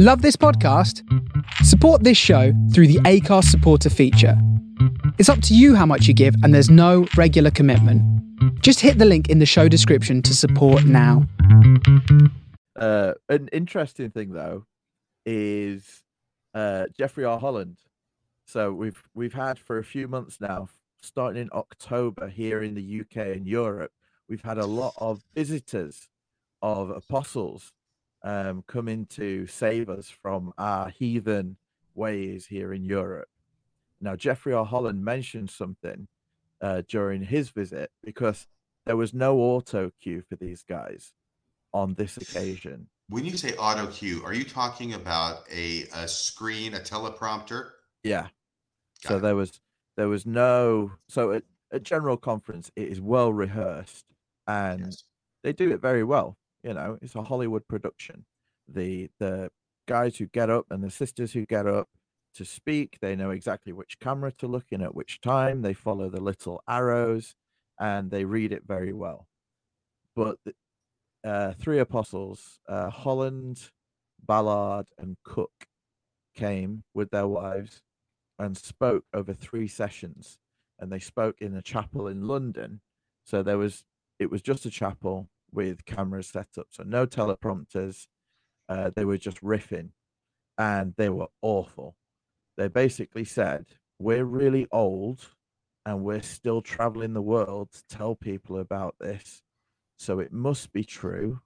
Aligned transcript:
Love 0.00 0.22
this 0.22 0.36
podcast? 0.36 1.02
Support 1.64 2.04
this 2.04 2.16
show 2.16 2.52
through 2.72 2.86
the 2.86 3.00
Acast 3.00 3.46
supporter 3.46 3.90
feature. 3.90 4.40
It's 5.18 5.28
up 5.28 5.42
to 5.42 5.56
you 5.56 5.74
how 5.74 5.86
much 5.86 6.06
you 6.06 6.14
give, 6.14 6.36
and 6.44 6.54
there's 6.54 6.70
no 6.70 7.08
regular 7.16 7.50
commitment. 7.50 8.00
Just 8.62 8.78
hit 8.78 8.98
the 8.98 9.04
link 9.04 9.28
in 9.28 9.40
the 9.40 9.44
show 9.44 9.66
description 9.66 10.22
to 10.22 10.36
support 10.36 10.84
now. 10.84 11.26
Uh, 12.78 13.14
an 13.28 13.48
interesting 13.48 14.12
thing 14.12 14.30
though 14.30 14.66
is 15.26 16.04
uh, 16.54 16.84
Jeffrey 16.96 17.24
R. 17.24 17.40
Holland. 17.40 17.78
So 18.46 18.72
we've 18.72 19.02
we've 19.14 19.34
had 19.34 19.58
for 19.58 19.78
a 19.78 19.84
few 19.84 20.06
months 20.06 20.40
now, 20.40 20.68
starting 21.02 21.42
in 21.42 21.48
October 21.52 22.28
here 22.28 22.62
in 22.62 22.76
the 22.76 23.00
UK 23.00 23.34
and 23.34 23.48
Europe, 23.48 23.90
we've 24.28 24.44
had 24.44 24.58
a 24.58 24.66
lot 24.66 24.92
of 24.98 25.24
visitors 25.34 26.08
of 26.62 26.88
apostles 26.90 27.72
um, 28.22 28.62
coming 28.66 29.06
to 29.06 29.46
save 29.46 29.88
us 29.88 30.08
from 30.08 30.52
our 30.58 30.88
heathen 30.90 31.56
ways 31.94 32.46
here 32.46 32.72
in 32.72 32.84
Europe. 32.84 33.28
Now, 34.00 34.16
Jeffrey 34.16 34.52
R. 34.52 34.64
Holland 34.64 35.04
mentioned 35.04 35.50
something 35.50 36.08
uh, 36.60 36.82
during 36.88 37.22
his 37.22 37.50
visit 37.50 37.90
because 38.02 38.46
there 38.86 38.96
was 38.96 39.12
no 39.14 39.38
auto 39.38 39.90
cue 40.00 40.22
for 40.28 40.36
these 40.36 40.62
guys 40.62 41.12
on 41.72 41.94
this 41.94 42.16
occasion. 42.16 42.88
When 43.08 43.24
you 43.24 43.36
say 43.36 43.54
auto 43.56 43.86
cue, 43.86 44.22
are 44.24 44.34
you 44.34 44.44
talking 44.44 44.94
about 44.94 45.40
a, 45.52 45.84
a 45.94 46.06
screen, 46.08 46.74
a 46.74 46.78
teleprompter? 46.80 47.70
Yeah. 48.02 48.28
Got 49.02 49.08
so 49.08 49.16
it. 49.16 49.20
there 49.20 49.36
was 49.36 49.60
there 49.96 50.08
was 50.08 50.26
no 50.26 50.92
so 51.08 51.32
at, 51.32 51.42
at 51.72 51.82
general 51.82 52.16
conference 52.16 52.70
it 52.76 52.88
is 52.88 53.00
well 53.00 53.32
rehearsed 53.32 54.04
and 54.46 54.86
Yes. 54.86 55.04
they 55.42 55.52
do 55.52 55.70
it 55.72 55.80
very 55.80 56.04
well. 56.04 56.36
You 56.62 56.74
know, 56.74 56.98
it's 57.00 57.14
a 57.14 57.22
Hollywood 57.22 57.66
production. 57.68 58.24
The 58.68 59.10
the 59.18 59.50
guys 59.86 60.16
who 60.16 60.26
get 60.26 60.50
up 60.50 60.66
and 60.70 60.82
the 60.82 60.90
sisters 60.90 61.32
who 61.32 61.46
get 61.46 61.66
up 61.66 61.88
to 62.34 62.44
speak, 62.44 62.98
they 63.00 63.16
know 63.16 63.30
exactly 63.30 63.72
which 63.72 63.98
camera 64.00 64.32
to 64.32 64.46
look 64.46 64.66
in 64.70 64.82
at 64.82 64.94
which 64.94 65.20
time. 65.20 65.62
They 65.62 65.74
follow 65.74 66.08
the 66.08 66.20
little 66.20 66.62
arrows 66.68 67.34
and 67.80 68.10
they 68.10 68.24
read 68.24 68.52
it 68.52 68.62
very 68.66 68.92
well. 68.92 69.26
But 70.14 70.38
uh, 71.24 71.52
three 71.52 71.78
apostles, 71.78 72.60
uh, 72.68 72.90
Holland, 72.90 73.70
Ballard, 74.24 74.86
and 74.98 75.16
Cook, 75.24 75.66
came 76.34 76.84
with 76.94 77.10
their 77.10 77.26
wives 77.26 77.82
and 78.38 78.56
spoke 78.56 79.04
over 79.12 79.32
three 79.32 79.68
sessions. 79.68 80.38
And 80.78 80.92
they 80.92 81.00
spoke 81.00 81.40
in 81.40 81.56
a 81.56 81.62
chapel 81.62 82.06
in 82.06 82.28
London. 82.28 82.80
So 83.24 83.42
there 83.42 83.58
was 83.58 83.84
it 84.18 84.30
was 84.30 84.42
just 84.42 84.66
a 84.66 84.70
chapel 84.70 85.28
with 85.52 85.84
cameras 85.84 86.28
set 86.28 86.48
up, 86.58 86.66
so 86.70 86.82
no 86.82 87.06
teleprompters. 87.06 88.06
Uh, 88.68 88.90
they 88.94 89.04
were 89.04 89.16
just 89.16 89.40
riffing, 89.40 89.90
and 90.56 90.94
they 90.96 91.08
were 91.08 91.28
awful. 91.42 91.96
They 92.56 92.68
basically 92.68 93.24
said, 93.24 93.66
"We're 93.98 94.24
really 94.24 94.66
old, 94.70 95.34
and 95.86 96.04
we're 96.04 96.22
still 96.22 96.60
traveling 96.60 97.14
the 97.14 97.22
world 97.22 97.72
to 97.72 97.82
tell 97.88 98.14
people 98.14 98.58
about 98.58 98.96
this, 99.00 99.42
so 99.98 100.18
it 100.18 100.32
must 100.32 100.72
be 100.72 100.84
true. 100.84 101.40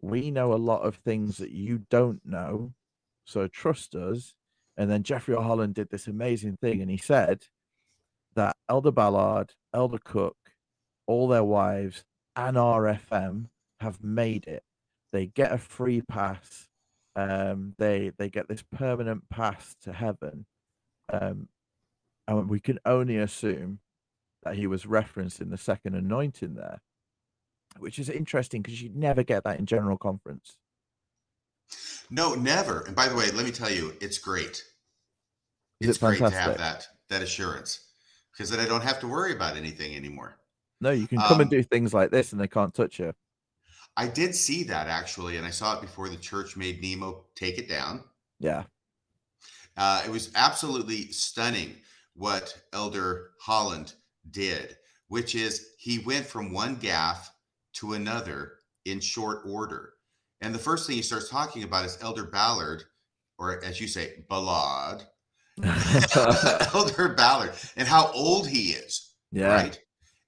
We 0.00 0.30
know 0.30 0.52
a 0.52 0.66
lot 0.70 0.82
of 0.82 0.96
things 0.96 1.38
that 1.38 1.50
you 1.50 1.78
don't 1.90 2.24
know, 2.24 2.74
so 3.24 3.48
trust 3.48 3.94
us." 3.94 4.34
And 4.76 4.90
then 4.90 5.02
Jeffrey 5.02 5.34
R. 5.34 5.42
Holland 5.42 5.74
did 5.74 5.90
this 5.90 6.06
amazing 6.06 6.56
thing, 6.58 6.80
and 6.80 6.90
he 6.90 6.96
said 6.96 7.46
that 8.34 8.56
Elder 8.68 8.92
Ballard, 8.92 9.54
Elder 9.74 9.98
Cook, 9.98 10.36
all 11.06 11.26
their 11.26 11.44
wives, 11.44 12.04
and 12.48 12.56
RFM 12.56 13.46
have 13.80 14.02
made 14.02 14.46
it. 14.46 14.62
They 15.12 15.26
get 15.26 15.52
a 15.52 15.58
free 15.58 16.02
pass. 16.02 16.68
Um, 17.16 17.74
they 17.78 18.12
they 18.18 18.28
get 18.28 18.48
this 18.48 18.62
permanent 18.62 19.28
pass 19.28 19.74
to 19.82 19.92
heaven. 19.92 20.46
Um, 21.12 21.48
and 22.28 22.48
we 22.48 22.60
can 22.60 22.78
only 22.84 23.16
assume 23.16 23.80
that 24.44 24.54
he 24.54 24.66
was 24.66 24.84
referencing 24.84 25.50
the 25.50 25.58
second 25.58 25.94
anointing 25.94 26.54
there, 26.54 26.80
which 27.78 27.98
is 27.98 28.08
interesting 28.08 28.62
because 28.62 28.80
you'd 28.80 28.96
never 28.96 29.22
get 29.22 29.44
that 29.44 29.58
in 29.58 29.66
general 29.66 29.98
conference. 29.98 30.56
No, 32.10 32.34
never. 32.34 32.80
And 32.82 32.94
by 32.94 33.08
the 33.08 33.16
way, 33.16 33.30
let 33.32 33.44
me 33.44 33.50
tell 33.52 33.70
you, 33.70 33.94
it's 34.00 34.18
great. 34.18 34.64
Is 35.80 35.88
it's 35.88 35.98
it 35.98 36.00
great 36.00 36.18
to 36.18 36.30
have 36.30 36.58
that 36.58 36.86
that 37.08 37.22
assurance 37.22 37.80
because 38.32 38.50
then 38.50 38.60
I 38.60 38.66
don't 38.66 38.82
have 38.82 39.00
to 39.00 39.08
worry 39.08 39.32
about 39.32 39.56
anything 39.56 39.96
anymore. 39.96 40.38
No, 40.80 40.90
you 40.90 41.06
can 41.06 41.18
come 41.18 41.40
and 41.40 41.52
Um, 41.52 41.58
do 41.58 41.62
things 41.62 41.92
like 41.92 42.10
this 42.10 42.32
and 42.32 42.40
they 42.40 42.48
can't 42.48 42.74
touch 42.74 42.98
you. 42.98 43.12
I 43.96 44.06
did 44.06 44.34
see 44.34 44.62
that 44.64 44.86
actually, 44.86 45.36
and 45.36 45.46
I 45.46 45.50
saw 45.50 45.74
it 45.76 45.80
before 45.82 46.08
the 46.08 46.16
church 46.16 46.56
made 46.56 46.80
Nemo 46.80 47.24
take 47.34 47.58
it 47.58 47.68
down. 47.68 48.04
Yeah. 48.38 48.64
Uh, 49.76 50.02
it 50.06 50.10
was 50.10 50.30
absolutely 50.34 51.10
stunning 51.12 51.76
what 52.14 52.56
Elder 52.72 53.30
Holland 53.40 53.94
did, 54.30 54.76
which 55.08 55.34
is 55.34 55.70
he 55.78 55.98
went 56.00 56.26
from 56.26 56.52
one 56.52 56.76
gaff 56.76 57.30
to 57.74 57.92
another 57.94 58.54
in 58.84 59.00
short 59.00 59.42
order. 59.46 59.94
And 60.40 60.54
the 60.54 60.58
first 60.58 60.86
thing 60.86 60.96
he 60.96 61.02
starts 61.02 61.28
talking 61.28 61.62
about 61.64 61.84
is 61.84 61.98
Elder 62.00 62.24
Ballard, 62.24 62.84
or 63.38 63.62
as 63.64 63.80
you 63.80 63.86
say, 63.88 64.24
Ballard, 64.28 65.02
Elder 66.74 67.10
Ballard, 67.10 67.52
and 67.76 67.86
how 67.86 68.10
old 68.12 68.48
he 68.48 68.70
is. 68.70 69.14
yeah. 69.32 69.52
Right. 69.54 69.78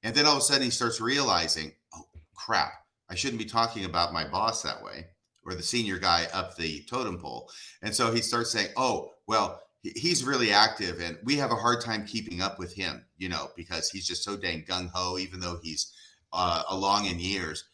And 0.02 0.14
then 0.14 0.26
all 0.26 0.32
of 0.32 0.38
a 0.38 0.42
sudden 0.42 0.62
he 0.64 0.70
starts 0.70 1.00
realizing, 1.00 1.72
oh, 1.94 2.04
crap, 2.34 2.72
I 3.08 3.14
shouldn't 3.14 3.38
be 3.38 3.48
talking 3.48 3.84
about 3.84 4.12
my 4.12 4.26
boss 4.28 4.62
that 4.62 4.82
way 4.82 5.06
or 5.44 5.54
the 5.54 5.62
senior 5.62 5.98
guy 5.98 6.26
up 6.32 6.56
the 6.56 6.84
totem 6.88 7.18
pole. 7.18 7.50
And 7.82 7.94
so 7.94 8.12
he 8.12 8.20
starts 8.20 8.50
saying, 8.50 8.68
oh, 8.76 9.10
well, 9.26 9.60
he's 9.82 10.24
really 10.24 10.52
active 10.52 11.00
and 11.00 11.18
we 11.24 11.36
have 11.36 11.50
a 11.50 11.56
hard 11.56 11.80
time 11.80 12.06
keeping 12.06 12.40
up 12.40 12.58
with 12.58 12.74
him, 12.74 13.04
you 13.18 13.28
know, 13.28 13.48
because 13.56 13.90
he's 13.90 14.06
just 14.06 14.22
so 14.22 14.36
dang 14.36 14.64
gung 14.64 14.90
ho, 14.92 15.18
even 15.18 15.40
though 15.40 15.58
he's 15.62 15.92
uh, 16.32 16.62
along 16.68 17.06
in 17.06 17.18
years. 17.18 17.64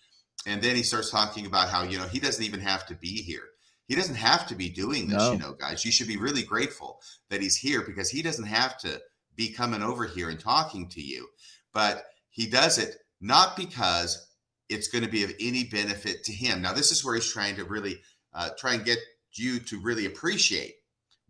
And 0.46 0.62
then 0.62 0.76
he 0.76 0.82
starts 0.82 1.10
talking 1.10 1.46
about 1.46 1.68
how, 1.68 1.82
you 1.82 1.98
know, 1.98 2.06
he 2.06 2.20
doesn't 2.20 2.44
even 2.44 2.60
have 2.60 2.86
to 2.86 2.94
be 2.94 3.22
here. 3.22 3.44
He 3.86 3.94
doesn't 3.94 4.16
have 4.16 4.46
to 4.48 4.54
be 4.54 4.68
doing 4.68 5.08
this, 5.08 5.18
No. 5.18 5.32
you 5.32 5.38
know, 5.38 5.52
guys. 5.52 5.84
You 5.84 5.92
should 5.92 6.08
be 6.08 6.16
really 6.16 6.42
grateful 6.42 7.00
that 7.30 7.40
he's 7.40 7.56
here 7.56 7.82
because 7.82 8.10
he 8.10 8.22
doesn't 8.22 8.46
have 8.46 8.78
to 8.78 9.00
be 9.34 9.50
coming 9.50 9.82
over 9.82 10.04
here 10.04 10.28
and 10.28 10.38
talking 10.38 10.88
to 10.90 11.00
you. 11.00 11.28
But 11.72 12.04
he 12.38 12.46
does 12.46 12.78
it 12.78 12.94
not 13.20 13.56
because 13.56 14.28
it's 14.68 14.86
going 14.86 15.04
to 15.04 15.10
be 15.10 15.24
of 15.24 15.32
any 15.40 15.64
benefit 15.64 16.22
to 16.24 16.32
him. 16.32 16.62
Now, 16.62 16.72
this 16.72 16.92
is 16.92 17.04
where 17.04 17.16
he's 17.16 17.32
trying 17.32 17.56
to 17.56 17.64
really 17.64 17.96
uh, 18.32 18.50
try 18.56 18.74
and 18.74 18.84
get 18.84 18.98
you 19.34 19.58
to 19.58 19.80
really 19.80 20.06
appreciate 20.06 20.74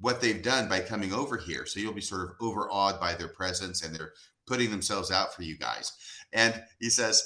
what 0.00 0.20
they've 0.20 0.42
done 0.42 0.68
by 0.68 0.80
coming 0.80 1.12
over 1.14 1.38
here. 1.38 1.64
So 1.64 1.80
you'll 1.80 1.94
be 1.94 2.02
sort 2.02 2.22
of 2.28 2.36
overawed 2.42 3.00
by 3.00 3.14
their 3.14 3.28
presence 3.28 3.82
and 3.82 3.94
they're 3.96 4.12
putting 4.46 4.70
themselves 4.70 5.10
out 5.10 5.32
for 5.34 5.42
you 5.44 5.56
guys. 5.56 5.92
And 6.34 6.62
he 6.78 6.90
says, 6.90 7.22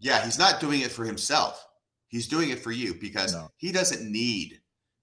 yeah, 0.00 0.24
he's 0.24 0.38
not 0.38 0.58
doing 0.58 0.80
it 0.80 0.90
for 0.90 1.04
himself. 1.04 1.64
He's 2.08 2.26
doing 2.26 2.50
it 2.50 2.58
for 2.58 2.72
you 2.72 2.94
because 3.00 3.34
No. 3.34 3.50
he 3.56 3.70
doesn't 3.70 4.10
need 4.10 4.60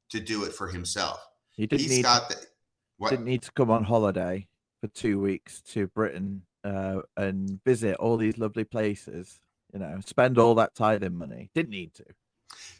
to 0.09 0.19
do 0.19 0.43
it 0.43 0.53
for 0.53 0.67
himself. 0.67 1.19
He 1.51 1.67
didn't 1.67 1.81
He's 1.83 1.91
need 1.97 2.03
got 2.03 2.27
the 2.29 2.35
what? 2.97 3.11
didn't 3.11 3.25
need 3.25 3.43
to 3.43 3.51
come 3.53 3.71
on 3.71 3.85
holiday 3.85 4.47
for 4.81 4.87
two 4.89 5.21
weeks 5.21 5.61
to 5.73 5.87
Britain 5.87 6.41
uh, 6.63 7.01
and 7.17 7.63
visit 7.63 7.95
all 7.97 8.17
these 8.17 8.37
lovely 8.37 8.63
places. 8.63 9.39
You 9.73 9.79
know, 9.79 9.99
spend 10.05 10.37
all 10.37 10.55
that 10.55 10.75
tithing 10.75 11.15
money. 11.15 11.49
Didn't 11.53 11.71
need 11.71 11.93
to. 11.95 12.05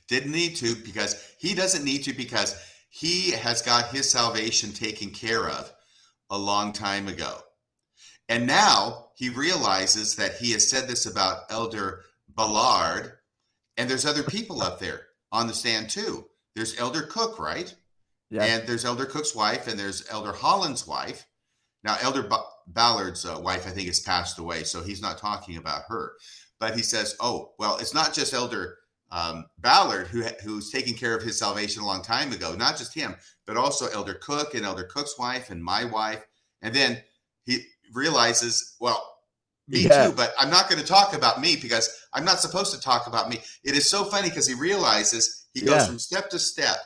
Didn't 0.08 0.32
need 0.32 0.56
to 0.58 0.76
because 0.76 1.24
he 1.38 1.54
doesn't 1.54 1.84
need 1.84 2.04
to 2.04 2.14
because 2.14 2.60
he 2.90 3.32
has 3.32 3.62
got 3.62 3.90
his 3.90 4.10
salvation 4.10 4.72
taken 4.72 5.12
care 5.12 5.48
of 5.48 5.72
a 6.32 6.38
long 6.38 6.74
time 6.74 7.08
ago. 7.08 7.38
And 8.28 8.46
now 8.48 9.10
he 9.16 9.30
realizes 9.30 10.16
that 10.16 10.36
he 10.36 10.52
has 10.52 10.68
said 10.68 10.88
this 10.88 11.06
about 11.06 11.44
Elder 11.50 12.04
Ballard, 12.28 13.14
and 13.78 13.90
there's 13.90 14.06
other 14.06 14.24
people 14.24 14.62
up 14.62 14.80
there 14.80 15.02
on 15.32 15.48
the 15.48 15.54
stand 15.54 15.90
too. 15.90 16.26
There's 16.56 16.80
Elder 16.80 17.04
Cook, 17.04 17.40
right? 17.40 17.74
Yeah, 18.30 18.44
And 18.44 18.68
there's 18.68 18.86
Elder 18.86 19.06
Cook's 19.06 19.36
wife, 19.36 19.68
and 19.68 19.80
there's 19.80 20.08
Elder 20.10 20.34
Holland's 20.34 20.86
wife. 20.86 21.26
Now, 21.84 21.98
Elder 22.02 22.24
ba- 22.24 22.44
Ballard's 22.74 23.26
uh, 23.26 23.40
wife, 23.42 23.66
I 23.66 23.72
think, 23.72 23.88
has 23.88 24.00
passed 24.00 24.38
away, 24.40 24.64
so 24.64 24.84
he's 24.84 25.02
not 25.02 25.18
talking 25.18 25.58
about 25.58 25.84
her. 25.88 26.14
But 26.60 26.76
he 26.76 26.82
says, 26.82 27.16
"Oh, 27.20 27.54
well, 27.58 27.78
it's 27.78 27.94
not 27.94 28.14
just 28.14 28.34
Elder 28.34 28.78
um, 29.12 29.46
Ballard 29.58 30.08
who 30.08 30.24
who's 30.44 30.70
taking 30.70 30.94
care 30.94 31.16
of 31.16 31.24
his 31.24 31.38
salvation 31.40 31.82
a 31.82 31.86
long 31.86 32.04
time 32.04 32.32
ago. 32.32 32.54
Not 32.56 32.78
just 32.78 32.94
him, 32.94 33.16
but 33.48 33.58
also 33.58 33.88
Elder 33.88 34.14
Cook 34.16 34.54
and 34.54 34.66
Elder 34.66 34.84
Cook's 34.84 35.18
wife 35.18 35.50
and 35.50 35.64
my 35.64 35.84
wife." 35.86 36.24
And 36.62 36.74
then 36.76 37.02
he 37.46 37.66
realizes, 37.94 38.76
"Well, 38.80 39.02
me 39.68 39.82
Yeah. 39.82 40.08
too, 40.08 40.14
but 40.14 40.34
I'm 40.38 40.50
not 40.50 40.70
going 40.70 40.82
to 40.82 40.88
talk 40.88 41.14
about 41.14 41.42
me 41.42 41.56
because 41.56 41.90
I'm 42.14 42.26
not 42.26 42.40
supposed 42.40 42.74
to 42.74 42.80
talk 42.82 43.08
about 43.08 43.30
me." 43.30 43.42
It 43.64 43.76
is 43.76 43.90
so 43.90 44.04
funny 44.06 44.30
because 44.30 44.48
he 44.48 44.54
realizes 44.54 45.48
he 45.54 45.62
goes 45.62 45.82
Yeah. 45.82 45.86
from 45.88 46.00
step 46.00 46.30
to 46.32 46.40
step, 46.40 46.78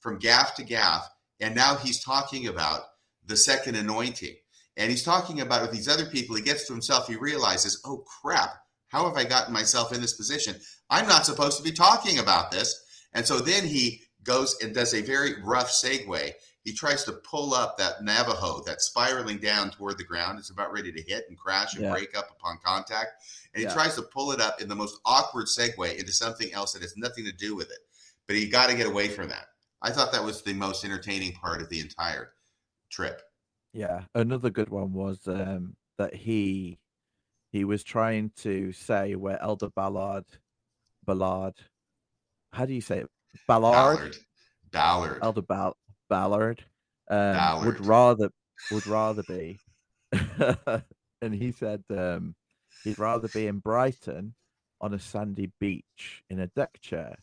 from 0.00 0.18
gaff 0.18 0.54
to 0.54 0.64
gaff, 0.64 1.06
and 1.40 1.54
now 1.54 1.76
he's 1.76 2.02
talking 2.02 2.46
about 2.46 2.84
the 3.26 3.36
second 3.36 3.74
anointing. 3.74 4.36
And 4.76 4.90
he's 4.90 5.02
talking 5.02 5.40
about 5.40 5.62
with 5.62 5.72
these 5.72 5.88
other 5.88 6.06
people. 6.06 6.36
He 6.36 6.42
gets 6.42 6.66
to 6.66 6.72
himself. 6.72 7.08
He 7.08 7.16
realizes, 7.16 7.80
oh 7.84 7.98
crap, 7.98 8.50
how 8.88 9.06
have 9.06 9.16
I 9.16 9.24
gotten 9.24 9.52
myself 9.52 9.92
in 9.92 10.00
this 10.00 10.14
position? 10.14 10.56
I'm 10.90 11.08
not 11.08 11.26
supposed 11.26 11.56
to 11.58 11.62
be 11.62 11.72
talking 11.72 12.18
about 12.18 12.50
this. 12.50 12.84
And 13.14 13.26
so 13.26 13.38
then 13.38 13.66
he 13.66 14.02
goes 14.22 14.56
and 14.62 14.74
does 14.74 14.94
a 14.94 15.00
very 15.02 15.42
rough 15.42 15.70
segue. 15.70 16.32
He 16.62 16.72
tries 16.72 17.04
to 17.04 17.12
pull 17.12 17.54
up 17.54 17.78
that 17.78 18.02
Navajo 18.02 18.60
that's 18.66 18.86
spiraling 18.86 19.38
down 19.38 19.70
toward 19.70 19.98
the 19.98 20.04
ground. 20.04 20.38
It's 20.38 20.50
about 20.50 20.72
ready 20.72 20.92
to 20.92 21.02
hit 21.02 21.24
and 21.28 21.38
crash 21.38 21.74
and 21.74 21.84
Yeah. 21.84 21.92
break 21.92 22.16
up 22.16 22.28
upon 22.32 22.58
contact. 22.64 23.22
And 23.54 23.60
he 23.60 23.66
Yeah. 23.68 23.72
tries 23.72 23.94
to 23.94 24.02
pull 24.02 24.32
it 24.32 24.40
up 24.40 24.60
in 24.60 24.68
the 24.68 24.74
most 24.74 24.98
awkward 25.04 25.46
segue 25.46 25.96
into 25.96 26.12
something 26.12 26.52
else 26.52 26.72
that 26.72 26.82
has 26.82 26.96
nothing 26.96 27.24
to 27.24 27.32
do 27.32 27.54
with 27.54 27.70
it. 27.70 27.78
But 28.26 28.36
he 28.36 28.48
got 28.48 28.66
to 28.66 28.74
get 28.74 28.86
away 28.86 29.08
from 29.08 29.28
that. 29.28 29.46
I 29.80 29.92
thought 29.92 30.10
that 30.12 30.24
was 30.24 30.42
the 30.42 30.54
most 30.54 30.84
entertaining 30.84 31.32
part 31.34 31.62
of 31.62 31.68
the 31.68 31.78
entire 31.80 32.32
trip. 32.90 33.22
Yeah, 33.76 34.04
another 34.14 34.48
good 34.48 34.70
one 34.70 34.94
was 34.94 35.20
um, 35.28 35.76
that 35.98 36.14
he 36.14 36.78
he 37.52 37.64
was 37.64 37.84
trying 37.84 38.30
to 38.38 38.72
say 38.72 39.14
where 39.16 39.40
Elder 39.42 39.68
Ballard 39.68 40.24
Ballard, 41.04 41.54
how 42.54 42.64
do 42.64 42.72
you 42.72 42.80
say 42.80 43.00
it? 43.00 43.10
Ballard, 43.46 43.98
Ballard. 43.98 44.16
Ballard. 44.72 45.18
Elder 45.22 45.42
Ball- 45.42 45.76
Ballard, 46.08 46.64
um, 47.10 47.34
Ballard. 47.34 47.66
would 47.66 47.86
rather 47.86 48.30
would 48.70 48.86
rather 48.86 49.22
be, 49.24 49.58
and 51.20 51.34
he 51.34 51.52
said 51.52 51.84
um, 51.90 52.34
he'd 52.82 52.98
rather 52.98 53.28
be 53.28 53.46
in 53.46 53.58
Brighton 53.58 54.34
on 54.80 54.94
a 54.94 54.98
sandy 54.98 55.52
beach 55.60 56.22
in 56.30 56.40
a 56.40 56.46
deck 56.46 56.80
chair, 56.80 57.16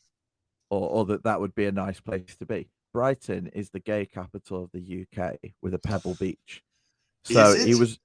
or 0.69 0.87
or 0.87 1.05
that 1.05 1.23
that 1.23 1.41
would 1.41 1.55
be 1.55 1.65
a 1.65 1.71
nice 1.71 1.99
place 1.99 2.35
to 2.37 2.45
be. 2.45 2.69
Brighton 2.93 3.47
is 3.47 3.69
the 3.69 3.79
gay 3.79 4.05
capital 4.05 4.63
of 4.63 4.71
the 4.71 5.05
UK 5.05 5.37
with 5.61 5.73
a 5.73 5.79
pebble 5.79 6.15
beach. 6.15 6.61
So 7.23 7.55
he 7.55 7.75
was, 7.75 7.99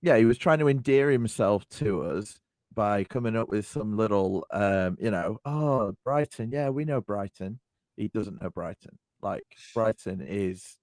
yeah, 0.00 0.16
he 0.16 0.24
was 0.24 0.38
trying 0.38 0.58
to 0.60 0.68
endear 0.68 1.10
himself 1.10 1.68
to 1.70 2.02
us 2.02 2.38
by 2.74 3.04
coming 3.04 3.36
up 3.36 3.48
with 3.48 3.66
some 3.66 3.96
little, 3.96 4.46
um, 4.52 4.96
you 5.00 5.10
know, 5.10 5.38
oh, 5.44 5.94
Brighton, 6.04 6.50
yeah, 6.52 6.68
we 6.68 6.84
know 6.84 7.00
Brighton. 7.00 7.58
He 7.96 8.08
doesn't 8.08 8.40
know 8.40 8.50
Brighton. 8.50 8.98
Like 9.20 9.44
Brighton 9.74 10.20
is 10.26 10.76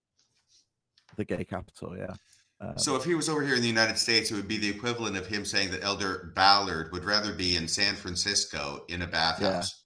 the 1.16 1.26
gay 1.26 1.44
capital, 1.44 1.98
yeah. 1.98 2.14
Um, 2.62 2.78
So 2.78 2.96
if 2.96 3.04
he 3.04 3.16
was 3.16 3.30
over 3.30 3.44
here 3.44 3.56
in 3.56 3.62
the 3.62 3.68
United 3.68 3.98
States, 3.98 4.32
it 4.32 4.36
would 4.36 4.48
be 4.48 4.58
the 4.58 4.70
equivalent 4.70 5.18
of 5.18 5.28
him 5.28 5.46
saying 5.46 5.72
that 5.72 5.84
Elder 5.84 6.34
Ballard 6.36 6.92
would 6.92 7.06
rather 7.06 7.34
be 7.34 7.56
in 7.56 7.68
San 7.68 7.96
Francisco 7.96 8.84
in 8.90 9.02
a 9.02 9.08
bathhouse. 9.08 9.84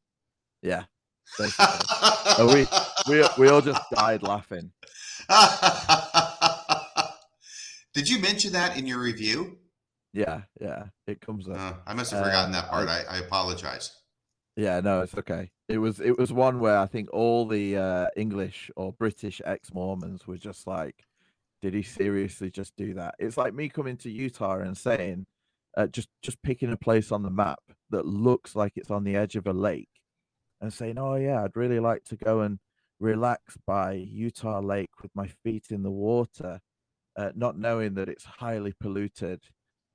yeah. 0.61 0.83
Oh, 2.35 2.51
we 2.53 2.65
we 3.07 3.23
we 3.37 3.49
all 3.49 3.61
just 3.61 3.81
died 3.91 4.23
laughing. 4.23 4.71
Did 7.93 8.09
you 8.09 8.19
mention 8.19 8.53
that 8.53 8.77
in 8.77 8.87
your 8.87 8.99
review? 8.99 9.57
Yeah, 10.13 10.41
yeah, 10.59 10.85
it 11.07 11.21
comes 11.21 11.47
up. 11.47 11.57
Uh, 11.57 11.73
I 11.87 11.93
must 11.93 12.11
have 12.11 12.23
forgotten 12.23 12.53
Uh, 12.53 12.61
that 12.61 12.69
part. 12.69 12.87
I, 12.87 13.03
I 13.09 13.17
apologize. 13.17 13.91
Yeah, 14.55 14.79
no, 14.81 15.01
it's 15.01 15.17
okay. 15.17 15.51
It 15.67 15.79
was 15.79 15.99
it 15.99 16.17
was 16.17 16.31
one 16.31 16.59
where 16.59 16.77
I 16.77 16.85
think 16.85 17.09
all 17.11 17.47
the 17.47 17.77
uh, 17.77 18.07
English 18.15 18.69
or 18.75 18.93
British 18.93 19.41
ex 19.45 19.73
Mormons 19.73 20.27
were 20.27 20.37
just 20.37 20.67
like, 20.67 21.05
"Did 21.61 21.73
he 21.73 21.81
seriously 21.81 22.51
just 22.51 22.75
do 22.75 22.93
that?" 22.95 23.15
It's 23.19 23.37
like 23.37 23.53
me 23.53 23.69
coming 23.69 23.97
to 23.97 24.11
Utah 24.11 24.59
and 24.59 24.77
saying, 24.77 25.25
uh, 25.75 25.87
just 25.87 26.09
just 26.21 26.41
picking 26.43 26.71
a 26.71 26.77
place 26.77 27.11
on 27.11 27.23
the 27.23 27.31
map 27.31 27.59
that 27.89 28.05
looks 28.05 28.55
like 28.55 28.73
it's 28.75 28.91
on 28.91 29.03
the 29.03 29.15
edge 29.15 29.35
of 29.35 29.47
a 29.47 29.53
lake, 29.53 29.89
and 30.61 30.71
saying, 30.71 30.99
"Oh 30.99 31.15
yeah, 31.15 31.43
I'd 31.43 31.57
really 31.57 31.79
like 31.79 32.03
to 32.05 32.15
go 32.15 32.41
and 32.41 32.59
relax 33.03 33.57
by 33.67 33.93
Utah 33.93 34.59
Lake 34.61 35.01
with 35.01 35.11
my 35.13 35.27
feet 35.27 35.67
in 35.69 35.83
the 35.83 35.91
water," 35.91 36.61
uh, 37.15 37.31
not 37.35 37.57
knowing 37.57 37.93
that 37.95 38.09
it's 38.09 38.23
highly 38.25 38.73
polluted 38.79 39.43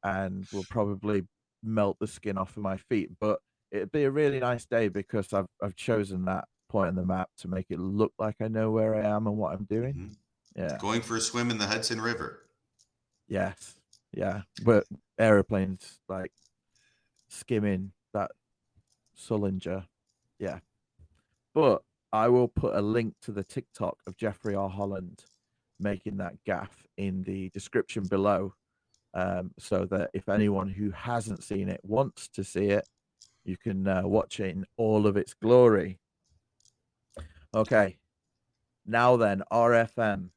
and 0.04 0.46
will 0.52 0.64
probably 0.70 1.22
melt 1.62 1.96
the 1.98 2.06
skin 2.06 2.38
off 2.38 2.56
of 2.56 2.62
my 2.62 2.76
feet, 2.76 3.10
but 3.18 3.40
it'd 3.70 3.92
be 3.92 4.04
a 4.04 4.10
really 4.10 4.40
nice 4.40 4.64
day 4.66 4.88
because 4.88 5.32
I've 5.32 5.48
I've 5.62 5.76
chosen 5.76 6.24
that 6.26 6.44
point 6.68 6.88
on 6.88 6.94
the 6.96 7.04
map 7.04 7.30
to 7.38 7.48
make 7.48 7.66
it 7.70 7.78
look 7.80 8.12
like 8.18 8.36
I 8.40 8.48
know 8.48 8.70
where 8.70 8.94
I 8.94 9.04
am 9.16 9.26
and 9.26 9.36
what 9.36 9.54
I'm 9.54 9.64
doing. 9.64 9.94
Mhm. 9.94 10.16
Yeah. 10.54 10.78
Going 10.78 11.02
for 11.02 11.16
a 11.16 11.20
swim 11.20 11.50
in 11.50 11.58
the 11.58 11.66
Hudson 11.66 12.00
River. 12.00 12.46
Yes. 13.28 13.78
Yeah. 14.12 14.42
But 14.64 14.84
aeroplanes 15.18 16.00
like 16.08 16.32
skimming 17.28 17.92
that 18.12 18.30
Sullinger. 19.16 19.86
Yeah. 20.38 20.60
But 21.54 21.82
I 22.12 22.28
will 22.28 22.48
put 22.48 22.74
a 22.74 22.80
link 22.80 23.14
to 23.22 23.32
the 23.32 23.44
TikTok 23.44 23.98
of 24.06 24.16
Jeffrey 24.16 24.54
R. 24.54 24.68
Holland 24.68 25.24
making 25.80 26.16
that 26.18 26.34
gaff 26.44 26.86
in 26.96 27.22
the 27.22 27.50
description 27.50 28.04
below. 28.04 28.54
Um, 29.14 29.52
so 29.58 29.86
that 29.86 30.10
if 30.12 30.28
anyone 30.28 30.68
who 30.68 30.90
hasn't 30.90 31.42
seen 31.42 31.68
it 31.68 31.80
wants 31.82 32.28
to 32.28 32.44
see 32.44 32.66
it, 32.66 32.86
you 33.44 33.56
can 33.56 33.88
uh, 33.88 34.02
watch 34.04 34.40
it 34.40 34.50
in 34.50 34.66
all 34.76 35.06
of 35.06 35.16
its 35.16 35.32
glory. 35.34 35.98
Okay. 37.54 37.96
Now 38.86 39.16
then, 39.16 39.42
RFM. 39.52 40.30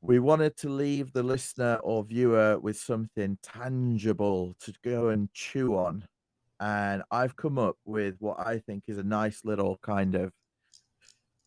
We 0.00 0.20
wanted 0.20 0.56
to 0.58 0.68
leave 0.68 1.12
the 1.12 1.22
listener 1.22 1.80
or 1.82 2.04
viewer 2.04 2.58
with 2.60 2.76
something 2.76 3.38
tangible 3.42 4.54
to 4.60 4.72
go 4.84 5.08
and 5.08 5.32
chew 5.32 5.76
on. 5.76 6.06
And 6.60 7.02
I've 7.10 7.36
come 7.36 7.58
up 7.58 7.76
with 7.84 8.16
what 8.18 8.38
I 8.40 8.58
think 8.58 8.84
is 8.86 8.98
a 8.98 9.02
nice 9.02 9.42
little 9.44 9.78
kind 9.82 10.14
of 10.14 10.32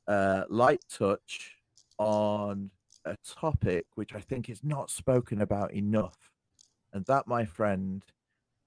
uh, 0.08 0.44
light 0.50 0.84
touch 0.92 1.56
on 1.98 2.72
a 3.06 3.16
topic 3.26 3.86
which 3.96 4.14
I 4.14 4.20
think 4.20 4.50
is 4.50 4.64
not 4.64 4.90
spoken 4.90 5.42
about 5.42 5.74
enough. 5.74 6.32
And 6.94 7.06
that, 7.06 7.28
my 7.28 7.46
friend, 7.46 8.04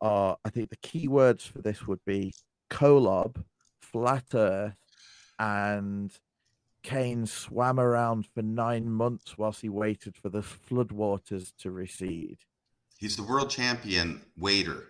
are 0.00 0.36
I 0.44 0.50
think 0.50 0.70
the 0.70 0.76
key 0.76 1.08
words 1.08 1.46
for 1.46 1.60
this 1.60 1.86
would 1.86 2.04
be 2.04 2.34
Kolob, 2.70 3.44
flat 3.80 4.26
earth, 4.34 4.76
and 5.38 6.12
Cain 6.82 7.26
swam 7.26 7.78
around 7.78 8.26
for 8.26 8.42
nine 8.42 8.90
months 8.90 9.38
whilst 9.38 9.60
he 9.60 9.68
waited 9.68 10.16
for 10.16 10.28
the 10.28 10.40
floodwaters 10.40 11.52
to 11.58 11.70
recede. 11.70 12.38
He's 12.98 13.16
the 13.16 13.22
world 13.22 13.50
champion 13.50 14.22
wader 14.36 14.88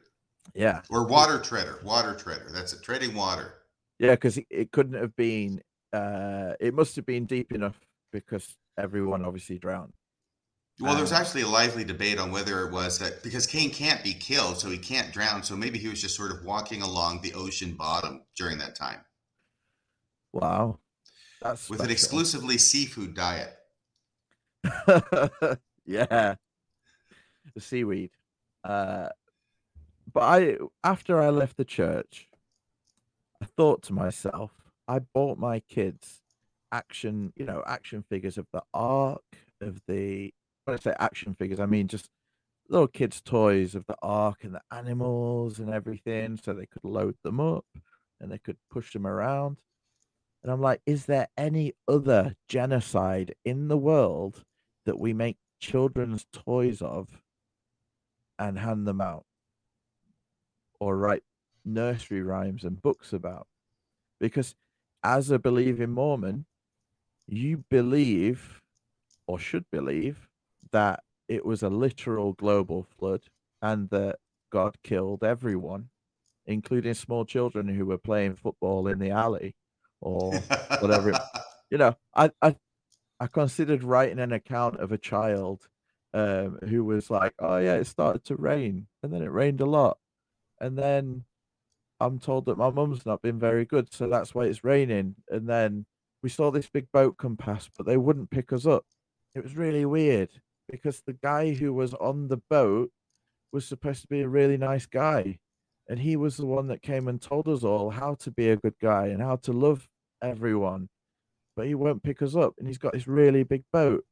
Yeah, 0.54 0.82
or 0.90 1.06
water 1.06 1.38
treader. 1.38 1.78
Water 1.84 2.14
treader. 2.14 2.46
That's 2.52 2.72
it. 2.72 2.82
Treading 2.82 3.14
water. 3.14 3.54
yeah, 3.98 4.12
because 4.12 4.38
it, 4.50 4.72
couldn't 4.72 5.00
have 5.00 5.14
been. 5.16 5.62
Uh, 5.92 6.54
it 6.60 6.74
must 6.74 6.96
have 6.96 7.06
been 7.06 7.26
deep 7.26 7.52
enough 7.52 7.78
because 8.12 8.56
everyone 8.78 9.24
obviously 9.24 9.58
drowned. 9.58 9.92
Well, 10.80 10.96
there's 10.96 11.12
Um, 11.12 11.20
actually 11.20 11.42
a 11.42 11.48
lively 11.48 11.84
debate 11.84 12.18
on 12.18 12.32
whether 12.32 12.66
it 12.66 12.72
was 12.72 12.98
that 12.98 13.22
because 13.22 13.46
Cain 13.46 13.70
can't 13.70 14.02
be 14.02 14.14
killed, 14.14 14.58
so 14.58 14.70
he 14.70 14.78
can't 14.78 15.12
drown. 15.12 15.42
So 15.42 15.54
maybe 15.54 15.78
he 15.78 15.88
was 15.88 16.00
just 16.00 16.16
sort 16.16 16.32
of 16.32 16.44
walking 16.44 16.82
along 16.82 17.20
the 17.22 17.34
ocean 17.34 17.74
bottom 17.74 18.22
during 18.36 18.58
that 18.58 18.74
time 18.74 19.00
Wow, 20.32 20.78
that's 21.42 21.68
with 21.68 21.80
an 21.80 21.90
exclusively 21.90 22.56
seafood 22.58 23.14
diet. 23.14 23.54
yeah, 25.84 26.34
the 27.54 27.60
seaweed. 27.60 28.10
Uh, 28.64 29.08
but 30.12 30.22
I, 30.22 30.56
after 30.84 31.20
I 31.20 31.30
left 31.30 31.56
the 31.56 31.64
church, 31.64 32.28
I 33.42 33.46
thought 33.46 33.82
to 33.84 33.92
myself, 33.92 34.52
I 34.86 35.00
bought 35.00 35.38
my 35.38 35.60
kids 35.60 36.20
action, 36.70 37.32
you 37.36 37.44
know, 37.44 37.62
action 37.66 38.04
figures 38.08 38.38
of 38.38 38.46
the 38.52 38.62
Ark, 38.72 39.22
of 39.60 39.80
the. 39.86 40.32
When 40.64 40.76
I 40.76 40.80
say 40.80 40.94
action 40.98 41.34
figures, 41.34 41.60
I 41.60 41.66
mean 41.66 41.88
just 41.88 42.08
little 42.68 42.88
kids' 42.88 43.20
toys 43.20 43.74
of 43.74 43.86
the 43.86 43.96
Ark 44.00 44.44
and 44.44 44.54
the 44.54 44.62
animals 44.70 45.58
and 45.58 45.70
everything, 45.70 46.38
so 46.42 46.52
they 46.52 46.66
could 46.66 46.84
load 46.84 47.16
them 47.22 47.40
up 47.40 47.66
and 48.20 48.30
they 48.30 48.38
could 48.38 48.56
push 48.70 48.92
them 48.92 49.06
around. 49.06 49.58
And 50.42 50.50
I'm 50.52 50.60
like, 50.60 50.80
is 50.86 51.06
there 51.06 51.28
any 51.36 51.74
other 51.88 52.34
genocide 52.48 53.34
in 53.44 53.68
the 53.68 53.76
world 53.76 54.44
that 54.86 54.98
we 54.98 55.12
make 55.12 55.36
children's 55.60 56.26
toys 56.32 56.82
of 56.82 57.22
and 58.38 58.58
hand 58.58 58.86
them 58.86 59.00
out 59.00 59.24
or 60.82 60.96
write 60.96 61.22
nursery 61.64 62.22
rhymes 62.22 62.64
and 62.64 62.82
books 62.82 63.12
about? 63.12 63.46
Because 64.20 64.56
as 65.04 65.30
a 65.30 65.38
believing 65.38 65.92
Mormon, 65.92 66.46
you 67.28 67.64
believe 67.70 68.60
or 69.26 69.38
should 69.38 69.64
believe 69.72 70.28
that 70.72 71.00
it 71.28 71.46
was 71.46 71.62
a 71.62 71.70
literal 71.70 72.34
global 72.34 72.84
flood 72.98 73.22
and 73.62 73.90
that 73.90 74.16
God 74.52 74.76
killed 74.84 75.24
everyone, 75.24 75.90
including 76.46 76.94
small 76.94 77.24
children 77.24 77.68
who 77.68 77.86
were 77.86 77.98
playing 77.98 78.36
football 78.36 78.88
in 78.88 78.98
the 78.98 79.10
alley 79.10 79.54
or 80.00 80.42
whatever 80.80 81.10
it- 81.10 81.18
you 81.70 81.78
know, 81.78 81.96
I 82.14 82.30
I 82.42 82.56
I 83.20 83.28
considered 83.28 83.84
writing 83.84 84.18
an 84.20 84.32
account 84.32 84.78
of 84.80 84.92
a 84.92 84.98
child 84.98 85.68
um, 86.14 86.58
who 86.68 86.84
was 86.84 87.10
like, 87.10 87.34
"Oh 87.38 87.58
yeah, 87.58 87.74
it 87.76 87.86
started 87.86 88.24
to 88.26 88.36
rain, 88.36 88.88
and 89.02 89.12
then 89.12 89.22
it 89.22 89.32
rained 89.32 89.60
a 89.60 89.66
lot, 89.66 89.98
and 90.62 90.78
then 90.78 91.24
I'm 92.00 92.18
told 92.18 92.46
that 92.46 92.56
my 92.56 92.70
mum's 92.70 93.04
not 93.04 93.20
been 93.20 93.38
very 93.38 93.66
good, 93.66 93.92
so 93.92 94.08
that's 94.08 94.34
why 94.34 94.46
it's 94.46 94.64
raining." 94.64 95.16
And 95.28 95.46
then 95.48 95.84
we 96.22 96.30
saw 96.30 96.50
this 96.50 96.70
big 96.70 96.90
boat 96.92 97.18
come 97.18 97.36
past, 97.36 97.70
but 97.76 97.84
they 97.86 97.98
wouldn't 97.98 98.30
pick 98.30 98.52
us 98.52 98.64
up. 98.64 98.86
It 99.34 99.42
was 99.42 99.56
really 99.56 99.84
weird 99.84 100.30
because 100.68 101.02
the 101.02 101.14
guy 101.14 101.52
who 101.52 101.74
was 101.74 101.94
on 101.94 102.28
the 102.28 102.40
boat 102.48 102.90
was 103.52 103.66
supposed 103.66 104.02
to 104.02 104.08
be 104.08 104.20
a 104.22 104.28
really 104.28 104.56
nice 104.56 104.86
guy, 104.86 105.38
and 105.88 105.98
he 105.98 106.16
was 106.16 106.36
the 106.36 106.46
one 106.46 106.68
that 106.68 106.82
came 106.82 107.08
and 107.08 107.20
told 107.20 107.48
us 107.48 107.64
all 107.64 107.90
how 107.90 108.14
to 108.14 108.30
be 108.30 108.48
a 108.48 108.56
good 108.56 108.78
guy 108.80 109.08
and 109.08 109.20
how 109.20 109.36
to 109.36 109.52
love 109.52 109.88
everyone, 110.22 110.88
but 111.56 111.66
he 111.66 111.74
won't 111.74 112.02
pick 112.02 112.22
us 112.22 112.34
up, 112.34 112.54
and 112.58 112.66
he's 112.66 112.78
got 112.78 112.92
this 112.92 113.06
really 113.06 113.42
big 113.42 113.64
boat. 113.72 114.04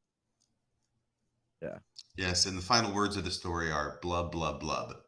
Yeah. 1.61 1.79
Yes, 2.15 2.45
and 2.45 2.57
the 2.57 2.61
final 2.61 2.93
words 2.93 3.17
of 3.17 3.23
the 3.23 3.31
story 3.31 3.71
are 3.71 3.99
blub 4.01 4.31
blub 4.31 4.59
blub. 4.59 5.00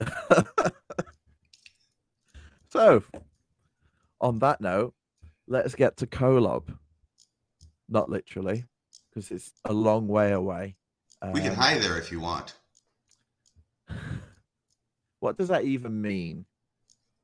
so, 2.70 3.02
on 4.20 4.38
that 4.40 4.60
note, 4.60 4.94
let's 5.46 5.74
get 5.74 5.96
to 5.98 6.06
Kolob. 6.06 6.76
Not 7.88 8.08
literally, 8.08 8.64
because 9.08 9.30
it's 9.30 9.52
a 9.64 9.72
long 9.72 10.06
way 10.06 10.32
away. 10.32 10.76
We 11.32 11.40
can 11.40 11.50
Um, 11.50 11.56
hide 11.56 11.82
there 11.82 11.98
if 11.98 12.10
you 12.12 12.20
want. 12.20 12.54
What 15.20 15.36
does 15.36 15.48
that 15.48 15.64
even 15.64 16.00
mean? 16.00 16.46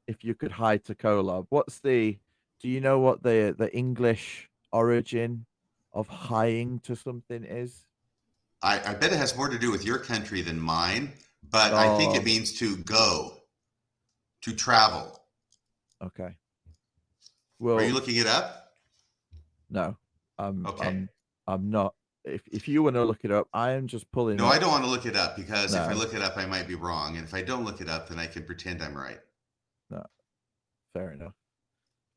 If 0.06 0.22
you 0.22 0.34
could 0.34 0.52
hide 0.52 0.84
to 0.84 0.94
Kolob, 0.94 1.46
what's 1.48 1.78
the? 1.80 2.18
Do 2.60 2.68
you 2.68 2.78
know 2.78 2.98
what 2.98 3.22
the 3.22 3.54
the 3.56 3.74
English 3.74 4.50
origin 4.70 5.46
of 5.94 6.06
highing 6.06 6.80
to 6.80 6.94
something 6.94 7.42
is? 7.42 7.86
I, 8.62 8.80
I 8.90 8.94
bet 8.94 9.12
it 9.12 9.16
has 9.18 9.36
more 9.36 9.48
to 9.48 9.58
do 9.58 9.70
with 9.70 9.84
your 9.84 9.98
country 9.98 10.40
than 10.42 10.58
mine, 10.58 11.12
but 11.50 11.72
I 11.74 11.96
think 11.96 12.12
Oh. 12.12 12.16
it 12.16 12.24
means 12.24 12.52
to 12.58 12.76
go, 12.78 13.42
to 14.42 14.54
travel. 14.54 15.20
Okay. 16.02 16.36
Well, 17.58 17.76
Are 17.78 17.84
you 17.84 17.94
looking 17.94 18.16
it 18.16 18.26
up? 18.26 18.72
no, 19.70 19.96
I'm 20.38 20.66
Okay. 20.66 20.86
I'm 20.88 21.08
I'm 21.46 21.70
not. 21.70 21.94
If 22.24 22.42
if 22.48 22.66
you 22.68 22.82
want 22.82 22.96
to 22.96 23.04
look 23.04 23.20
it 23.24 23.30
up, 23.30 23.48
I 23.52 23.72
am 23.72 23.86
just 23.86 24.10
pulling. 24.10 24.36
No, 24.36 24.46
up- 24.46 24.52
I 24.54 24.58
don't 24.58 24.70
want 24.70 24.84
to 24.84 24.90
look 24.90 25.06
it 25.06 25.16
up 25.16 25.36
because 25.36 25.74
if 25.74 25.80
I 25.80 25.92
look 25.92 26.12
it 26.12 26.22
up, 26.22 26.36
I 26.36 26.44
might 26.46 26.66
be 26.66 26.74
wrong. 26.74 27.16
And 27.16 27.24
if 27.24 27.32
I 27.34 27.42
don't 27.42 27.64
look 27.64 27.80
it 27.80 27.88
up, 27.88 28.08
then 28.08 28.18
I 28.18 28.26
can 28.26 28.44
pretend 28.44 28.82
I'm 28.82 28.96
right. 28.96 29.20
No, 29.90 30.04
fair 30.92 31.12
enough. 31.12 31.34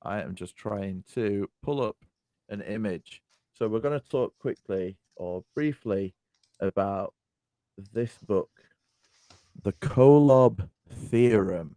I 0.01 0.22
am 0.22 0.34
just 0.36 0.55
trying 0.55 1.03
to 1.13 1.50
pull 1.62 1.81
up 1.81 1.98
an 2.50 2.62
image. 2.62 3.22
So 3.53 3.67
we're 3.67 3.81
going 3.81 4.00
to 4.00 4.05
talk 4.10 4.38
quickly 4.39 4.98
or 5.15 5.43
briefly 5.53 6.15
about 6.59 7.13
this 7.93 8.17
book, 8.25 8.49
The 9.61 9.73
Kolob 9.73 10.69
Theorem 10.89 11.75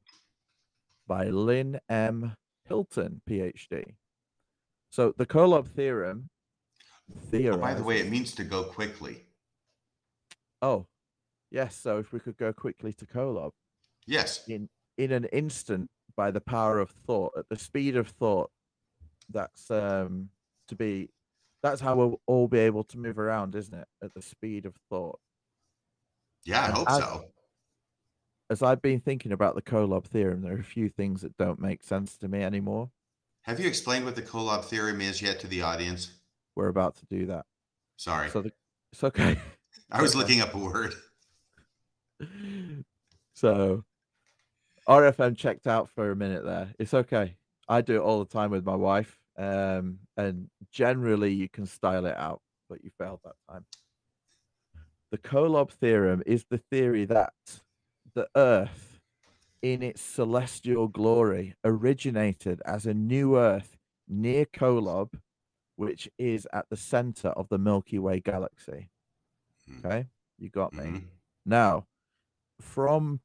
by 1.06 1.28
Lynn 1.28 1.80
M. 1.88 2.36
Hilton, 2.66 3.20
PhD. 3.28 3.96
So 4.90 5.14
the 5.16 5.26
Kolob 5.26 5.68
theorem 5.68 6.28
Oh, 7.34 7.56
by 7.56 7.74
the 7.74 7.82
way, 7.82 7.98
it 7.98 8.08
means 8.08 8.34
to 8.36 8.44
go 8.44 8.62
quickly. 8.64 9.26
Oh, 10.62 10.86
yes. 11.50 11.76
So 11.76 11.98
if 11.98 12.12
we 12.12 12.20
could 12.20 12.36
go 12.36 12.52
quickly 12.52 12.92
to 12.94 13.06
Kolob 13.06 13.50
Yes. 14.06 14.46
in 14.48 14.68
in 14.98 15.12
an 15.12 15.24
instant 15.26 15.90
by 16.16 16.30
the 16.30 16.40
power 16.40 16.78
of 16.78 16.90
thought, 17.06 17.32
at 17.36 17.48
the 17.48 17.56
speed 17.58 17.96
of 17.96 18.08
thought, 18.08 18.50
that's 19.28 19.70
um 19.70 20.30
to 20.68 20.74
be 20.76 21.10
that's 21.62 21.80
how 21.80 21.96
we'll 21.96 22.20
all 22.26 22.48
be 22.48 22.58
able 22.58 22.84
to 22.84 22.98
move 22.98 23.18
around, 23.18 23.54
isn't 23.54 23.74
it? 23.74 23.86
At 24.02 24.14
the 24.14 24.22
speed 24.22 24.66
of 24.66 24.74
thought. 24.90 25.20
Yeah, 26.44 26.62
I 26.62 26.70
hope 26.70 26.90
as- 26.90 26.98
so. 26.98 27.24
As 28.50 28.62
I've 28.62 28.82
been 28.82 29.00
thinking 29.00 29.32
about 29.32 29.54
the 29.54 29.62
Kolob 29.62 30.04
theorem, 30.04 30.42
there 30.42 30.54
are 30.54 30.60
a 30.60 30.64
few 30.64 30.90
things 30.90 31.22
that 31.22 31.38
don't 31.38 31.58
make 31.58 31.82
sense 31.82 32.18
to 32.18 32.28
me 32.28 32.42
anymore. 32.42 32.90
Have 33.42 33.58
you 33.58 33.66
explained 33.66 34.04
what 34.04 34.14
the 34.14 34.22
Kolob 34.22 34.64
theorem 34.64 35.00
is 35.00 35.22
yet 35.22 35.40
to 35.40 35.46
the 35.46 35.62
audience? 35.62 36.10
We're 36.54 36.68
about 36.68 36.96
to 36.96 37.06
do 37.06 37.26
that. 37.26 37.46
Sorry. 37.96 38.28
So 38.28 38.42
the, 38.42 38.52
it's 38.92 39.02
okay. 39.02 39.38
I 39.90 40.02
was 40.02 40.14
looking 40.14 40.42
up 40.42 40.54
a 40.54 40.58
word. 40.58 40.94
so 43.34 43.84
RFM 44.86 45.36
checked 45.36 45.66
out 45.66 45.88
for 45.88 46.10
a 46.10 46.16
minute 46.16 46.44
there. 46.44 46.74
It's 46.78 46.92
okay. 46.92 47.36
I 47.68 47.80
do 47.80 47.96
it 47.96 48.04
all 48.04 48.18
the 48.18 48.30
time 48.30 48.50
with 48.50 48.66
my 48.66 48.74
wife. 48.74 49.18
Um, 49.36 50.00
and 50.16 50.50
generally 50.70 51.32
you 51.32 51.48
can 51.48 51.66
style 51.66 52.06
it 52.06 52.16
out, 52.16 52.42
but 52.68 52.84
you 52.84 52.90
failed 52.98 53.20
that 53.24 53.36
time. 53.50 53.64
The 55.10 55.18
Kolob 55.18 55.70
theorem 55.70 56.22
is 56.26 56.44
the 56.48 56.58
theory 56.58 57.04
that 57.06 57.34
the 58.14 58.28
earth 58.36 59.00
in 59.60 59.82
its 59.82 60.00
celestial 60.00 60.88
glory 60.88 61.54
originated 61.64 62.60
as 62.64 62.86
a 62.86 62.94
new 62.94 63.36
earth 63.36 63.76
near 64.08 64.44
Kolob, 64.46 65.20
which 65.76 66.08
is 66.18 66.46
at 66.52 66.68
the 66.68 66.76
center 66.76 67.28
of 67.28 67.48
the 67.48 67.58
Milky 67.58 67.98
Way 67.98 68.20
galaxy. 68.20 68.90
Mhm. 69.68 69.78
Okay, 69.84 70.08
you 70.38 70.50
got 70.50 70.72
me. 70.72 70.84
Mhm. 70.84 71.08
Now, 71.44 71.86
from 72.60 73.20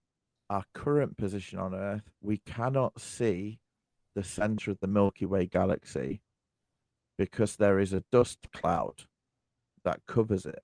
our 0.50 0.66
current 0.74 1.18
position 1.18 1.60
on 1.60 1.74
Earth, 1.74 2.10
we 2.22 2.38
cannot 2.38 3.00
see 3.02 3.60
the 4.18 4.24
center 4.24 4.72
of 4.72 4.80
the 4.80 4.88
Milky 4.88 5.28
Way 5.28 5.46
galaxy 5.46 6.22
because 7.20 7.56
there 7.56 7.78
is 7.78 7.94
a 7.94 8.04
dust 8.12 8.40
cloud 8.52 9.04
that 9.84 10.02
covers 10.08 10.48
it. 10.48 10.64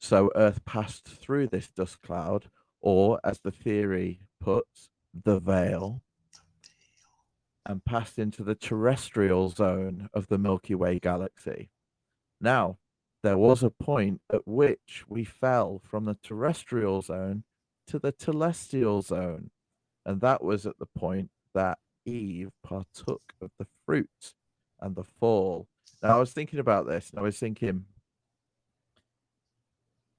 So 0.00 0.32
Earth 0.34 0.64
passed 0.64 1.06
through 1.06 1.46
this 1.46 1.68
dust 1.68 2.02
cloud, 2.02 2.50
or 2.80 3.20
as 3.22 3.38
the 3.38 3.52
theory 3.52 4.18
puts, 4.40 4.90
the 5.14 5.38
veil, 5.38 6.02
and 7.64 7.84
passed 7.84 8.18
into 8.18 8.42
the 8.42 8.56
terrestrial 8.56 9.48
zone 9.50 10.08
of 10.12 10.26
the 10.26 10.36
Milky 10.36 10.74
Way 10.74 10.98
galaxy. 10.98 11.70
Now, 12.40 12.78
there 13.22 13.38
was 13.38 13.62
a 13.62 13.70
point 13.70 14.20
at 14.32 14.44
which 14.44 15.04
we 15.08 15.22
fell 15.22 15.80
from 15.84 16.04
the 16.04 16.18
terrestrial 16.20 17.00
zone 17.00 17.44
to 17.86 18.00
the 18.00 18.12
celestial 18.18 19.02
zone. 19.02 19.50
And 20.04 20.20
that 20.20 20.42
was 20.42 20.66
at 20.66 20.80
the 20.80 20.86
point 20.86 21.30
that 21.54 21.78
Eve 22.04 22.50
partook 22.62 23.22
of 23.40 23.50
the 23.58 23.66
fruit 23.86 24.34
and 24.80 24.94
the 24.94 25.04
fall. 25.04 25.66
Now, 26.02 26.16
I 26.16 26.20
was 26.20 26.32
thinking 26.32 26.58
about 26.58 26.86
this, 26.86 27.10
and 27.10 27.18
I 27.18 27.22
was 27.22 27.38
thinking, 27.38 27.84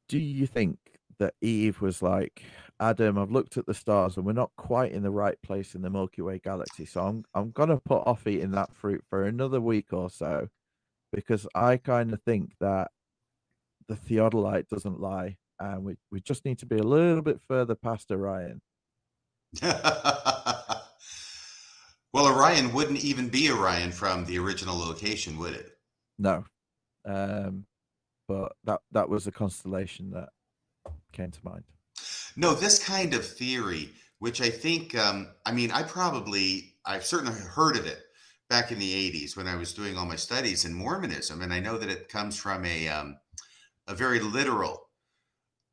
do 0.08 0.18
you 0.20 0.48
think 0.48 0.78
that 1.20 1.34
Eve 1.42 1.82
was 1.82 2.02
like, 2.02 2.44
Adam, 2.80 3.18
I've 3.18 3.32
looked 3.32 3.58
at 3.58 3.66
the 3.66 3.74
stars 3.74 4.18
and 4.18 4.26
we're 4.26 4.34
not 4.34 4.52
quite 4.58 4.92
in 4.92 5.04
the 5.04 5.12
right 5.12 5.42
place 5.42 5.76
in 5.76 5.82
the 5.82 5.90
Milky 5.90 6.22
Way 6.22 6.40
galaxy. 6.44 6.86
So 6.86 7.02
I'm 7.02 7.24
I'm 7.34 7.52
gonna 7.52 7.80
put 7.80 8.06
off 8.06 8.28
eating 8.28 8.52
that 8.52 8.74
fruit 8.76 9.04
for 9.10 9.24
another 9.24 9.62
week 9.62 9.94
or 9.94 10.10
so 10.10 10.50
because 11.14 11.48
I 11.56 11.78
kind 11.78 12.12
of 12.12 12.22
think 12.24 12.52
that 12.60 12.92
the 13.88 13.96
theodolite 13.96 14.68
doesn't 14.68 15.00
lie, 15.00 15.38
and 15.60 15.84
we, 15.86 15.96
we 16.12 16.20
just 16.22 16.44
need 16.46 16.60
to 16.60 16.66
be 16.66 16.78
a 16.78 16.84
little 16.84 17.22
bit 17.22 17.40
further 17.48 17.76
past 17.76 18.12
Orion. 18.12 18.62
well, 22.16 22.28
Orion 22.28 22.72
wouldn't 22.72 23.04
even 23.04 23.28
be 23.28 23.52
Orion 23.52 23.92
from 23.92 24.24
the 24.24 24.40
original 24.40 24.78
location, 24.78 25.38
would 25.38 25.54
it? 25.54 25.78
No, 26.18 26.46
um, 27.04 27.66
but 28.26 28.54
that 28.64 28.80
that 28.94 29.10
was 29.10 29.28
a 29.28 29.34
constellation 29.34 30.12
that 30.12 30.30
came 31.12 31.30
to 31.32 31.40
mind. 31.44 31.66
No, 32.38 32.54
this 32.54 32.82
kind 32.82 33.14
of 33.14 33.28
theory, 33.28 33.90
which 34.20 34.40
I 34.40 34.50
think, 34.50 34.96
um, 34.98 35.28
I 35.46 35.52
mean, 35.52 35.72
I 35.72 35.84
probably, 35.84 36.76
I've 36.86 37.06
certainly 37.06 37.38
heard 37.38 37.76
of 37.76 37.86
it 37.86 38.02
back 38.50 38.72
in 38.72 38.80
the 38.80 39.12
80s 39.12 39.36
when 39.36 39.50
I 39.50 39.58
was 39.58 39.74
doing 39.74 39.98
all 39.98 40.06
my 40.06 40.16
studies 40.16 40.64
in 40.64 40.74
Mormonism. 40.74 41.42
And 41.42 41.52
I 41.52 41.60
know 41.60 41.78
that 41.78 41.90
it 41.90 42.08
comes 42.08 42.38
from 42.38 42.64
a, 42.64 42.88
um, 42.88 43.18
a 43.90 43.94
very 43.94 44.22
literal 44.22 44.88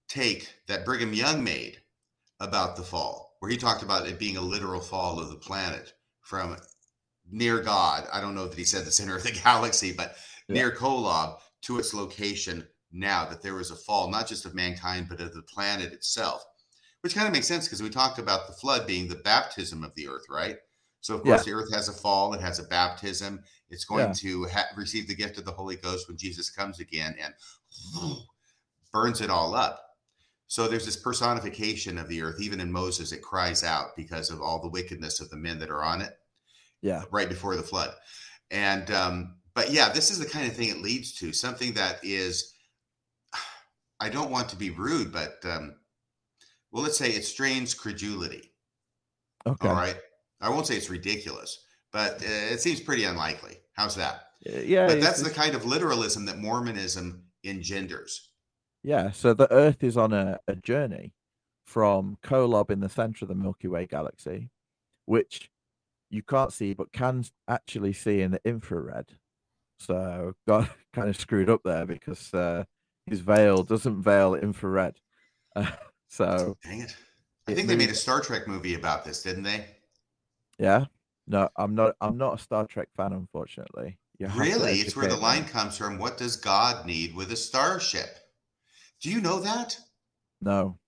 take 0.09 0.53
that 0.67 0.85
Brigham 0.85 1.15
Young 1.15 1.45
made 1.45 1.79
about 2.41 2.75
the 2.75 2.83
fall, 2.83 3.37
where 3.39 3.51
he 3.51 3.57
talked 3.57 3.85
about 3.85 4.09
it 4.09 4.19
being 4.19 4.39
a 4.39 4.43
literal 4.43 4.81
fall 4.81 5.21
of 5.21 5.31
the 5.31 5.37
planet 5.37 5.93
from 6.23 6.57
near 7.31 7.61
God. 7.61 8.09
I 8.13 8.21
don't 8.21 8.35
know 8.35 8.47
that 8.49 8.59
he 8.59 8.65
said 8.65 8.85
the 8.85 8.91
center 8.91 9.17
of 9.17 9.23
the 9.23 9.33
galaxy, 9.33 9.93
but 9.93 10.17
Yeah. 10.49 10.55
near 10.57 10.71
Kolob 10.73 11.41
to 11.63 11.79
its 11.79 11.95
location 11.95 12.67
now, 12.91 13.25
that 13.27 13.43
there 13.43 13.55
was 13.55 13.71
a 13.71 13.77
fall, 13.77 14.11
not 14.11 14.27
just 14.27 14.45
of 14.45 14.55
mankind, 14.55 15.09
but 15.09 15.21
of 15.21 15.33
the 15.33 15.43
planet 15.43 15.93
itself, 15.93 16.45
which 17.01 17.15
kind 17.15 17.27
of 17.27 17.33
makes 17.33 17.47
sense 17.47 17.67
because 17.67 17.83
we 17.83 17.89
talked 17.89 18.19
about 18.19 18.47
the 18.47 18.53
flood 18.55 18.87
being 18.87 19.09
the 19.09 19.15
baptism 19.15 19.83
of 19.85 19.95
the 19.95 20.09
earth, 20.09 20.25
right? 20.29 20.57
So, 21.01 21.15
of 21.17 21.23
course, 21.23 21.45
the 21.45 21.53
earth 21.53 21.73
has 21.73 21.89
a 21.89 21.93
fall, 21.93 22.35
it 22.35 22.41
has 22.41 22.59
a 22.59 22.65
baptism. 22.65 23.43
It's 23.71 23.85
going 23.85 24.09
Yeah. 24.09 24.13
to 24.13 24.45
ha- 24.49 24.69
receive 24.77 25.09
the 25.09 25.15
gift 25.15 25.39
of 25.39 25.45
the 25.45 25.53
Holy 25.53 25.77
Ghost 25.77 26.07
when 26.07 26.17
Jesus 26.19 26.51
comes 26.51 26.79
again 26.81 27.17
and 27.21 27.35
burns 28.93 29.21
it 29.21 29.31
all 29.31 29.55
up. 29.55 29.92
So 30.53 30.69
there's 30.69 30.85
this 30.85 30.99
personification 30.99 31.97
of 31.97 32.09
the 32.09 32.21
earth. 32.21 32.39
Even 32.39 32.61
in 32.61 32.71
Moses, 32.71 33.11
it 33.11 33.23
cries 33.23 33.65
out 33.65 33.97
because 33.97 34.29
of 34.29 34.43
all 34.43 34.61
the 34.61 34.69
wickedness 34.69 35.19
of 35.19 35.31
the 35.31 35.37
men 35.39 35.59
that 35.61 35.71
are 35.71 35.83
on 35.83 36.03
it 36.03 36.19
Yeah, 36.83 37.05
right 37.11 37.27
before 37.27 37.57
the 37.57 37.63
flood. 37.63 37.95
And 38.51 38.91
um, 38.91 39.37
but 39.55 39.71
yeah, 39.71 39.89
this 39.89 40.11
is 40.11 40.19
the 40.19 40.27
kind 40.27 40.47
of 40.47 40.55
thing 40.55 40.69
it 40.69 40.83
leads 40.83 41.15
to 41.21 41.33
something 41.33 41.73
that 41.73 42.05
is. 42.05 42.53
I 43.99 44.11
don't 44.11 44.31
want 44.31 44.51
to 44.51 44.57
be 44.57 44.69
rude, 44.69 45.11
but 45.11 45.39
um, 45.45 45.77
well, 46.71 46.83
let's 46.83 46.99
say 46.99 47.13
it 47.13 47.25
strains 47.25 47.73
credulity. 47.73 48.53
okay, 49.47 49.67
All 49.67 49.75
right, 49.75 49.97
I 50.43 50.51
won't 50.51 50.67
say 50.67 50.77
it's 50.77 50.91
ridiculous, 50.91 51.65
but 51.93 52.17
uh, 52.17 52.53
it 52.53 52.61
seems 52.61 52.79
pretty 52.79 53.05
unlikely. 53.05 53.57
How's 53.73 53.97
that? 53.97 54.25
Uh, 54.47 54.59
yeah, 54.59 54.87
But 54.87 55.01
that's 55.01 55.23
the 55.23 55.31
kind 55.31 55.55
of 55.55 55.65
literalism 55.65 56.27
that 56.27 56.37
Mormonism 56.37 57.25
engenders. 57.43 58.32
Yeah. 58.83 59.11
So 59.11 59.35
the 59.35 59.51
Earth 59.53 59.83
is 59.83 59.97
on 59.97 60.13
a, 60.13 60.39
a 60.49 60.57
journey 60.57 61.15
from 61.67 62.19
Kolob 62.23 62.71
in 62.71 62.81
the 62.81 62.89
center 62.89 63.25
of 63.25 63.29
the 63.29 63.35
Milky 63.35 63.69
Way 63.69 63.87
galaxy, 63.87 64.51
which 65.07 65.51
you 66.11 66.23
can't 66.23 66.53
see, 66.53 66.75
but 66.75 66.93
can 66.93 67.25
actually 67.49 67.93
see 67.93 68.21
in 68.21 68.33
the 68.33 68.41
infrared. 68.45 69.07
So 69.79 70.35
got 70.47 70.71
kind 70.93 71.09
of 71.09 71.17
screwed 71.17 71.51
up 71.51 71.63
there 71.65 71.87
because 71.87 72.33
uh, 72.35 72.65
his 73.07 73.21
veil 73.21 73.63
doesn't 73.63 74.03
veil 74.03 74.35
infrared. 74.35 74.97
Uh, 75.57 75.71
so 76.09 76.57
dang 76.65 76.83
it! 76.83 76.97
I 77.49 77.55
think 77.55 77.69
they 77.69 77.77
made 77.77 77.91
a 77.91 77.95
Star 77.95 78.21
Trek 78.21 78.47
movie 78.47 78.75
about 78.75 79.05
this, 79.05 79.23
didn't 79.23 79.43
they? 79.43 79.67
Yeah. 80.59 80.87
No, 81.27 81.49
I'm 81.57 81.75
not. 81.75 81.95
I'm 82.01 82.17
not 82.19 82.35
a 82.35 82.43
Star 82.43 82.67
Trek 82.67 82.89
fan, 82.97 83.13
unfortunately. 83.13 83.99
Really, 84.37 84.75
it's 84.81 84.95
where 84.95 85.09
the 85.09 85.17
line 85.17 85.45
comes 85.45 85.77
from. 85.77 85.99
What 85.99 86.17
does 86.17 86.37
God 86.37 86.87
need 86.87 87.15
with 87.15 87.33
a 87.33 87.37
starship? 87.37 88.19
Do 89.03 89.11
you 89.11 89.21
know 89.21 89.41
that? 89.41 89.77
No. 90.41 90.79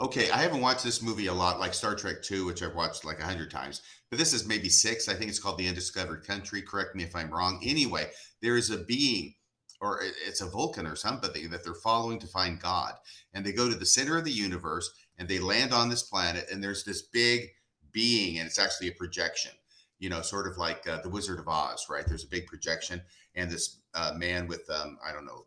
Okay, 0.00 0.30
I 0.30 0.38
haven't 0.38 0.62
watched 0.62 0.84
this 0.84 1.02
movie 1.02 1.26
a 1.26 1.32
lot, 1.32 1.60
like 1.60 1.74
Star 1.74 1.94
Trek 1.94 2.22
Two, 2.22 2.46
which 2.46 2.62
I've 2.62 2.74
watched 2.74 3.04
like 3.04 3.20
a 3.20 3.24
hundred 3.24 3.50
times. 3.50 3.82
But 4.10 4.18
this 4.18 4.32
is 4.32 4.46
maybe 4.46 4.68
six. 4.68 5.08
I 5.08 5.14
think 5.14 5.30
it's 5.30 5.38
called 5.38 5.58
The 5.58 5.68
Undiscovered 5.68 6.26
Country. 6.26 6.62
Correct 6.62 6.94
me 6.94 7.04
if 7.04 7.14
I'm 7.14 7.30
wrong. 7.30 7.60
Anyway, 7.64 8.10
there 8.40 8.56
is 8.56 8.70
a 8.70 8.84
being, 8.84 9.34
or 9.80 10.00
it's 10.26 10.40
a 10.40 10.48
Vulcan 10.50 10.86
or 10.86 10.96
something 10.96 11.50
that 11.50 11.62
they're 11.62 11.74
following 11.74 12.18
to 12.20 12.26
find 12.26 12.60
God, 12.60 12.94
and 13.34 13.44
they 13.44 13.52
go 13.52 13.68
to 13.68 13.74
the 13.74 13.86
center 13.86 14.16
of 14.16 14.24
the 14.24 14.30
universe 14.30 14.90
and 15.18 15.28
they 15.28 15.38
land 15.38 15.72
on 15.72 15.88
this 15.88 16.02
planet, 16.02 16.46
and 16.50 16.62
there's 16.62 16.84
this 16.84 17.02
big 17.02 17.48
being, 17.92 18.38
and 18.38 18.46
it's 18.46 18.58
actually 18.58 18.88
a 18.88 18.92
projection. 18.92 19.52
You 19.98 20.10
know, 20.10 20.20
sort 20.20 20.46
of 20.46 20.58
like 20.58 20.86
uh, 20.86 21.00
the 21.00 21.08
Wizard 21.08 21.38
of 21.38 21.48
Oz, 21.48 21.86
right? 21.88 22.06
There's 22.06 22.24
a 22.24 22.28
big 22.28 22.46
projection, 22.46 23.00
and 23.34 23.50
this 23.50 23.80
uh, 23.94 24.12
man 24.16 24.46
with 24.46 24.68
um, 24.70 24.98
I 25.06 25.12
don't 25.12 25.24
know 25.24 25.46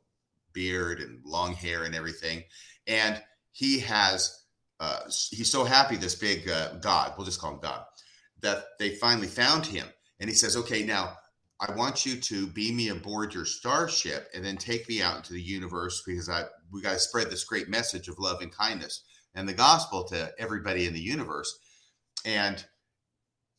beard 0.59 0.99
and 0.99 1.21
long 1.23 1.53
hair 1.53 1.83
and 1.83 1.95
everything, 1.95 2.43
and 2.87 3.21
he 3.51 3.79
has 3.79 4.43
uh, 4.79 4.99
he's 5.29 5.51
so 5.51 5.63
happy 5.63 5.95
this 5.95 6.15
big 6.15 6.49
uh, 6.49 6.73
god 6.75 7.13
we'll 7.17 7.25
just 7.25 7.39
call 7.39 7.53
him 7.53 7.59
god 7.61 7.83
that 8.41 8.63
they 8.79 8.95
finally 8.95 9.27
found 9.27 9.65
him. 9.65 9.85
And 10.19 10.29
he 10.29 10.35
says 10.35 10.57
okay 10.57 10.83
now 10.83 11.13
i 11.61 11.73
want 11.75 12.05
you 12.05 12.15
to 12.15 12.47
beam 12.47 12.75
me 12.75 12.89
aboard 12.89 13.33
your 13.33 13.45
starship 13.45 14.27
and 14.33 14.43
then 14.43 14.57
take 14.57 14.87
me 14.89 15.01
out 15.01 15.17
into 15.17 15.33
the 15.33 15.41
universe 15.41 16.03
because 16.05 16.29
i 16.29 16.43
we 16.71 16.81
got 16.81 16.93
to 16.93 16.99
spread 16.99 17.29
this 17.29 17.45
great 17.45 17.69
message 17.69 18.09
of 18.09 18.19
love 18.19 18.41
and 18.41 18.51
kindness 18.51 19.03
and 19.35 19.47
the 19.47 19.53
gospel 19.53 20.03
to 20.05 20.31
everybody 20.37 20.85
in 20.85 20.93
the 20.93 20.99
universe. 20.99 21.59
And 22.25 22.63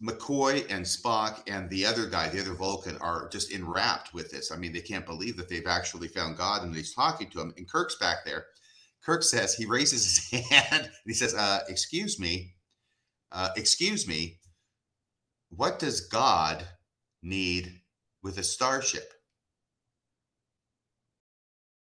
McCoy 0.03 0.65
and 0.71 0.85
Spock 0.85 1.43
and 1.47 1.69
the 1.69 1.85
other 1.85 2.07
guy, 2.07 2.29
the 2.29 2.41
other 2.41 2.55
Vulcan, 2.55 2.97
are 2.99 3.29
just 3.29 3.53
enwrapped 3.53 4.15
with 4.15 4.31
this. 4.31 4.51
I 4.51 4.57
mean, 4.57 4.73
they 4.73 4.81
can't 4.81 5.05
believe 5.05 5.37
that 5.37 5.49
they've 5.49 5.67
actually 5.67 6.09
found 6.09 6.39
God 6.39 6.63
and 6.63 6.75
he's 6.75 6.95
talking 6.95 7.29
to 7.31 7.41
him. 7.41 7.53
And 7.57 7.69
Kirk's 7.69 7.97
back 7.97 8.25
there 8.25 8.47
Kirk 9.03 9.23
says 9.23 9.55
he 9.55 9.67
raises 9.67 10.29
his 10.29 10.43
hand 10.51 10.85
and 10.85 10.91
he 11.07 11.15
says, 11.15 11.35
uh, 11.35 11.61
"Excuse 11.69 12.19
me, 12.19 12.55
uh, 13.33 13.51
excuse 13.57 14.07
me. 14.07 14.39
What 15.51 15.79
does 15.79 16.03
God 16.03 16.65
need 17.23 17.81
with 18.23 18.39
a 18.39 18.43
starship?" 18.43 19.13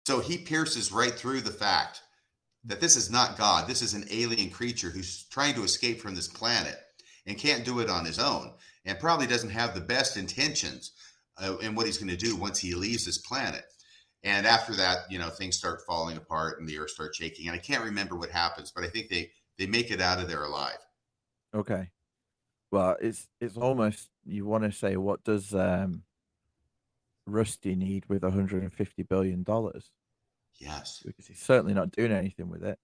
So 0.06 0.20
he 0.20 0.38
pierces 0.38 0.92
right 0.92 1.12
through 1.14 1.42
the 1.42 1.50
fact 1.50 2.00
that 2.64 2.80
this 2.80 2.96
is 2.96 3.10
not 3.10 3.36
God. 3.36 3.68
This 3.68 3.82
is 3.82 3.94
an 3.94 4.06
alien 4.10 4.50
creature 4.50 4.90
who's 4.90 5.24
trying 5.24 5.54
to 5.54 5.64
escape 5.64 6.00
from 6.00 6.14
this 6.14 6.28
planet 6.28 6.78
and 7.28 7.38
can't 7.38 7.64
do 7.64 7.78
it 7.78 7.90
on 7.90 8.04
his 8.04 8.18
own, 8.18 8.52
and 8.86 8.98
probably 8.98 9.26
doesn't 9.26 9.50
have 9.50 9.74
the 9.74 9.80
best 9.80 10.16
intentions 10.16 10.92
uh, 11.36 11.58
in 11.58 11.74
what 11.74 11.86
he's 11.86 11.98
going 11.98 12.10
to 12.10 12.16
do 12.16 12.34
once 12.34 12.58
he 12.58 12.74
leaves 12.74 13.04
this 13.04 13.18
planet. 13.18 13.64
And 14.24 14.46
after 14.46 14.74
that, 14.74 15.00
you 15.10 15.18
know, 15.18 15.28
things 15.28 15.56
start 15.56 15.82
falling 15.86 16.16
apart 16.16 16.58
and 16.58 16.68
the 16.68 16.78
earth 16.78 16.90
starts 16.90 17.18
shaking. 17.18 17.46
And 17.46 17.54
I 17.54 17.58
can't 17.58 17.84
remember 17.84 18.16
what 18.16 18.30
happens, 18.30 18.72
but 18.74 18.82
I 18.82 18.88
think 18.88 19.08
they 19.08 19.30
they 19.58 19.66
make 19.66 19.90
it 19.90 20.00
out 20.00 20.18
of 20.18 20.28
there 20.28 20.42
alive. 20.42 20.78
Okay. 21.54 21.90
Well, 22.72 22.96
it's 23.00 23.28
it's 23.40 23.56
almost 23.56 24.08
you 24.24 24.44
want 24.46 24.64
to 24.64 24.72
say 24.72 24.96
what 24.96 25.22
does 25.22 25.54
um 25.54 26.02
Rusty 27.26 27.76
need 27.76 28.06
with 28.08 28.22
150 28.22 29.02
billion 29.04 29.42
dollars? 29.44 29.90
Yes, 30.56 31.02
because 31.04 31.26
he's 31.26 31.40
certainly 31.40 31.74
not 31.74 31.92
doing 31.92 32.10
anything 32.10 32.48
with 32.48 32.64
it. 32.64 32.78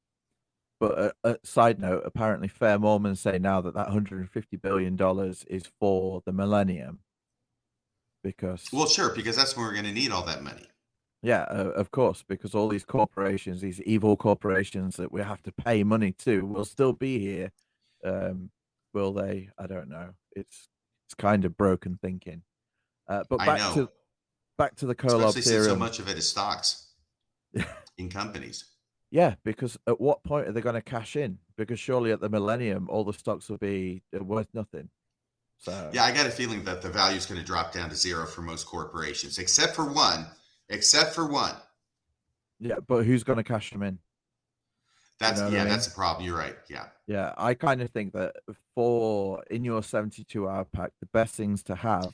But 0.80 0.98
a, 0.98 1.12
uh, 1.24 1.34
a 1.34 1.46
side 1.46 1.78
note, 1.78 2.02
apparently, 2.04 2.48
fair 2.48 2.78
Mormons 2.78 3.20
say 3.20 3.38
now 3.38 3.60
that 3.60 3.74
that 3.74 3.86
150 3.86 4.56
billion 4.56 4.96
dollars 4.96 5.44
is 5.48 5.64
for 5.78 6.22
the 6.26 6.32
millennium. 6.32 7.00
Because 8.22 8.66
well, 8.72 8.86
sure, 8.86 9.14
because 9.14 9.36
that's 9.36 9.56
when 9.56 9.66
we're 9.66 9.72
going 9.72 9.84
to 9.84 9.92
need 9.92 10.10
all 10.10 10.24
that 10.24 10.42
money. 10.42 10.66
Yeah, 11.22 11.42
uh, 11.42 11.70
of 11.74 11.90
course, 11.90 12.22
because 12.26 12.54
all 12.54 12.68
these 12.68 12.84
corporations, 12.84 13.60
these 13.60 13.80
evil 13.82 14.16
corporations 14.16 14.96
that 14.96 15.12
we 15.12 15.22
have 15.22 15.42
to 15.44 15.52
pay 15.52 15.82
money 15.82 16.12
to, 16.18 16.44
will 16.44 16.64
still 16.64 16.92
be 16.92 17.18
here. 17.18 17.50
Um, 18.04 18.50
will 18.92 19.12
they? 19.12 19.48
I 19.58 19.66
don't 19.66 19.88
know. 19.88 20.10
It's 20.34 20.68
it's 21.06 21.14
kind 21.14 21.44
of 21.44 21.56
broken 21.56 21.98
thinking. 22.00 22.42
Uh, 23.08 23.24
but 23.28 23.38
back 23.38 23.74
to 23.74 23.88
back 24.58 24.76
to 24.76 24.86
the 24.86 24.94
Kolob 24.94 25.28
Especially 25.28 25.52
theorem. 25.52 25.68
so 25.70 25.76
much 25.76 25.98
of 25.98 26.08
it 26.08 26.18
is 26.18 26.28
stocks 26.28 26.88
in 27.98 28.08
companies. 28.08 28.64
Yeah, 29.14 29.36
because 29.44 29.78
at 29.86 30.00
what 30.00 30.24
point 30.24 30.48
are 30.48 30.52
they 30.52 30.60
going 30.60 30.74
to 30.74 30.82
cash 30.82 31.14
in? 31.14 31.38
Because 31.56 31.78
surely 31.78 32.10
at 32.10 32.20
the 32.20 32.28
millennium, 32.28 32.88
all 32.90 33.04
the 33.04 33.12
stocks 33.12 33.48
will 33.48 33.58
be 33.58 34.02
uh, 34.12 34.24
worth 34.24 34.48
nothing. 34.52 34.88
So 35.58 35.88
yeah, 35.92 36.02
I 36.02 36.10
got 36.10 36.26
a 36.26 36.30
feeling 36.30 36.64
that 36.64 36.82
the 36.82 36.88
value 36.88 37.16
is 37.16 37.24
going 37.24 37.38
to 37.38 37.46
drop 37.46 37.72
down 37.72 37.90
to 37.90 37.94
zero 37.94 38.26
for 38.26 38.42
most 38.42 38.66
corporations, 38.66 39.38
except 39.38 39.76
for 39.76 39.84
one 39.84 40.26
except 40.68 41.14
for 41.14 41.28
one. 41.28 41.54
Yeah, 42.58 42.80
but 42.88 43.04
who's 43.04 43.22
going 43.22 43.36
to 43.36 43.44
cash 43.44 43.70
them 43.70 43.84
in? 43.84 44.00
That's 45.20 45.38
you 45.38 45.44
know 45.44 45.52
yeah, 45.52 45.60
I 45.60 45.60
mean? 45.60 45.72
that's 45.72 45.86
the 45.86 45.94
problem. 45.94 46.26
You're 46.26 46.36
right. 46.36 46.56
Yeah. 46.68 46.86
Yeah, 47.06 47.34
I 47.38 47.54
kind 47.54 47.82
of 47.82 47.90
think 47.90 48.14
that 48.14 48.34
for 48.74 49.44
in 49.48 49.62
your 49.62 49.84
72 49.84 50.48
hour 50.48 50.64
pack, 50.64 50.90
the 50.98 51.06
best 51.06 51.36
things 51.36 51.62
to 51.64 51.76
have 51.76 52.12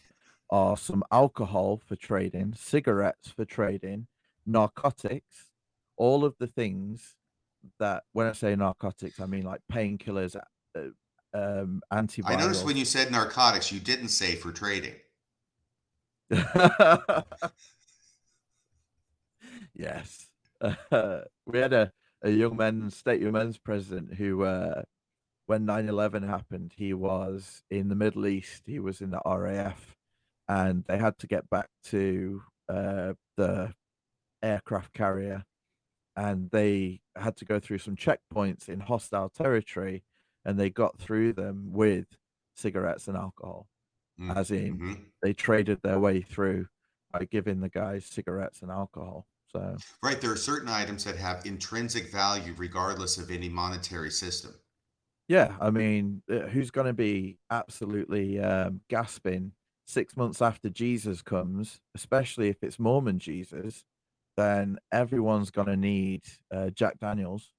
are 0.50 0.76
some 0.76 1.02
alcohol 1.10 1.80
for 1.82 1.96
trading, 1.96 2.52
cigarettes 2.58 3.30
for 3.30 3.46
trading, 3.46 4.06
narcotics, 4.44 5.49
all 6.00 6.24
of 6.24 6.34
the 6.40 6.46
things 6.46 7.14
that 7.78 8.04
when 8.12 8.26
I 8.26 8.32
say 8.32 8.56
narcotics, 8.56 9.20
I 9.20 9.26
mean 9.26 9.44
like 9.44 9.60
painkillers, 9.70 10.34
uh, 10.34 10.80
um, 11.34 11.82
antivirals. 11.92 12.26
I 12.26 12.36
noticed 12.36 12.64
when 12.64 12.76
you 12.76 12.84
said 12.84 13.12
narcotics, 13.12 13.70
you 13.70 13.80
didn't 13.80 14.08
say 14.08 14.34
for 14.34 14.50
trading. 14.50 14.94
Yes. 19.80 20.26
Uh, 20.60 20.74
we 21.46 21.58
had 21.58 21.72
a, 21.72 21.90
a 22.22 22.30
young 22.30 22.56
men's 22.56 22.96
state 22.96 23.20
young 23.20 23.32
men's 23.32 23.58
president 23.58 24.14
who, 24.14 24.42
uh, 24.42 24.82
when 25.46 25.64
9 25.64 25.88
11 25.88 26.22
happened, 26.22 26.72
he 26.76 26.92
was 26.92 27.62
in 27.70 27.88
the 27.88 27.94
Middle 27.94 28.26
East, 28.26 28.62
he 28.66 28.78
was 28.78 29.00
in 29.00 29.10
the 29.10 29.20
RAF, 29.24 29.96
and 30.48 30.84
they 30.86 30.98
had 30.98 31.18
to 31.18 31.26
get 31.26 31.48
back 31.48 31.68
to 31.84 32.42
uh, 32.68 33.14
the 33.36 33.72
aircraft 34.42 34.92
carrier 34.92 35.44
and 36.16 36.50
they 36.50 37.00
had 37.16 37.36
to 37.36 37.44
go 37.44 37.58
through 37.60 37.78
some 37.78 37.96
checkpoints 37.96 38.68
in 38.68 38.80
hostile 38.80 39.28
territory 39.28 40.02
and 40.44 40.58
they 40.58 40.70
got 40.70 40.98
through 40.98 41.32
them 41.32 41.72
with 41.72 42.06
cigarettes 42.56 43.08
and 43.08 43.16
alcohol 43.16 43.68
mm-hmm. 44.20 44.36
as 44.36 44.50
in 44.50 44.76
mm-hmm. 44.76 44.94
they 45.22 45.32
traded 45.32 45.80
their 45.82 45.98
way 45.98 46.20
through 46.20 46.66
by 47.12 47.24
giving 47.24 47.60
the 47.60 47.68
guys 47.68 48.04
cigarettes 48.04 48.62
and 48.62 48.70
alcohol 48.70 49.26
so 49.52 49.76
right, 50.02 50.20
there 50.20 50.30
are 50.30 50.36
certain 50.36 50.68
items 50.68 51.04
that 51.04 51.16
have 51.16 51.44
intrinsic 51.44 52.12
value 52.12 52.54
regardless 52.56 53.18
of 53.18 53.30
any 53.30 53.48
monetary 53.48 54.10
system. 54.10 54.54
Yeah, 55.28 55.54
I 55.60 55.70
mean, 55.70 56.22
uh, 56.30 56.48
who's 56.48 56.70
going 56.70 56.86
to 56.86 56.92
be 56.92 57.38
absolutely 57.50 58.40
um, 58.40 58.80
gasping 58.88 59.52
six 59.86 60.16
months 60.16 60.42
after 60.42 60.68
Jesus 60.68 61.22
comes, 61.22 61.80
especially 61.94 62.48
if 62.48 62.62
it's 62.62 62.78
Mormon 62.78 63.18
Jesus? 63.18 63.84
Then 64.40 64.78
everyone's 64.90 65.50
going 65.50 65.66
to 65.66 65.76
need 65.76 66.22
uh, 66.50 66.70
Jack 66.70 66.98
Daniels. 66.98 67.50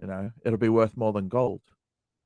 You 0.00 0.06
know, 0.06 0.30
it'll 0.46 0.58
be 0.58 0.70
worth 0.70 0.96
more 0.96 1.12
than 1.12 1.28
gold. 1.28 1.60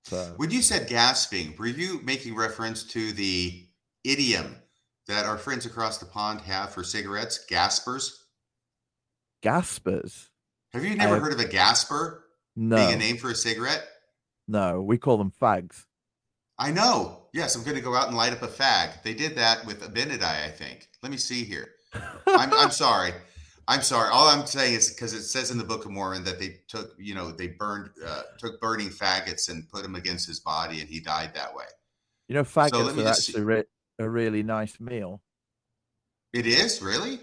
So. 0.04 0.34
When 0.36 0.52
you 0.52 0.62
said 0.62 0.88
gasping, 0.88 1.56
were 1.58 1.66
you 1.66 2.00
making 2.04 2.36
reference 2.36 2.84
to 2.84 3.10
the 3.10 3.66
idiom 4.04 4.54
that 5.08 5.26
our 5.26 5.38
friends 5.38 5.66
across 5.66 5.98
the 5.98 6.06
pond 6.06 6.42
have 6.42 6.70
for 6.70 6.84
cigarettes, 6.84 7.44
gaspers? 7.48 8.26
Gaspers. 9.42 10.30
Have 10.72 10.84
you 10.84 10.94
never 10.94 11.18
heard 11.18 11.32
of 11.32 11.40
a 11.40 11.48
gasper? 11.48 12.26
No. 12.54 12.76
Being 12.76 12.92
a 12.92 12.96
name 12.96 13.16
for 13.16 13.30
a 13.30 13.34
cigarette? 13.34 13.88
No, 14.46 14.82
we 14.82 14.98
call 14.98 15.18
them 15.18 15.32
fags. 15.42 15.86
I 16.60 16.70
know. 16.70 17.24
Yes, 17.34 17.56
I'm 17.56 17.64
going 17.64 17.74
to 17.74 17.82
go 17.82 17.96
out 17.96 18.06
and 18.06 18.16
light 18.16 18.32
up 18.32 18.42
a 18.42 18.46
fag. 18.46 19.02
They 19.02 19.14
did 19.14 19.34
that 19.34 19.66
with 19.66 19.82
Abinadi, 19.82 20.22
I 20.22 20.50
think. 20.50 20.86
Let 21.02 21.10
me 21.10 21.18
see 21.18 21.42
here. 21.42 21.70
I'm, 22.26 22.52
I'm 22.52 22.70
sorry. 22.70 23.12
I'm 23.68 23.82
sorry. 23.82 24.11
All 24.12 24.28
I'm 24.28 24.46
saying 24.46 24.74
is 24.74 24.90
because 24.90 25.12
it 25.12 25.22
says 25.22 25.50
in 25.50 25.59
the 25.59 25.64
Book 25.64 25.85
of 25.85 25.90
Mormon 25.90 26.22
that 26.24 26.38
they 26.38 26.61
took, 26.68 26.94
you 26.98 27.14
know, 27.14 27.32
they 27.32 27.48
burned, 27.48 27.90
uh, 28.04 28.22
took 28.38 28.61
burning 28.61 28.88
faggots 28.88 29.50
and 29.50 29.68
put 29.68 29.82
them 29.82 29.96
against 29.96 30.26
his 30.26 30.40
body, 30.40 30.80
and 30.80 30.88
he 30.88 31.00
died 31.00 31.32
that 31.35 31.54
way. 31.54 31.64
You 32.28 32.35
know, 32.35 32.44
faggots 32.44 32.94
so 32.94 33.04
are 33.04 33.09
actually 33.09 33.42
re- 33.42 33.64
a 33.98 34.09
really 34.09 34.42
nice 34.42 34.78
meal. 34.78 35.20
It 36.32 36.46
is 36.46 36.80
really. 36.80 37.20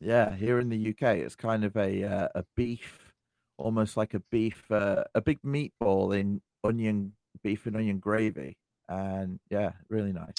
Yeah, 0.00 0.34
here 0.34 0.58
in 0.58 0.68
the 0.68 0.90
UK, 0.90 1.18
it's 1.18 1.36
kind 1.36 1.64
of 1.64 1.76
a 1.76 2.04
uh, 2.04 2.28
a 2.34 2.44
beef, 2.56 3.12
almost 3.56 3.96
like 3.96 4.14
a 4.14 4.20
beef, 4.30 4.64
uh, 4.70 5.04
a 5.14 5.20
big 5.20 5.40
meatball 5.42 6.18
in 6.18 6.40
onion 6.64 7.12
beef 7.42 7.66
and 7.66 7.76
onion 7.76 7.98
gravy, 7.98 8.56
and 8.88 9.38
yeah, 9.50 9.72
really 9.88 10.12
nice. 10.12 10.34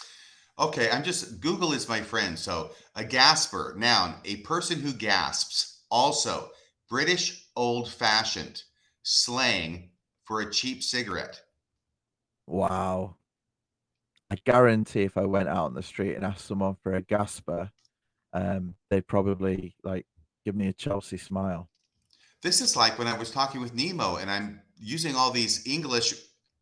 Okay, 0.60 0.90
I'm 0.90 1.04
just 1.04 1.40
Google 1.40 1.74
is 1.74 1.88
my 1.88 2.02
friend. 2.02 2.38
So 2.38 2.72
a 2.96 3.04
gasper, 3.04 3.76
noun, 3.78 4.16
a 4.26 4.38
person 4.38 4.80
who 4.80 4.94
gasps. 4.94 5.84
Also, 5.90 6.50
British 6.90 7.48
old 7.56 7.92
fashioned 7.92 8.64
slang 9.04 9.92
for 10.26 10.42
a 10.42 10.52
cheap 10.52 10.84
cigarette. 10.84 11.42
Wow. 12.48 13.16
I 14.30 14.36
guarantee 14.46 15.04
if 15.04 15.18
I 15.18 15.26
went 15.26 15.48
out 15.48 15.66
on 15.66 15.74
the 15.74 15.84
street 15.84 16.16
and 16.16 16.26
asked 16.26 16.46
someone 16.46 16.76
for 16.84 16.94
a 16.94 17.02
gasper, 17.02 17.72
um, 18.34 18.76
they'd 18.90 19.08
probably 19.08 19.76
like 19.84 20.06
give 20.44 20.56
me 20.56 20.68
a 20.68 20.74
Chelsea 20.74 21.18
smile. 21.18 21.70
This 22.42 22.62
is 22.62 22.76
like 22.76 23.00
when 23.00 23.08
I 23.08 23.18
was 23.18 23.32
talking 23.32 23.62
with 23.62 23.74
Nemo 23.74 24.18
and 24.18 24.30
I'm 24.30 24.62
using 24.78 25.16
all 25.16 25.32
these 25.32 25.66
English 25.66 26.14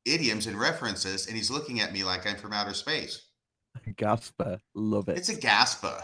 idioms 0.05 0.45
and 0.45 0.59
references, 0.59 1.27
and 1.27 1.35
he's 1.35 1.49
looking 1.49 1.79
at 1.79 1.91
me 1.91 2.03
like 2.03 2.27
I'm 2.27 2.35
from 2.35 2.53
outer 2.53 2.73
space. 2.73 3.29
Gasper, 3.95 4.59
love 4.73 5.09
it. 5.09 5.17
It's 5.17 5.29
a 5.29 5.39
gasper. 5.39 6.03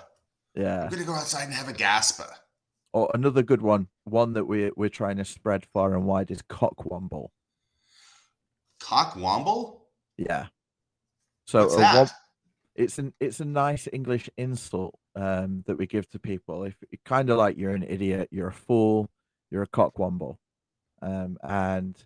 yeah. 0.55 0.83
I'm 0.83 0.89
gonna 0.89 1.03
go 1.03 1.13
outside 1.13 1.45
and 1.45 1.53
have 1.53 1.67
a 1.67 1.73
gasper. 1.73 2.27
Or 2.93 3.09
another 3.13 3.41
good 3.41 3.61
one, 3.61 3.87
one 4.03 4.33
that 4.33 4.45
we 4.45 4.71
we're 4.75 4.89
trying 4.89 5.17
to 5.17 5.25
spread 5.25 5.65
far 5.73 5.93
and 5.95 6.05
wide 6.05 6.29
is 6.31 6.41
cockwomble. 6.41 7.29
Cockwomble? 8.81 9.81
Yeah. 10.17 10.47
So 11.45 11.67
wob- 11.77 12.09
it's 12.75 12.99
an 12.99 13.13
it's 13.19 13.39
a 13.39 13.45
nice 13.45 13.87
English 13.91 14.29
insult 14.37 14.97
um, 15.15 15.63
that 15.67 15.77
we 15.77 15.87
give 15.87 16.09
to 16.09 16.19
people. 16.19 16.63
If 16.63 16.75
kind 17.05 17.29
of 17.29 17.37
like 17.37 17.57
you're 17.57 17.75
an 17.75 17.83
idiot, 17.83 18.29
you're 18.31 18.49
a 18.49 18.53
fool, 18.53 19.09
you're 19.49 19.63
a 19.63 19.67
cockwomble. 19.67 20.37
Um, 21.01 21.37
and 21.43 21.97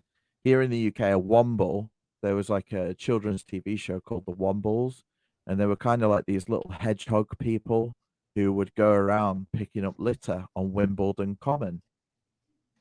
here 0.44 0.62
in 0.62 0.70
the 0.70 0.88
UK, 0.88 1.00
a 1.00 1.20
womble, 1.20 1.90
there 2.22 2.34
was 2.34 2.48
like 2.48 2.72
a 2.72 2.94
children's 2.94 3.44
TV 3.44 3.78
show 3.78 4.00
called 4.00 4.24
The 4.26 4.32
Wombles, 4.32 5.02
and 5.46 5.58
they 5.60 5.66
were 5.66 5.76
kind 5.76 6.02
of 6.02 6.10
like 6.10 6.26
these 6.26 6.48
little 6.48 6.70
hedgehog 6.70 7.28
people 7.38 7.92
who 8.34 8.52
would 8.52 8.74
go 8.74 8.90
around 8.90 9.46
picking 9.52 9.84
up 9.84 9.94
litter 9.98 10.44
on 10.54 10.72
Wimbledon 10.72 11.38
Common. 11.40 11.80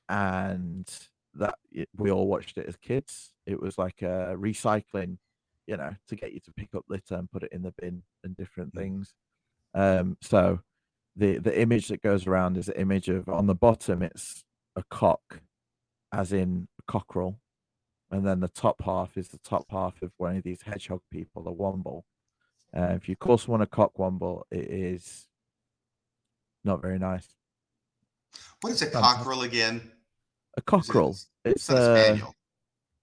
And 0.09 0.87
that 1.35 1.55
we 1.97 2.11
all 2.11 2.27
watched 2.27 2.57
it 2.57 2.67
as 2.67 2.75
kids. 2.77 3.33
It 3.45 3.59
was 3.59 3.77
like 3.77 4.01
a 4.01 4.35
recycling, 4.37 5.17
you 5.67 5.77
know, 5.77 5.95
to 6.07 6.15
get 6.15 6.33
you 6.33 6.39
to 6.41 6.51
pick 6.53 6.75
up 6.75 6.85
litter 6.87 7.15
and 7.15 7.29
put 7.31 7.43
it 7.43 7.51
in 7.51 7.61
the 7.61 7.73
bin 7.79 8.03
and 8.23 8.35
different 8.35 8.73
Mm. 8.73 8.79
things. 8.79 9.13
Um, 9.73 10.17
so 10.21 10.61
the 11.15 11.37
the 11.39 11.59
image 11.59 11.87
that 11.89 12.01
goes 12.01 12.27
around 12.27 12.57
is 12.57 12.69
an 12.69 12.75
image 12.75 13.09
of 13.09 13.27
on 13.29 13.47
the 13.47 13.55
bottom 13.55 14.01
it's 14.01 14.43
a 14.75 14.83
cock, 14.89 15.41
as 16.11 16.33
in 16.33 16.67
a 16.79 16.83
cockerel, 16.91 17.39
and 18.11 18.25
then 18.25 18.39
the 18.39 18.47
top 18.49 18.81
half 18.83 19.17
is 19.17 19.29
the 19.29 19.39
top 19.39 19.65
half 19.71 20.01
of 20.01 20.11
one 20.17 20.35
of 20.37 20.43
these 20.43 20.61
hedgehog 20.61 21.01
people, 21.11 21.43
the 21.43 21.51
womble. 21.51 22.03
Uh, 22.75 22.93
if 22.95 23.07
you 23.07 23.15
call 23.15 23.37
someone 23.37 23.61
a 23.61 23.65
cockwomble, 23.67 24.43
it 24.51 24.69
is 24.69 25.27
not 26.63 26.81
very 26.81 26.99
nice. 26.99 27.27
What 28.61 28.73
is 28.73 28.81
a 28.81 28.89
cockerel 28.89 29.43
again? 29.43 29.75
A 29.75 29.79
Is 29.79 29.83
it- 30.57 30.65
cockerel. 30.65 31.09
It's 31.11 31.29
It's 31.45 31.69
a 31.69 31.75
a 31.75 32.03
spaniel. 32.05 32.35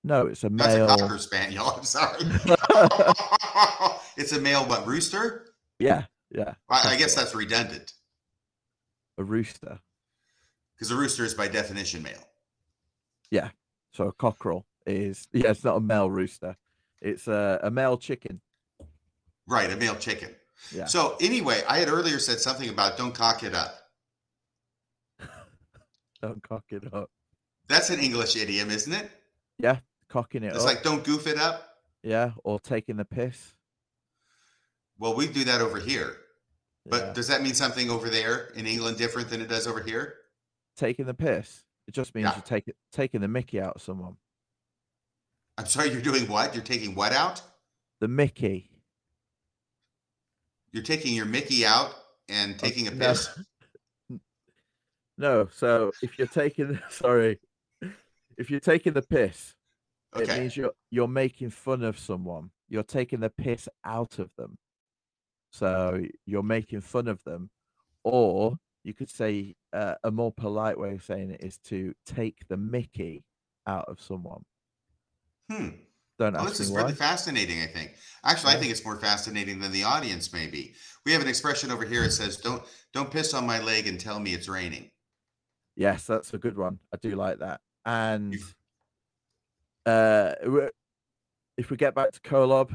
no, 0.05 0.27
it's 0.27 0.45
a 0.45 0.49
That's 0.51 0.75
a 0.75 0.79
male. 0.79 0.89
cocker 0.89 1.19
spaniel. 1.19 1.67
I'm 1.77 1.85
sorry. 1.85 2.19
it's 4.17 4.33
a 4.33 4.41
male, 4.41 4.67
but 4.69 4.87
rooster. 4.87 5.47
yeah, 5.79 6.05
yeah. 6.31 6.55
I, 6.69 6.93
I 6.95 6.97
guess 6.97 7.15
that's 7.15 7.35
redundant 7.35 7.93
a 9.19 9.25
rooster. 9.25 9.79
because 10.75 10.91
a 10.91 10.97
rooster 10.97 11.25
is 11.25 11.35
by 11.35 11.47
definition 11.49 12.03
male. 12.03 12.25
Yeah. 13.31 13.51
So 13.95 14.09
a 14.09 14.13
cockerel 14.13 14.67
is 14.87 15.29
yeah, 15.33 15.51
it's 15.51 15.65
not 15.65 15.77
a 15.77 15.81
male 15.81 16.11
rooster. 16.11 16.57
It's 17.01 17.27
a, 17.29 17.61
a 17.63 17.71
male 17.71 17.97
chicken. 17.97 18.41
Right, 19.47 19.71
a 19.73 19.77
male 19.77 19.97
chicken. 19.97 20.31
Yeah. 20.75 20.87
So 20.87 21.17
anyway, 21.21 21.63
I 21.69 21.79
had 21.79 21.89
earlier 21.89 22.19
said 22.19 22.39
something 22.41 22.69
about 22.69 22.97
don't 22.97 23.15
cock 23.15 23.43
it 23.43 23.55
up. 23.55 23.75
Don't 26.23 26.43
cock 26.43 26.65
it 26.71 26.85
up. 26.95 27.11
That's 27.69 27.91
an 27.91 27.99
English 27.99 28.37
idiom, 28.37 28.71
isn't 28.71 28.93
it? 28.93 29.11
Yeah, 29.59 29.79
cocking 30.09 30.45
it 30.45 30.49
It's 30.55 30.59
up. 30.59 30.65
like 30.67 30.83
don't 30.85 31.03
goof 31.05 31.27
it 31.27 31.37
up. 31.39 31.79
yeah, 32.03 32.33
or 32.45 32.61
taking 32.61 32.97
the 32.97 33.05
piss. 33.05 33.55
Well, 34.99 35.15
we 35.17 35.27
do 35.27 35.43
that 35.45 35.61
over 35.61 35.81
here. 35.81 36.17
But 36.87 37.01
yeah. 37.07 37.13
does 37.13 37.29
that 37.29 37.43
mean 37.43 37.55
something 37.55 37.91
over 37.91 38.09
there 38.09 38.49
in 38.55 38.67
England 38.67 38.99
different 38.99 39.31
than 39.31 39.41
it 39.41 39.49
does 39.49 39.67
over 39.67 39.83
here? 39.83 40.15
taking 40.77 41.05
the 41.07 41.15
piss. 41.15 41.65
It 41.87 41.93
just 41.95 42.15
means 42.15 42.27
Yeah. 42.27 42.35
you're 42.37 42.43
taking 42.43 42.75
taking 42.93 43.21
the 43.21 43.29
Mickey 43.29 43.61
out 43.61 43.75
of 43.77 43.83
someone. 43.83 44.17
I'm 45.59 45.67
sorry, 45.67 45.91
you're 45.91 46.01
doing 46.03 46.29
what? 46.29 46.55
You're 46.55 46.65
taking 46.65 46.95
what 46.95 47.13
out? 47.13 47.43
The 48.01 48.09
Mickey. 48.09 48.71
You're 50.73 50.83
taking 50.83 51.15
your 51.15 51.27
Mickey 51.27 51.67
out 51.67 51.95
and 52.29 52.59
taking 52.59 52.89
a 52.89 52.93
piss. 52.93 53.29
No, 55.19 55.47
so 55.53 55.93
if 56.03 56.19
you're 56.19 56.27
taking 56.27 56.81
sorry, 56.91 57.39
if 58.37 58.51
you're 58.51 58.61
taking 58.61 58.95
the 58.95 59.03
piss, 59.03 59.55
it 60.17 60.29
means 60.29 60.57
you're 60.57 60.73
you're 60.91 61.07
making 61.07 61.51
fun 61.51 61.85
of 61.85 61.99
someone. 61.99 62.51
You're 62.69 62.83
taking 62.83 63.21
the 63.21 63.31
piss 63.31 63.69
out 63.85 64.19
of 64.19 64.31
them. 64.37 64.57
So 65.51 66.03
you're 66.25 66.43
making 66.43 66.81
fun 66.81 67.09
of 67.09 67.23
them, 67.25 67.51
or 68.03 68.57
you 68.85 68.95
could 68.95 69.11
say 69.11 69.55
uh, 69.73 69.95
a 70.03 70.11
more 70.11 70.33
polite 70.33 70.79
way 70.79 70.95
of 70.95 71.05
saying 71.05 71.31
it 71.31 71.45
is 71.45 71.59
to 71.67 71.95
take 72.07 72.49
the 72.49 72.57
Mickey 72.57 73.23
out 73.67 73.85
of 73.89 74.01
someone. 74.01 74.45
Hmm. 75.51 75.69
Don't 76.19 76.35
Well, 76.35 76.43
ask 76.43 76.53
this 76.53 76.61
is 76.61 76.71
why. 76.71 76.83
really 76.83 76.95
fascinating, 76.95 77.61
I 77.63 77.67
think. 77.67 77.95
Actually, 78.25 78.53
I 78.55 78.57
think 78.59 78.71
it's 78.71 78.85
more 78.85 78.97
fascinating 78.97 79.59
than 79.59 79.73
the 79.73 79.85
audience 79.85 80.33
maybe. 80.33 80.75
We 81.05 81.13
have 81.13 81.23
an 81.23 81.29
expression 81.29 81.71
over 81.71 81.85
here 81.85 82.03
that 82.03 82.13
says, 82.13 82.37
Don't 82.37 82.63
don't 82.93 83.11
piss 83.11 83.35
on 83.35 83.47
my 83.47 83.61
leg 83.61 83.87
and 83.87 83.99
tell 83.99 84.21
me 84.21 84.35
it's 84.35 84.49
raining. 84.49 84.91
Yes, 85.75 86.07
that's 86.07 86.33
a 86.35 86.39
good 86.39 86.57
one. 86.57 86.79
I 86.93 86.99
do 86.99 87.17
like 87.17 87.39
that. 87.39 87.61
And 87.87 88.37
uh, 89.87 90.35
if 91.57 91.71
we 91.71 91.77
get 91.77 91.95
back 91.95 92.13
to 92.13 92.21
Kolob, 92.21 92.75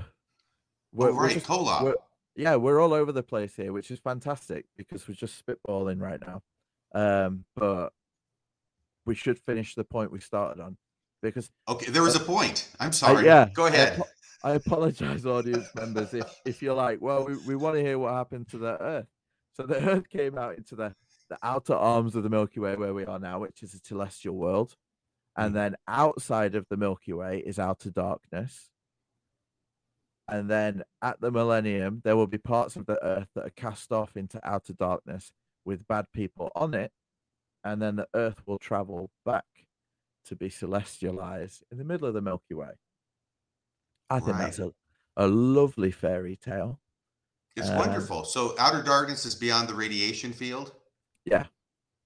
we're, 0.92 1.12
oh, 1.12 1.16
we're 1.16 1.30
just- 1.30 1.46
Kolob. 1.46 1.84
we're- 1.84 1.96
yeah, 2.36 2.56
we're 2.56 2.80
all 2.80 2.94
over 2.94 3.12
the 3.12 3.24
place 3.24 3.56
here, 3.56 3.72
which 3.74 3.90
is 3.90 4.00
fantastic 4.00 4.66
because 4.78 5.08
we're 5.08 5.16
just 5.16 5.44
spitballing 5.44 6.00
right 6.02 6.20
now. 6.22 6.42
Um, 6.94 7.46
but 7.56 7.94
we 9.06 9.16
should 9.16 9.40
finish 9.40 9.74
the 9.74 9.84
point 9.84 10.12
we 10.12 10.20
started 10.20 10.62
on 10.62 10.78
because 11.22 11.50
Okay, 11.68 11.92
there 11.92 12.04
was 12.04 12.16
uh, 12.16 12.22
a 12.22 12.24
point. 12.24 12.70
I'm 12.80 12.90
I- 12.90 12.92
sorry. 12.92 13.26
yeah, 13.26 13.50
Go 13.54 13.68
ahead. 13.68 13.94
apo- 13.94 14.10
I 14.44 14.52
apologize, 14.52 15.26
audience 15.26 15.68
members, 15.76 16.14
if 16.14 16.42
if 16.46 16.62
you're 16.62 16.76
like, 16.76 17.02
well, 17.02 17.26
we, 17.26 17.38
we 17.48 17.56
want 17.56 17.76
to 17.76 17.82
hear 17.82 17.98
what 17.98 18.14
happened 18.14 18.48
to 18.50 18.58
the 18.58 18.80
Earth. 18.82 19.08
So 19.54 19.64
the 19.64 19.78
Earth 19.90 20.10
came 20.10 20.38
out 20.38 20.58
into 20.58 20.76
the 20.76 20.96
the 21.30 21.38
outer 21.44 21.74
arms 21.74 22.16
of 22.16 22.24
the 22.24 22.30
Milky 22.30 22.60
Way, 22.60 22.76
where 22.76 22.94
we 22.94 23.06
are 23.06 23.20
now, 23.20 23.40
which 23.40 23.62
is 23.64 23.74
a 23.74 23.80
celestial 23.80 24.36
world, 24.36 24.76
and 25.36 25.50
hmm. 25.50 25.56
then 25.56 25.76
outside 25.88 26.56
of 26.56 26.66
the 26.70 26.78
Milky 26.78 27.14
Way 27.14 27.44
is 27.46 27.60
outer 27.60 27.90
darkness. 27.90 28.70
And 30.30 30.50
then 30.50 30.84
at 31.02 31.22
the 31.22 31.32
millennium, 31.32 32.02
there 32.04 32.18
will 32.18 32.28
be 32.28 32.38
parts 32.38 32.76
of 32.76 32.86
the 32.86 33.02
Earth 33.04 33.30
that 33.34 33.46
are 33.46 33.52
cast 33.52 33.94
off 33.94 34.18
into 34.18 34.46
outer 34.46 34.74
darkness 34.74 35.32
with 35.64 35.88
bad 35.88 36.06
people 36.14 36.52
on 36.56 36.74
it, 36.74 36.92
and 37.64 37.82
then 37.82 37.96
the 37.96 38.08
Earth 38.14 38.42
will 38.46 38.60
travel 38.60 39.10
back 39.26 39.46
to 40.28 40.36
be 40.36 40.50
celestialized 40.50 41.64
in 41.72 41.78
the 41.78 41.84
middle 41.84 42.08
of 42.08 42.14
the 42.14 42.22
Milky 42.22 42.54
Way. 42.54 42.72
I 44.10 44.20
think 44.20 44.38
that's 44.38 44.60
a, 44.60 44.72
a 45.18 45.28
lovely 45.28 45.92
fairy 45.92 46.38
tale. 46.38 46.80
It's 47.56 47.70
uh, 47.70 47.76
wonderful. 47.78 48.24
So 48.24 48.56
outer 48.60 48.84
darkness 48.84 49.26
is 49.26 49.36
beyond 49.36 49.68
the 49.68 49.74
radiation 49.74 50.32
field. 50.32 50.74
Yeah. 51.26 51.46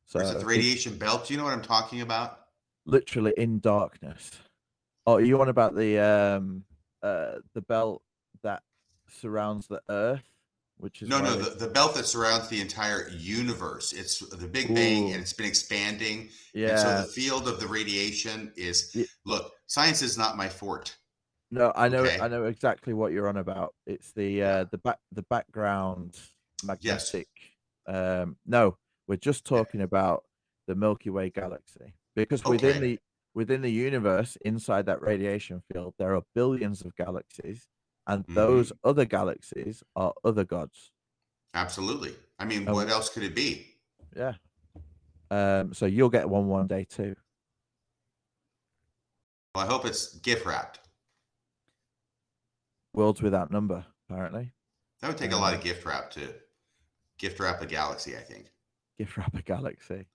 So 0.05 0.19
Or 0.19 0.23
is 0.23 0.31
it 0.31 0.39
the 0.39 0.45
radiation 0.45 0.97
belt? 0.97 1.27
Do 1.27 1.33
you 1.33 1.37
know 1.37 1.43
what 1.43 1.53
I'm 1.53 1.61
talking 1.61 2.01
about? 2.01 2.39
literally 2.85 3.33
in 3.37 3.59
darkness. 3.59 4.31
Oh, 5.05 5.17
you 5.17 5.37
want 5.37 5.49
about 5.49 5.75
the 5.75 5.99
um 5.99 6.63
uh 7.01 7.35
the 7.53 7.61
belt 7.61 8.03
that 8.43 8.63
surrounds 9.07 9.67
the 9.67 9.81
Earth, 9.89 10.29
which 10.81 11.01
is 11.01 11.09
No, 11.09 11.21
no, 11.21 11.35
the, 11.35 11.51
the 11.51 11.71
belt 11.71 11.95
that 11.95 12.05
surrounds 12.05 12.47
the 12.47 12.59
entire 12.59 13.09
universe. 13.09 13.93
It's 13.93 14.19
the 14.19 14.47
Big 14.47 14.73
Bang 14.73 15.03
Ooh. 15.03 15.13
and 15.13 15.21
it's 15.21 15.33
been 15.33 15.45
expanding. 15.45 16.29
And 16.53 16.63
yeah. 16.63 16.75
so 16.75 17.01
the 17.01 17.07
field 17.07 17.47
of 17.47 17.59
the 17.59 17.67
radiation 17.67 18.51
is 18.55 18.91
Ye- 18.93 19.05
look, 19.25 19.53
science 19.67 20.01
is 20.01 20.17
not 20.17 20.37
my 20.37 20.49
fort. 20.49 20.97
No, 21.51 21.71
I 21.75 21.89
know, 21.89 22.03
Okay. 22.03 22.19
I 22.19 22.27
know 22.27 22.45
exactly 22.45 22.93
what 22.93 23.11
you're 23.11 23.27
on 23.27 23.37
about. 23.37 23.75
It's 23.85 24.11
the 24.13 24.41
uh, 24.41 24.65
the 24.71 24.77
back, 24.77 24.99
the 25.11 25.23
background 25.23 26.17
magnetic. 26.63 27.27
Um, 27.87 28.37
no, 28.45 28.77
we're 29.07 29.17
just 29.17 29.45
talking 29.45 29.81
about 29.81 30.23
the 30.67 30.75
Milky 30.75 31.09
Way 31.09 31.29
galaxy 31.29 31.93
because 32.15 32.43
within 32.45 32.81
the 32.81 32.99
within 33.33 33.61
the 33.61 33.71
universe, 33.71 34.37
inside 34.43 34.85
that 34.85 35.01
radiation 35.01 35.61
field, 35.71 35.93
there 35.99 36.15
are 36.15 36.23
billions 36.33 36.81
of 36.81 36.95
galaxies, 36.95 37.67
and 38.07 38.23
Mm-hmm. 38.23 38.33
those 38.35 38.71
other 38.83 39.05
galaxies 39.05 39.83
are 39.95 40.13
other 40.23 40.43
gods. 40.43 40.91
Absolutely. 41.53 42.15
I 42.39 42.45
mean, 42.45 42.67
Oh. 42.67 42.73
what 42.73 42.89
else 42.89 43.09
could 43.09 43.23
it 43.23 43.35
be? 43.35 43.67
Yeah. 44.15 44.33
Um, 45.29 45.73
so 45.73 45.85
you'll 45.85 46.09
get 46.09 46.29
one 46.29 46.47
one 46.47 46.67
day 46.67 46.83
too. 46.85 47.15
Well, 49.55 49.65
I 49.65 49.67
hope 49.67 49.85
it's 49.85 50.15
gift 50.19 50.45
wrapped. 50.45 50.79
worlds 52.93 53.21
without 53.21 53.51
number. 53.51 53.85
Apparently, 54.09 54.51
that 54.99 55.07
would 55.07 55.17
take 55.17 55.31
a 55.31 55.37
lot 55.37 55.53
of 55.53 55.61
gift 55.61 55.85
wrap 55.85 56.11
to 56.11 56.33
gift 57.17 57.39
wrap 57.39 57.61
a 57.61 57.65
galaxy. 57.65 58.15
I 58.17 58.19
think 58.19 58.51
gift 58.97 59.15
wrap 59.17 59.33
a 59.35 59.41
galaxy. 59.41 60.07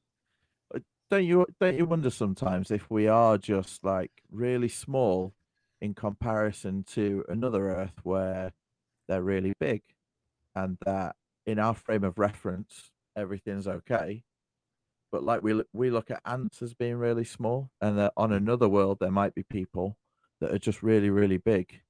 Don't 1.09 1.25
you 1.25 1.47
don't 1.61 1.77
you 1.79 1.87
wonder 1.87 2.11
sometimes 2.11 2.71
if 2.73 2.91
we 2.91 3.07
are 3.07 3.39
just 3.39 3.85
like 3.85 4.11
really 4.31 4.69
small 4.69 5.35
in 5.81 5.95
comparison 5.95 6.85
to 6.85 7.25
another 7.29 7.71
Earth 7.71 8.01
where 8.03 8.53
they're 9.09 9.23
really 9.23 9.55
big, 9.61 9.83
and 10.55 10.79
that 10.85 11.17
in 11.47 11.59
our 11.59 11.75
frame 11.75 12.05
of 12.05 12.19
reference 12.19 12.91
everything's 13.17 13.69
okay, 13.69 14.23
but 15.13 15.23
like 15.23 15.43
we 15.43 15.63
we 15.73 15.91
look 15.91 16.11
at 16.11 16.21
ants 16.27 16.63
as 16.63 16.75
being 16.75 16.97
really 16.97 17.25
small, 17.25 17.71
and 17.81 17.99
that 17.99 18.13
on 18.17 18.33
another 18.33 18.69
world 18.69 18.99
there 19.01 19.11
might 19.11 19.35
be 19.35 19.45
people 19.45 19.97
that 20.41 20.53
are 20.53 20.59
just 20.59 20.83
really 20.83 21.11
really 21.11 21.39
big, 21.39 21.81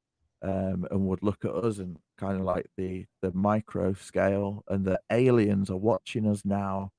um, 0.43 0.87
and 0.91 1.07
would 1.07 1.23
look 1.23 1.45
at 1.45 1.55
us 1.55 1.79
and 1.79 1.99
kind 2.19 2.39
of 2.39 2.45
like 2.45 2.67
the 2.77 3.07
the 3.23 3.33
micro 3.33 3.93
scale, 3.95 4.63
and 4.69 4.85
the 4.85 5.01
aliens 5.11 5.71
are 5.71 5.77
watching 5.77 6.27
us 6.27 6.43
now, 6.45 6.91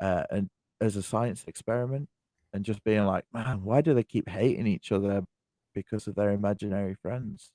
uh, 0.00 0.24
and 0.30 0.48
as 0.80 0.96
a 0.96 1.02
science 1.02 1.44
experiment, 1.46 2.08
and 2.52 2.64
just 2.64 2.82
being 2.84 3.04
like, 3.06 3.24
man, 3.32 3.62
why 3.62 3.80
do 3.80 3.94
they 3.94 4.02
keep 4.02 4.28
hating 4.28 4.66
each 4.66 4.92
other 4.92 5.24
because 5.74 6.06
of 6.06 6.14
their 6.14 6.30
imaginary 6.30 6.94
friends? 6.94 7.52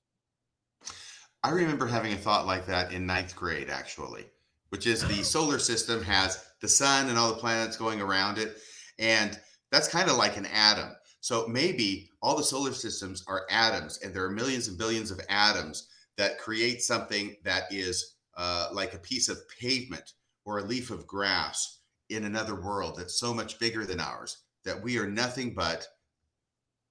I 1.43 1.51
remember 1.51 1.87
having 1.87 2.13
a 2.13 2.17
thought 2.17 2.45
like 2.45 2.65
that 2.65 2.91
in 2.91 3.05
ninth 3.05 3.35
grade, 3.35 3.69
actually, 3.69 4.25
which 4.69 4.87
is 4.87 5.07
the 5.07 5.23
solar 5.23 5.59
system 5.59 6.03
has 6.03 6.43
the 6.61 6.67
sun 6.67 7.09
and 7.09 7.17
all 7.17 7.29
the 7.29 7.39
planets 7.39 7.77
going 7.77 8.01
around 8.01 8.37
it. 8.37 8.57
And 8.99 9.39
that's 9.71 9.87
kind 9.87 10.09
of 10.09 10.17
like 10.17 10.37
an 10.37 10.47
atom. 10.47 10.95
So 11.21 11.47
maybe 11.47 12.09
all 12.21 12.37
the 12.37 12.43
solar 12.43 12.73
systems 12.73 13.23
are 13.27 13.45
atoms, 13.49 13.99
and 14.03 14.13
there 14.13 14.23
are 14.23 14.31
millions 14.31 14.67
and 14.67 14.77
billions 14.77 15.11
of 15.11 15.19
atoms 15.29 15.89
that 16.17 16.39
create 16.39 16.81
something 16.81 17.35
that 17.43 17.63
is 17.71 18.15
uh, 18.37 18.69
like 18.71 18.93
a 18.93 18.99
piece 18.99 19.29
of 19.29 19.39
pavement 19.59 20.13
or 20.45 20.59
a 20.59 20.63
leaf 20.63 20.89
of 20.91 21.05
grass 21.07 21.81
in 22.09 22.25
another 22.25 22.55
world 22.55 22.95
that's 22.97 23.19
so 23.19 23.33
much 23.33 23.59
bigger 23.59 23.85
than 23.85 23.99
ours 23.99 24.43
that 24.63 24.81
we 24.81 24.97
are 24.97 25.07
nothing 25.07 25.53
but 25.53 25.87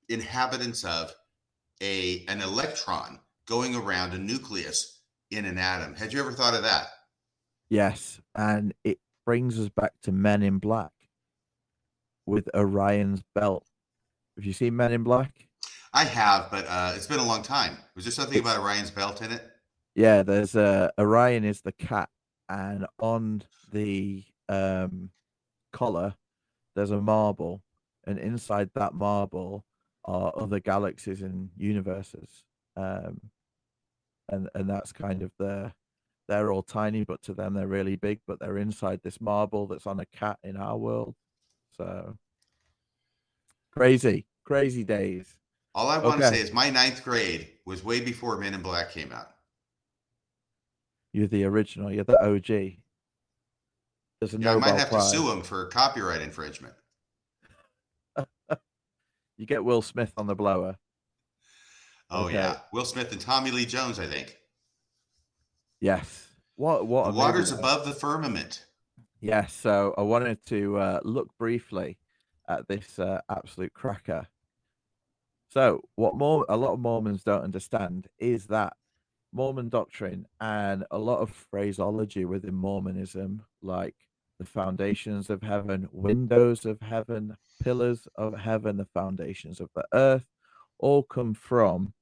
inhabitants 0.09 0.85
of 0.85 1.13
a 1.83 2.25
an 2.29 2.41
electron 2.41 3.21
going 3.47 3.75
around 3.75 4.13
a 4.13 4.19
nucleus 4.19 5.01
in 5.31 5.45
an 5.45 5.59
atom. 5.59 5.95
Had 5.95 6.13
you 6.13 6.21
ever 6.21 6.33
thought 6.33 6.55
of 6.55 6.63
that? 6.63 6.89
Yes, 7.69 8.21
and 8.35 8.75
it 8.85 8.99
brings 9.25 9.59
us 9.59 9.69
back 9.69 9.93
to 10.03 10.13
Men 10.13 10.43
in 10.43 10.59
Black 10.59 10.93
with 12.25 12.49
Orion's 12.55 13.23
belt. 13.35 13.67
Have 14.37 14.45
you 14.45 14.53
seen 14.53 14.77
Men 14.77 14.93
in 14.93 15.03
Black? 15.03 15.49
I 15.93 16.05
have, 16.05 16.51
but 16.51 16.67
uh, 16.69 16.93
it's 16.95 17.07
been 17.07 17.19
a 17.19 17.27
long 17.27 17.43
time. 17.43 17.79
Was 17.95 18.05
there 18.05 18.13
something 18.13 18.39
about 18.39 18.61
Orion's 18.61 18.91
belt 18.91 19.23
in 19.23 19.33
it? 19.33 19.43
Yeah, 19.95 20.23
there's 20.23 20.55
a 20.55 20.93
uh, 20.99 21.03
Orion 21.03 21.45
is 21.45 21.63
the 21.63 21.73
cat, 21.73 22.11
and 22.49 22.87
on 22.99 23.43
the 23.73 24.25
um, 24.49 25.11
collar 25.73 26.15
there's 26.75 26.91
a 26.91 27.01
marble, 27.01 27.63
and 28.07 28.19
inside 28.19 28.71
that 28.75 28.95
marble 28.95 29.65
are 30.07 30.33
other 30.37 30.61
galaxies 30.61 31.23
and 31.23 31.51
universes. 31.57 32.45
Um, 32.77 33.21
and 34.29 34.49
and 34.55 34.69
that's 34.69 34.93
kind 34.93 35.23
of 35.23 35.31
the 35.39 35.73
they're 36.29 36.53
all 36.53 36.63
tiny, 36.63 37.05
but 37.05 37.23
to 37.23 37.35
them 37.35 37.55
they're 37.55 37.67
really 37.67 37.97
big. 37.97 38.21
But 38.27 38.41
they're 38.41 38.59
inside 38.59 39.01
this 39.03 39.21
marble 39.21 39.67
that's 39.67 39.87
on 39.87 40.01
a 40.01 40.07
cat 40.07 40.39
in 40.43 40.57
our 40.57 40.77
world. 40.77 41.15
So 41.77 42.17
crazy, 43.73 44.27
crazy 44.45 44.85
days. 44.85 45.37
All 45.75 45.89
I 45.89 45.99
want 45.99 46.21
okay. 46.21 46.31
to 46.31 46.37
say 46.37 46.43
is 46.43 46.53
my 46.53 46.71
ninth 46.71 47.05
grade 47.05 47.49
was 47.67 47.85
way 47.85 48.01
before 48.01 48.39
Men 48.39 48.55
in 48.55 48.63
Black 48.63 48.93
came 48.93 49.13
out. 49.13 49.33
You're 51.13 51.27
the 51.27 51.45
original. 51.45 51.93
You're 51.93 52.05
the 52.05 52.21
OG. 52.21 52.77
There's 54.21 54.35
a 54.35 54.39
yeah, 54.39 54.55
Nobel 54.55 54.69
I 54.69 54.73
might 54.73 54.79
have 54.79 54.89
Prize. 54.89 55.11
to 55.11 55.19
sue 55.19 55.31
him 55.31 55.43
for 55.43 55.67
copyright 55.67 56.23
infringement. 56.23 56.75
You 59.37 59.47
get 59.47 59.65
Will 59.65 59.83
Smith 59.83 60.13
on 60.17 60.27
the 60.27 60.35
blower. 60.35 60.77
Oh 62.11 62.27
okay. 62.27 62.35
yeah, 62.35 62.59
Will 62.73 62.85
Smith 62.85 63.13
and 63.13 63.21
Tommy 63.21 63.51
Lee 63.51 63.67
Jones, 63.67 63.99
I 63.99 64.07
think. 64.07 64.37
Yes. 65.81 66.29
What? 66.55 66.87
What? 66.87 67.13
The 67.13 67.19
waters 67.19 67.53
above 67.53 67.85
the 67.85 67.93
firmament. 67.93 68.65
Yes. 69.21 69.53
So 69.53 69.95
I 69.99 70.03
wanted 70.03 70.45
to 70.47 70.77
uh, 70.79 71.01
look 71.03 71.37
briefly 71.39 71.99
at 72.49 72.69
this 72.69 72.99
uh, 72.99 73.21
absolute 73.29 73.75
cracker. 73.75 74.27
So 75.49 75.83
what 75.97 76.17
more 76.17 76.45
a 76.49 76.57
lot 76.57 76.73
of 76.73 76.81
Mormons 76.81 77.23
don't 77.23 77.45
understand 77.45 78.09
is 78.19 78.47
that 78.47 78.75
Mormon 79.33 79.69
doctrine 79.69 80.27
and 80.41 80.85
a 80.91 80.99
lot 80.99 81.21
of 81.21 81.31
phraseology 81.31 82.25
within 82.25 82.55
Mormonism, 82.55 83.43
like 83.63 83.95
the 84.39 84.45
foundations 84.45 85.31
of 85.31 85.43
heaven, 85.43 85.89
windows 85.93 86.65
of 86.65 86.81
heaven, 86.81 87.37
pillars 87.63 88.07
of 88.17 88.37
heaven, 88.39 88.77
the 88.77 88.87
foundations 88.87 89.61
of 89.61 89.71
the 89.75 89.85
earth, 89.93 90.27
all 90.79 91.03
come 91.03 91.35
from 91.35 91.95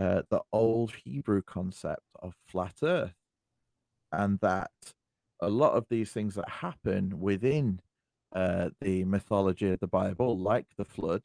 uh, 0.00 0.22
the 0.30 0.40
old 0.52 0.92
Hebrew 0.94 1.42
concept 1.42 2.02
of 2.20 2.34
flat 2.46 2.76
earth. 2.82 3.14
And 4.12 4.38
that 4.40 4.70
a 5.40 5.48
lot 5.48 5.74
of 5.74 5.86
these 5.88 6.12
things 6.12 6.34
that 6.34 6.48
happen 6.48 7.20
within 7.20 7.80
uh, 8.34 8.70
the 8.80 9.04
mythology 9.04 9.70
of 9.70 9.80
the 9.80 9.86
Bible, 9.86 10.38
like 10.38 10.66
the 10.76 10.84
flood, 10.84 11.22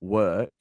work 0.00 0.52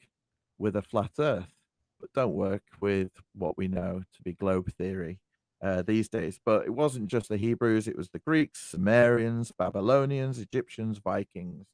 with 0.58 0.76
a 0.76 0.82
flat 0.82 1.12
earth, 1.20 1.52
but 2.00 2.14
don't 2.14 2.34
work 2.34 2.64
with 2.80 3.12
what 3.34 3.58
we 3.58 3.68
know 3.68 4.04
to 4.14 4.22
be 4.24 4.34
globe 4.34 4.72
theory 4.74 5.20
uh, 5.62 5.82
these 5.84 6.10
days. 6.10 6.39
But 6.43 6.65
it 6.65 6.74
wasn't 6.74 7.08
just 7.08 7.30
the 7.30 7.38
Hebrews, 7.38 7.88
it 7.88 7.97
was 7.97 8.10
the 8.10 8.19
Greeks, 8.19 8.60
Sumerians, 8.71 9.52
Babylonians, 9.58 10.39
Egyptians, 10.39 11.00
Vikings, 11.00 11.65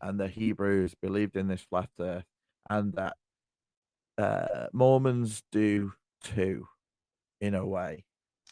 and 0.00 0.20
the 0.20 0.28
Hebrews 0.28 0.94
believed 1.00 1.36
in 1.36 1.48
this 1.48 1.62
flat 1.62 1.90
earth 2.00 2.24
and 2.68 2.92
that 2.94 3.16
uh, 4.18 4.66
Mormons 4.72 5.42
do 5.52 5.92
too, 6.22 6.66
in 7.40 7.54
a 7.54 7.66
way, 7.66 8.04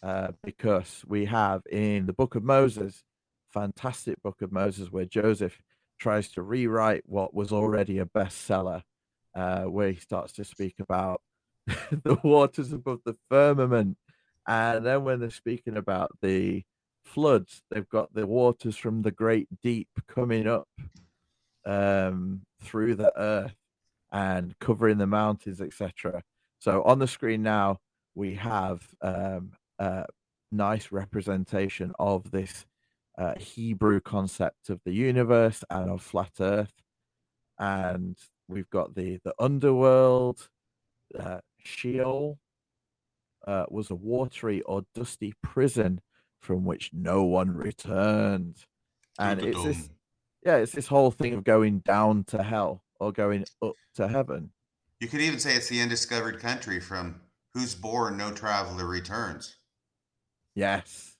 uh, 0.03 0.33
because 0.43 1.03
we 1.07 1.25
have 1.25 1.63
in 1.71 2.07
the 2.07 2.13
Book 2.13 2.35
of 2.35 2.45
Moses, 2.45 3.03
fantastic 3.53 4.23
Book 4.23 4.43
of 4.43 4.53
Moses, 4.53 4.91
where 4.91 5.07
Joseph 5.07 5.59
tries 5.99 6.29
to 6.31 6.43
rewrite 6.43 7.03
what 7.07 7.35
was 7.35 7.53
already 7.53 7.99
a 7.99 8.05
bestseller, 8.05 8.83
uh, 9.35 9.63
where 9.63 9.91
he 9.91 10.01
starts 10.01 10.33
to 10.35 10.45
speak 10.45 10.75
about 10.79 11.23
the 11.67 12.19
waters 12.23 12.73
above 12.73 13.01
the 13.05 13.17
firmament, 13.31 13.97
and 14.47 14.85
then 14.85 15.05
when 15.05 15.21
they're 15.21 15.31
speaking 15.31 15.77
about 15.77 16.11
the 16.23 16.63
floods, 17.05 17.63
they've 17.71 17.89
got 17.89 18.13
the 18.15 18.27
waters 18.27 18.77
from 18.77 19.03
the 19.03 19.11
great 19.11 19.49
deep 19.63 19.89
coming 20.09 20.47
up 20.47 20.69
um, 21.67 22.43
through 22.63 22.95
the 22.95 23.13
earth 23.19 23.55
and 24.13 24.59
covering 24.59 24.99
the 24.99 25.07
mountains, 25.07 25.61
etc. 25.61 26.23
So 26.59 26.83
on 26.83 26.99
the 26.99 27.09
screen 27.09 27.43
now, 27.43 27.79
we 28.15 28.35
have 28.35 28.87
um, 29.03 29.53
a 29.79 30.07
nice 30.53 30.93
representation 30.93 31.93
of 31.99 32.31
this 32.31 32.65
uh, 33.19 33.35
Hebrew 33.39 34.01
concept 34.01 34.71
of 34.71 34.81
the 34.85 34.93
universe 34.93 35.63
and 35.71 35.91
of 35.91 36.03
flat 36.03 36.33
Earth, 36.41 36.73
and 37.59 38.17
we've 38.49 38.71
got 38.71 38.95
the 38.95 39.19
the 39.25 39.35
underworld, 39.39 40.49
uh, 41.19 41.41
Sheol. 41.59 42.39
Uh, 43.47 43.67
was 43.69 43.91
a 43.91 43.95
watery 43.95 44.63
or 44.63 44.85
dusty 44.95 45.35
prison 45.43 46.01
from 46.41 46.65
which 46.65 46.91
no 46.93 47.25
one 47.25 47.51
returned, 47.55 48.57
and 49.19 49.43
it's 49.43 49.63
this, 49.63 49.91
yeah, 50.45 50.57
it's 50.57 50.73
this 50.73 50.87
whole 50.87 51.11
thing 51.11 51.35
of 51.35 51.45
going 51.45 51.81
down 51.81 52.25
to 52.25 52.43
hell 52.43 52.83
or 53.01 53.13
going 53.13 53.45
up 53.63 53.75
to 53.95 54.09
heaven. 54.09 54.51
You 55.01 55.09
could 55.09 55.21
even 55.21 55.39
say 55.39 55.55
it's 55.55 55.69
the 55.69 55.83
undiscovered 55.83 56.41
country 56.41 56.81
from 56.81 57.21
whose 57.53 57.75
bourn 57.75 58.17
no 58.17 58.33
traveler 58.33 58.87
returns. 58.87 59.57
Yes. 60.55 61.17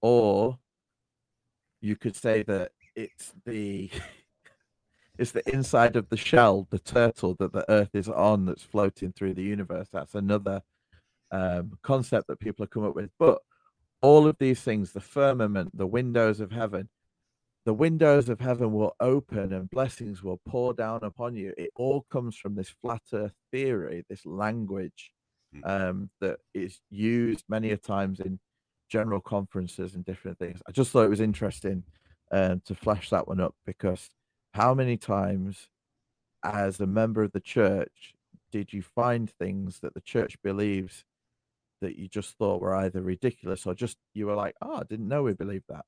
Or 0.00 0.58
you 1.80 1.96
could 1.96 2.16
say 2.16 2.42
that 2.44 2.72
it's 2.94 3.32
the 3.44 3.90
it's 5.18 5.32
the 5.32 5.48
inside 5.52 5.96
of 5.96 6.08
the 6.08 6.16
shell, 6.16 6.66
the 6.70 6.78
turtle 6.78 7.34
that 7.38 7.52
the 7.52 7.70
Earth 7.70 7.94
is 7.94 8.08
on 8.08 8.46
that's 8.46 8.62
floating 8.62 9.12
through 9.12 9.34
the 9.34 9.42
universe. 9.42 9.88
That's 9.92 10.14
another 10.14 10.62
um, 11.30 11.78
concept 11.82 12.26
that 12.28 12.40
people 12.40 12.64
have 12.64 12.70
come 12.70 12.84
up 12.84 12.94
with. 12.94 13.10
But 13.18 13.38
all 14.02 14.26
of 14.26 14.36
these 14.38 14.60
things, 14.60 14.92
the 14.92 15.00
firmament, 15.00 15.76
the 15.76 15.86
windows 15.86 16.40
of 16.40 16.52
heaven, 16.52 16.88
the 17.66 17.74
windows 17.74 18.28
of 18.28 18.40
heaven 18.40 18.72
will 18.72 18.94
open 19.00 19.52
and 19.52 19.70
blessings 19.70 20.22
will 20.22 20.40
pour 20.48 20.72
down 20.72 21.00
upon 21.02 21.36
you. 21.36 21.52
It 21.58 21.70
all 21.76 22.06
comes 22.10 22.36
from 22.36 22.54
this 22.54 22.70
flat 22.80 23.02
earth 23.12 23.34
theory, 23.52 24.04
this 24.08 24.24
language 24.24 25.12
hmm. 25.54 25.60
um, 25.64 26.10
that 26.20 26.38
is 26.54 26.80
used 26.90 27.44
many 27.48 27.70
a 27.70 27.76
times 27.76 28.20
in 28.20 28.38
general 28.88 29.20
conferences 29.20 29.94
and 29.94 30.04
different 30.04 30.38
things. 30.38 30.60
I 30.66 30.72
just 30.72 30.90
thought 30.90 31.04
it 31.04 31.10
was 31.10 31.20
interesting 31.20 31.84
um, 32.32 32.62
to 32.64 32.74
flash 32.74 33.10
that 33.10 33.28
one 33.28 33.40
up 33.40 33.54
because 33.66 34.08
how 34.54 34.74
many 34.74 34.96
times, 34.96 35.68
as 36.44 36.80
a 36.80 36.86
member 36.86 37.22
of 37.22 37.32
the 37.32 37.40
church, 37.40 38.14
did 38.50 38.72
you 38.72 38.82
find 38.82 39.30
things 39.30 39.78
that 39.80 39.94
the 39.94 40.00
church 40.00 40.36
believes 40.42 41.04
that 41.80 41.96
you 41.98 42.08
just 42.08 42.36
thought 42.38 42.60
were 42.60 42.74
either 42.76 43.02
ridiculous 43.02 43.66
or 43.66 43.74
just 43.74 43.98
you 44.14 44.26
were 44.26 44.34
like, 44.36 44.56
oh, 44.62 44.76
I 44.76 44.82
didn't 44.84 45.08
know 45.08 45.22
we 45.24 45.34
believed 45.34 45.66
that? 45.68 45.84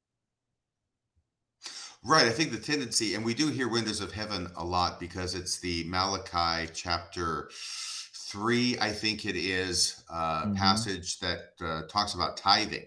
Right. 2.05 2.27
I 2.27 2.31
think 2.31 2.51
the 2.51 2.59
tendency, 2.59 3.15
and 3.15 3.25
we 3.25 3.35
do 3.35 3.49
hear 3.49 3.69
Windows 3.69 4.01
of 4.01 4.13
Heaven 4.13 4.49
a 4.57 4.65
lot 4.65 4.99
because 4.99 5.35
it's 5.35 5.61
the 5.61 5.85
Malachi 5.85 6.71
chapter 6.75 7.51
three, 7.53 8.77
I 8.81 8.91
think 8.93 9.25
it 9.25 9.37
is, 9.37 10.03
uh, 10.11 10.47
Mhm. 10.47 10.53
passage 10.53 11.21
that 11.21 11.53
uh, 11.61 11.83
talks 11.89 12.15
about 12.15 12.37
tithing. 12.37 12.87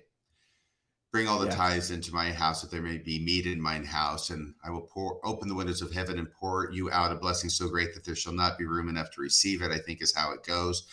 Bring 1.12 1.28
all 1.28 1.40
the 1.40 1.48
Yes. 1.48 1.50
tithes 1.50 1.90
into 1.92 2.14
my 2.14 2.32
house 2.34 2.62
that 2.62 2.70
there 2.70 2.82
may 2.82 2.98
be 3.00 3.18
meat 3.24 3.48
in 3.48 3.60
mine 3.62 3.86
house, 3.86 4.30
and 4.30 4.54
I 4.64 4.70
will 4.70 4.82
pour 4.86 5.26
open 5.26 5.48
the 5.48 5.56
windows 5.56 5.82
of 5.82 5.92
heaven 5.92 6.20
and 6.20 6.30
pour 6.32 6.70
you 6.72 6.92
out 6.92 7.12
a 7.12 7.16
blessing 7.16 7.50
so 7.50 7.70
great 7.70 7.94
that 7.96 8.04
there 8.04 8.16
shall 8.16 8.34
not 8.34 8.58
be 8.58 8.66
room 8.66 8.88
enough 8.90 9.10
to 9.12 9.22
receive 9.22 9.62
it. 9.64 9.72
I 9.72 9.80
think 9.80 10.02
is 10.02 10.14
how 10.14 10.32
it 10.34 10.44
goes. 10.44 10.86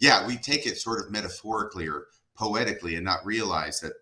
Yeah, 0.00 0.26
we 0.26 0.36
take 0.36 0.66
it 0.66 0.78
sort 0.78 1.00
of 1.04 1.10
metaphorically 1.10 1.88
or 1.88 2.06
poetically 2.36 2.94
and 2.94 3.04
not 3.04 3.24
realize 3.26 3.80
that 3.80 3.94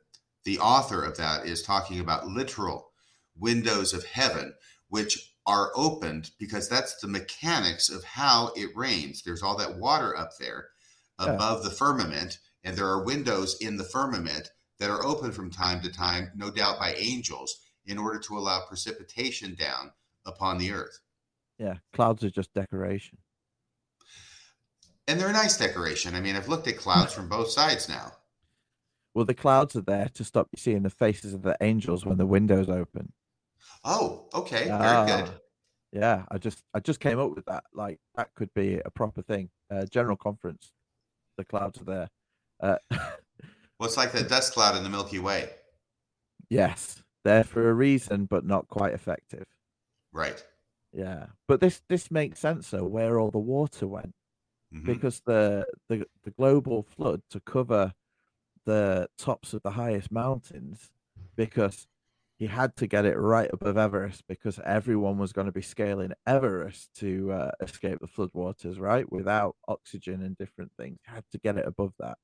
the 0.45 0.59
author 0.59 1.03
of 1.03 1.17
that 1.17 1.47
is 1.47 1.63
talking 1.63 2.01
about 2.01 2.27
literal 2.29 2.93
windows 3.39 3.93
of 3.93 4.05
heaven, 4.05 4.55
which 4.89 5.35
are 5.47 5.71
opened 5.75 6.31
because 6.39 6.69
that's 6.69 7.01
the 7.01 7.09
mechanics 7.09 7.89
of 7.89 8.05
how 8.05 8.53
it 8.57 8.77
rains. 8.77 9.23
There's 9.23 9.43
all 9.43 9.57
that 9.57 9.77
water 9.79 10.17
up 10.17 10.37
there 10.39 10.69
Yeah. 11.21 11.35
above 11.35 11.65
the 11.65 11.71
firmament, 11.71 12.39
and 12.63 12.77
there 12.77 12.89
are 12.89 13.03
windows 13.05 13.57
in 13.61 13.77
the 13.77 13.85
firmament 13.85 14.51
that 14.79 14.91
are 14.91 15.05
open 15.05 15.33
from 15.33 15.51
time 15.51 15.81
to 15.83 15.91
time, 15.91 16.31
no 16.35 16.51
doubt 16.51 16.79
by 16.79 16.95
angels, 16.95 17.59
in 17.87 17.97
order 17.97 18.19
to 18.19 18.37
allow 18.37 18.67
precipitation 18.67 19.55
down 19.55 19.93
upon 20.27 20.59
the 20.59 20.73
earth. 20.73 21.01
Yeah, 21.59 21.79
clouds 21.93 22.23
are 22.25 22.31
just 22.31 22.53
decoration. 22.53 23.19
And 25.09 25.21
they're 25.21 25.29
a 25.29 25.33
nice 25.33 25.57
decoration. 25.57 26.15
I 26.15 26.21
mean, 26.21 26.35
I've 26.37 26.49
looked 26.49 26.67
at 26.67 26.77
clouds 26.79 27.13
from 27.13 27.29
both 27.29 27.49
sides 27.51 27.89
now. 27.89 28.13
Well, 29.15 29.25
the 29.25 29.35
clouds 29.35 29.77
are 29.77 29.81
there 29.83 30.09
to 30.15 30.25
stop 30.25 30.49
you 30.53 30.59
seeing 30.61 30.83
the 30.83 30.91
faces 30.91 31.33
of 31.33 31.43
the 31.43 31.57
angels 31.61 32.05
when 32.05 32.19
the 32.19 32.27
windows 32.27 32.69
open. 32.69 33.13
Oh, 33.85 34.29
okay, 34.35 34.65
very 34.65 34.73
Ah, 34.73 35.07
good. 35.07 35.31
Yeah, 35.93 36.25
I 36.31 36.39
just 36.39 36.63
I 36.75 36.81
just 36.81 37.01
came 37.01 37.19
up 37.19 37.35
with 37.35 37.47
that. 37.47 37.65
Like 37.73 37.99
that 38.17 38.35
could 38.35 38.53
be 38.55 38.81
a 38.85 38.91
proper 38.91 39.23
thing. 39.23 39.49
Uh, 39.71 39.87
general 39.87 40.17
conference. 40.17 40.73
The 41.39 41.45
clouds 41.45 41.81
are 41.81 41.85
there. 41.85 42.09
Uh, 42.61 42.79
Well, 43.79 43.87
it's 43.87 43.99
like 43.99 44.13
the 44.13 44.23
dust 44.23 44.55
cloud 44.55 44.75
in 44.77 44.83
the 44.83 44.89
Milky 44.89 45.19
Way. 45.19 45.51
yes, 46.49 47.03
there 47.25 47.45
for 47.45 47.69
a 47.69 47.75
reason, 47.75 48.25
but 48.25 48.43
not 48.47 48.69
quite 48.69 48.95
effective. 48.95 49.45
Right. 50.15 50.43
Yeah, 50.95 51.27
but 51.47 51.61
this 51.61 51.83
this 51.89 52.11
makes 52.11 52.39
sense 52.41 52.71
though. 52.71 52.85
Where 52.85 53.19
all 53.21 53.31
the 53.31 53.39
water 53.39 53.87
went 53.87 54.15
Mhm. 54.75 54.85
because 54.85 55.21
the 55.21 55.67
the 55.89 56.07
the 56.25 56.31
global 56.33 56.83
flood 56.83 57.23
to 57.31 57.41
cover 57.41 57.95
the 58.65 59.09
tops 59.17 59.55
of 59.55 59.63
the 59.63 59.71
highest 59.71 60.11
mountains 60.11 60.91
because 61.37 61.87
he 62.39 62.47
had 62.47 62.77
to 62.77 62.87
get 62.87 63.07
it 63.07 63.17
right 63.17 63.49
above 63.53 63.79
Everest 63.79 64.25
because 64.29 64.61
everyone 64.65 65.19
was 65.19 65.33
going 65.33 65.47
to 65.47 65.53
be 65.53 65.63
scaling 65.63 66.13
Everest 66.27 66.93
to 66.97 67.33
uh, 67.33 67.51
escape 67.63 67.99
the 68.01 68.07
floodwaters, 68.09 68.79
right? 68.79 69.11
Without 69.11 69.57
oxygen 69.69 70.23
and 70.23 70.37
different 70.37 70.73
things, 70.77 70.99
had 71.05 71.25
to 71.33 71.39
get 71.39 71.57
it 71.57 71.67
above 71.67 71.95
that. 71.99 72.19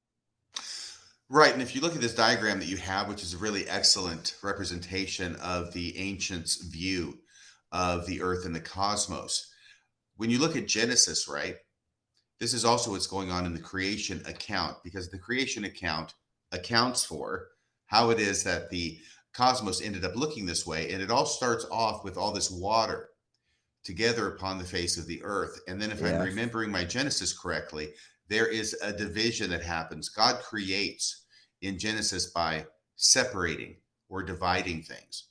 Right. 1.31 1.53
And 1.55 1.63
if 1.63 1.75
you 1.75 1.81
look 1.81 1.95
at 1.95 2.03
this 2.03 2.15
diagram 2.15 2.59
that 2.59 2.69
you 2.69 2.77
have, 2.77 3.09
which 3.09 3.23
is 3.23 3.33
a 3.33 3.39
really 3.39 3.67
excellent 3.69 4.37
representation 4.43 5.37
of 5.37 5.73
the 5.73 5.97
ancients' 5.97 6.63
view 6.63 7.19
of 7.71 8.05
the 8.05 8.21
earth 8.21 8.45
and 8.45 8.55
the 8.55 8.61
cosmos, 8.61 9.51
when 10.17 10.29
you 10.29 10.39
look 10.39 10.57
at 10.57 10.69
Genesis, 10.69 11.27
right, 11.27 11.57
this 12.43 12.55
is 12.55 12.65
also 12.65 12.91
what's 12.91 13.07
going 13.07 13.31
on 13.31 13.47
in 13.47 13.55
the 13.55 13.61
creation 13.61 14.21
account 14.27 14.77
because 14.83 15.09
the 15.09 15.17
creation 15.17 15.63
account 15.63 16.15
accounts 16.51 17.05
for 17.05 17.51
how 17.87 18.11
it 18.11 18.19
is 18.19 18.43
that 18.43 18.69
the 18.69 18.99
cosmos 19.33 19.81
ended 19.81 20.05
up 20.05 20.17
looking 20.17 20.45
this 20.45 20.67
way. 20.67 20.91
And 20.91 21.01
it 21.01 21.09
all 21.09 21.25
starts 21.25 21.65
off 21.71 22.03
with 22.03 22.17
all 22.17 22.33
this 22.33 22.51
water 22.51 23.11
together 23.85 24.27
upon 24.27 24.59
the 24.59 24.65
face 24.65 24.99
of 24.99 25.07
the 25.07 25.23
earth. 25.23 25.61
And 25.69 25.81
then, 25.81 25.93
if 25.93 26.03
I'm 26.03 26.21
remembering 26.21 26.73
my 26.73 26.83
Genesis 26.83 27.33
correctly, 27.33 27.91
there 28.27 28.49
is 28.49 28.75
a 28.83 28.93
division 28.93 29.49
that 29.51 29.63
happens. 29.63 30.09
God 30.09 30.41
creates 30.43 31.27
in 31.61 31.79
Genesis 31.79 32.33
by 32.33 32.67
separating 32.97 33.77
or 34.09 34.25
dividing 34.25 34.83
things. 34.83 35.29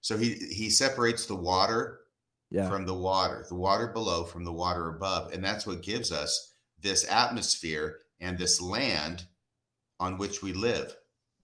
So 0.00 0.16
he 0.16 0.34
he 0.34 0.70
separates 0.70 1.26
the 1.26 1.34
water 1.34 2.02
Yeah, 2.50 2.68
from 2.68 2.86
the 2.86 2.94
water, 2.94 3.46
the 3.48 3.56
water 3.56 3.88
below 3.88 4.22
from 4.22 4.44
the 4.44 4.52
water 4.52 4.90
above, 4.90 5.32
and 5.32 5.42
that's 5.42 5.66
what 5.66 5.82
gives 5.82 6.12
us 6.12 6.50
this 6.82 7.06
atmosphere 7.10 8.00
and 8.20 8.38
this 8.38 8.60
land 8.60 9.26
on 10.00 10.18
which 10.18 10.42
we 10.42 10.52
live. 10.52 10.96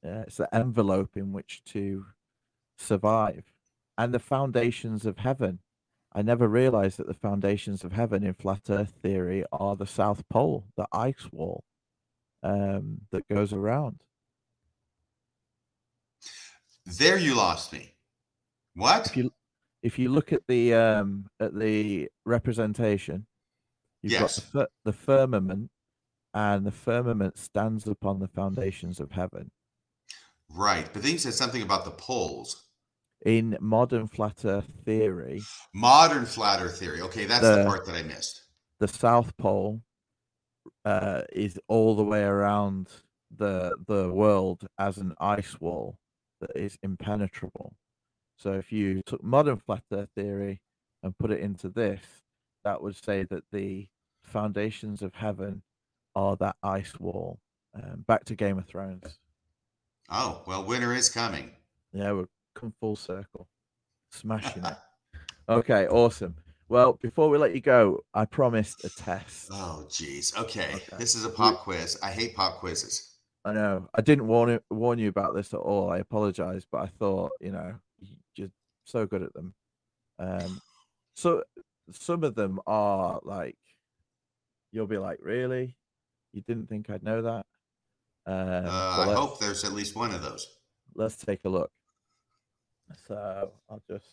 yeah, 0.02 0.22
it's 0.22 0.36
the 0.36 0.52
envelope 0.54 1.16
in 1.16 1.32
which 1.32 1.62
to 1.64 2.06
survive, 2.76 3.44
and 3.96 4.12
the 4.12 4.18
foundations 4.18 5.06
of 5.06 5.18
heaven. 5.18 5.60
I 6.12 6.22
never 6.22 6.48
realized 6.48 6.98
that 6.98 7.06
the 7.06 7.14
foundations 7.14 7.84
of 7.84 7.92
heaven 7.92 8.24
in 8.24 8.34
flat 8.34 8.62
Earth 8.70 8.94
theory 9.02 9.44
are 9.52 9.76
the 9.76 9.86
South 9.86 10.26
Pole, 10.28 10.64
the 10.76 10.86
ice 10.90 11.28
wall 11.30 11.64
um, 12.42 13.02
that 13.10 13.28
goes 13.28 13.52
around. 13.52 14.02
There 16.86 17.18
you 17.18 17.34
lost 17.34 17.72
me. 17.72 17.94
What? 18.74 19.06
If 19.06 19.16
you 19.16 19.32
if 19.82 19.98
you 19.98 20.08
look 20.08 20.32
at 20.32 20.42
the 20.48 20.74
um, 20.74 21.26
at 21.38 21.54
the 21.54 22.08
representation, 22.24 23.26
you've 24.02 24.12
got 24.12 24.20
Yes. 24.22 24.36
the, 24.36 24.40
fir- 24.42 24.68
the 24.84 24.92
firmament, 24.92 25.70
and 26.34 26.66
the 26.66 26.70
firmament 26.72 27.38
stands 27.38 27.86
upon 27.86 28.18
the 28.20 28.28
foundations 28.28 29.00
of 29.00 29.12
heaven. 29.12 29.50
Right. 30.50 30.88
But 30.92 31.02
then 31.02 31.12
you 31.12 31.18
said 31.18 31.34
something 31.34 31.62
about 31.62 31.84
the 31.84 31.90
poles. 31.90 32.64
In 33.26 33.56
modern 33.60 34.06
flat 34.06 34.44
Earth 34.44 34.70
theory, 34.84 35.40
Modern 35.74 36.24
flat 36.24 36.60
earth 36.62 36.78
theory. 36.78 37.00
Okay, 37.02 37.24
that's 37.24 37.42
the 37.42 37.56
The- 37.56 37.64
part 37.64 37.84
that 37.86 37.96
I 37.96 38.02
missed. 38.02 38.42
the 38.78 38.86
South 38.86 39.36
Pole 39.36 39.82
uh, 40.84 41.22
is 41.32 41.58
all 41.66 41.96
the 41.96 42.04
way 42.04 42.22
around 42.22 42.88
the 43.36 43.76
the 43.88 44.08
world 44.12 44.66
as 44.78 44.98
an 44.98 45.14
ice 45.20 45.60
wall 45.60 45.98
that 46.40 46.50
is 46.56 46.78
impenetrable. 46.84 47.74
So 48.36 48.52
if 48.52 48.70
you 48.70 49.02
took 49.04 49.22
modern 49.24 49.56
flat 49.58 49.82
Earth 49.92 50.10
theory 50.14 50.62
and 51.02 51.18
put 51.18 51.32
it 51.32 51.40
into 51.40 51.68
this, 51.68 52.00
that 52.64 52.82
would 52.82 53.02
say 53.02 53.24
that 53.24 53.44
the 53.52 53.88
foundations 54.22 55.02
of 55.02 55.14
heaven 55.14 55.62
are 56.14 56.36
that 56.36 56.56
ice 56.62 56.98
wall. 56.98 57.38
Um, 57.74 58.04
back 58.06 58.24
to 58.26 58.34
Game 58.34 58.58
of 58.58 58.66
Thrones. 58.66 59.18
Oh, 60.10 60.42
well, 60.46 60.64
winter 60.64 60.94
is 60.94 61.08
coming. 61.08 61.50
Yeah, 61.92 62.12
we've 62.12 62.26
come 62.54 62.72
full 62.80 62.96
circle, 62.96 63.48
smashing 64.10 64.64
it. 64.64 64.74
Okay, 65.50 65.86
awesome. 65.86 66.36
Well, 66.68 66.98
before 67.00 67.30
we 67.30 67.38
let 67.38 67.54
you 67.54 67.62
go, 67.62 68.00
I 68.12 68.26
promised 68.26 68.84
a 68.84 68.90
test. 68.90 69.48
Oh, 69.50 69.86
geez. 69.90 70.34
Okay. 70.36 70.74
Okay. 70.74 70.96
This 70.98 71.14
is 71.14 71.24
a 71.24 71.30
pop 71.30 71.60
quiz. 71.60 71.98
I 72.02 72.10
hate 72.10 72.34
pop 72.36 72.58
quizzes. 72.58 73.16
I 73.46 73.54
know. 73.54 73.88
I 73.94 74.02
didn't 74.02 74.26
warn 74.26 74.50
it, 74.50 74.62
warn 74.70 74.98
you 74.98 75.08
about 75.08 75.34
this 75.34 75.54
at 75.54 75.60
all. 75.60 75.88
I 75.90 75.98
apologize, 75.98 76.66
but 76.70 76.82
I 76.82 76.86
thought, 76.86 77.30
you 77.40 77.52
know, 77.52 77.76
you're 78.36 78.50
so 78.84 79.06
good 79.06 79.22
at 79.22 79.32
them. 79.32 79.54
Um, 80.18 80.60
so 81.16 81.44
some 81.92 82.24
of 82.24 82.34
them 82.34 82.60
are 82.66 83.20
like, 83.22 83.56
you'll 84.72 84.86
be 84.86 84.98
like, 84.98 85.18
really? 85.22 85.76
You 86.32 86.42
didn't 86.42 86.68
think 86.68 86.90
I'd 86.90 87.02
know 87.02 87.22
that? 87.22 87.46
Um, 88.26 88.66
Uh, 88.66 89.06
I 89.08 89.14
hope 89.14 89.40
there's 89.40 89.64
at 89.64 89.72
least 89.72 89.96
one 89.96 90.12
of 90.12 90.22
those. 90.22 90.46
let's 90.94 91.16
take 91.16 91.40
a 91.44 91.48
look. 91.48 91.70
So 93.06 93.52
I'll 93.70 93.82
just 93.90 94.06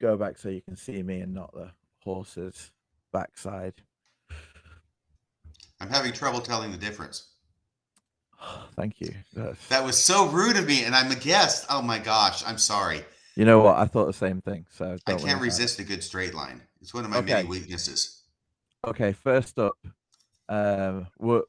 go 0.00 0.16
back 0.16 0.38
so 0.38 0.48
you 0.48 0.60
can 0.60 0.76
see 0.76 1.02
me 1.02 1.20
and 1.20 1.32
not 1.34 1.52
the 1.52 1.70
horse's 2.04 2.70
backside. 3.12 3.74
I'm 5.80 5.88
having 5.88 6.12
trouble 6.12 6.40
telling 6.40 6.70
the 6.72 6.76
difference. 6.78 7.28
Thank 8.76 9.00
you. 9.00 9.14
That's- 9.34 9.66
That 9.68 9.84
was 9.84 9.96
so 9.96 10.26
rude 10.28 10.56
of 10.56 10.66
me, 10.66 10.84
and 10.84 10.94
I'm 10.94 11.10
a 11.10 11.14
guest. 11.16 11.66
Oh 11.70 11.82
my 11.82 11.98
gosh, 11.98 12.42
I'm 12.46 12.58
sorry. 12.58 13.04
You 13.40 13.46
know 13.46 13.60
what? 13.60 13.78
I 13.78 13.86
thought 13.86 14.04
the 14.04 14.12
same 14.12 14.42
thing. 14.42 14.66
So 14.68 14.98
I 15.06 15.14
can't 15.14 15.40
resist 15.40 15.78
a 15.78 15.82
good 15.82 16.04
straight 16.04 16.34
line. 16.34 16.60
It's 16.82 16.92
one 16.92 17.06
of 17.06 17.10
my 17.10 17.16
Okay. 17.18 17.32
many 17.36 17.48
weaknesses. 17.48 18.24
Okay, 18.86 19.14
first 19.14 19.58
up, 19.58 19.72
um, 20.50 21.06
we'll 21.18 21.44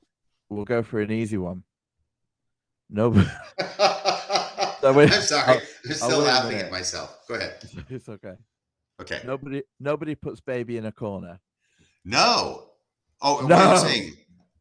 we'll 0.47 0.63
go 0.63 0.83
for 0.83 1.01
an 1.01 1.11
easy 1.11 1.37
one. 1.37 1.63
No, 2.89 3.11
I'm 3.59 5.11
sorry. 5.21 5.43
I'll- 5.47 5.61
I'm 5.85 5.93
still 5.93 6.19
laughing 6.19 6.59
at 6.59 6.71
myself. 6.71 7.27
Go 7.27 7.35
ahead. 7.35 7.61
it's 7.89 8.07
okay. 8.07 8.35
Okay. 9.01 9.21
Nobody 9.25 9.63
nobody 9.77 10.15
puts 10.15 10.39
baby 10.39 10.77
in 10.77 10.85
a 10.85 10.93
corner. 10.93 11.41
No. 12.05 12.69
Oh, 13.21 13.35
what 13.35 13.47
No. 13.49 13.71
you 13.73 13.77
saying? 13.79 14.13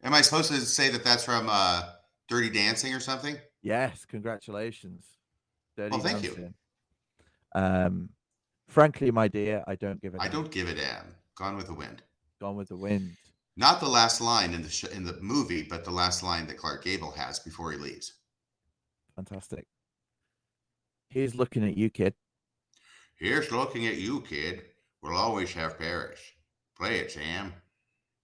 Am 0.03 0.15
I 0.15 0.23
supposed 0.23 0.51
to 0.51 0.61
say 0.63 0.89
that 0.91 1.05
that's 1.05 1.25
from 1.25 1.47
uh, 1.49 1.91
Dirty 2.29 2.51
Dancing 2.51 2.93
or 2.93 3.01
something? 3.01 3.37
Yes, 3.63 4.05
congratulations. 4.05 5.05
Dirty 5.77 5.91
Well, 5.93 6.01
thank 6.01 6.25
you. 6.25 6.53
Um, 7.55 8.11
frankly, 8.69 9.11
my 9.11 9.29
dear, 9.29 9.65
I 9.67 9.75
don't 9.75 10.01
give 10.01 10.15
a 10.15 10.21
I 10.21 10.25
damn. 10.25 10.33
don't 10.33 10.51
give 10.53 10.69
a 10.69 10.75
damn. 10.75 11.15
Gone 11.37 11.57
with 11.57 11.67
the 11.67 11.75
wind. 11.75 12.03
Gone 12.41 12.57
with 12.57 12.69
the 12.69 12.77
Wind. 12.77 13.11
Not 13.57 13.81
the 13.81 13.89
last 13.89 14.21
line 14.23 14.55
in 14.55 14.63
the 14.63 14.71
sh- 14.71 14.85
in 14.85 15.05
the 15.05 15.19
movie, 15.21 15.63
but 15.63 15.85
the 15.85 15.91
last 15.91 16.23
line 16.23 16.47
that 16.47 16.57
Clark 16.57 16.85
Gable 16.85 17.11
has 17.11 17.39
before 17.39 17.73
he 17.73 17.79
leaves. 17.79 18.15
Fantastic. 19.17 19.67
He's 21.11 21.35
looking 21.35 21.65
at 21.65 21.77
you, 21.77 21.91
kid. 21.91 22.15
Here's 23.17 23.51
looking 23.51 23.87
at 23.87 23.97
you, 23.97 24.23
kid. 24.23 24.63
We'll 25.03 25.17
always 25.17 25.53
have 25.53 25.79
Paris. 25.79 26.21
Play 26.79 27.01
it, 27.01 27.13
Sam. 27.13 27.53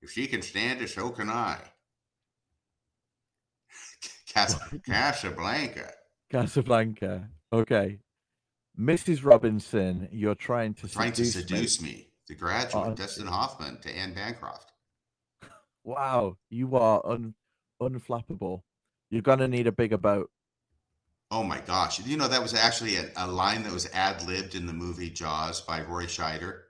If 0.01 0.12
she 0.12 0.27
can 0.27 0.41
stand 0.41 0.81
it, 0.81 0.89
so 0.89 1.11
can 1.11 1.29
I. 1.29 1.59
Cas- 4.33 4.59
Casablanca. 4.87 5.93
Casablanca. 6.31 7.29
Okay. 7.53 7.99
Mrs. 8.79 9.24
Robinson, 9.24 10.09
you're 10.12 10.35
trying 10.35 10.74
to 10.74 10.89
Trying 10.89 11.12
to 11.12 11.24
seduce 11.24 11.51
me. 11.51 11.57
seduce 11.57 11.83
me. 11.83 12.09
The 12.29 12.35
graduate, 12.35 12.87
Oh, 12.89 12.95
Dustin 12.95 13.27
Hoffman 13.27 13.81
to 13.83 13.91
Anne 13.91 14.14
Bancroft. 14.14 14.72
Wow, 15.85 16.37
you 16.51 16.74
are 16.77 17.01
un- 17.07 17.35
unflappable. 17.81 18.62
You're 19.09 19.22
gonna 19.22 19.47
need 19.47 19.68
a 19.68 19.72
bigger 19.72 19.97
boat. 19.99 20.31
Oh 21.31 21.45
my 21.45 21.61
gosh. 21.61 22.01
You 22.05 22.16
know, 22.16 22.27
that 22.27 22.43
was 22.43 22.55
actually 22.55 22.97
a, 22.97 23.05
a 23.16 23.27
line 23.29 23.62
that 23.62 23.72
was 23.72 23.87
ad 23.93 24.20
libbed 24.27 24.57
in 24.57 24.66
the 24.66 24.72
movie 24.72 25.11
Jaws 25.11 25.61
by 25.61 25.83
Roy 25.83 26.07
Scheider. 26.07 26.62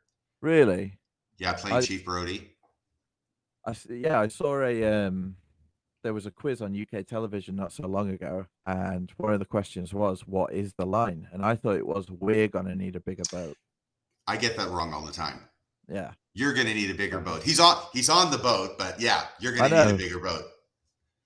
Really? 0.43 0.99
Yeah, 1.39 1.55
playing 1.55 1.77
I- 1.79 1.81
Chief 1.81 2.05
Brody. 2.05 2.53
I 3.67 3.75
yeah, 3.89 4.21
I 4.21 4.29
saw 4.29 4.61
a 4.63 4.85
um 5.07 5.37
there 6.07 6.15
was 6.15 6.25
a 6.25 6.31
quiz 6.31 6.63
on 6.63 6.81
UK 6.81 7.05
television 7.05 7.57
not 7.57 7.73
so 7.73 7.89
long 7.89 8.11
ago, 8.11 8.47
and 8.65 9.13
one 9.17 9.33
of 9.33 9.41
the 9.41 9.45
questions 9.45 9.93
was, 9.93 10.21
"What 10.25 10.53
is 10.53 10.75
the 10.75 10.87
line?" 10.87 11.27
And 11.33 11.45
I 11.45 11.57
thought 11.57 11.75
it 11.75 11.87
was, 11.87 12.09
"We're 12.09 12.47
gonna 12.47 12.77
need 12.77 12.95
a 12.95 13.01
bigger 13.01 13.25
boat." 13.33 13.57
I 14.29 14.37
get 14.37 14.57
that 14.57 14.71
wrong 14.71 14.95
all 14.95 15.05
the 15.05 15.13
time. 15.13 15.49
Yeah, 15.89 16.13
You're 16.35 16.53
going 16.53 16.67
to 16.67 16.75
need 16.75 16.91
a 16.91 16.95
bigger 16.95 17.21
boat. 17.21 17.43
He's 17.43 17.61
on. 17.61 17.81
He's 17.93 18.09
on 18.09 18.31
the 18.31 18.39
boat, 18.39 18.77
but 18.77 19.01
yeah, 19.01 19.27
you're 19.39 19.55
going 19.55 19.71
to 19.71 19.87
need 19.87 19.95
a 19.95 19.97
bigger 19.97 20.19
boat. 20.19 20.45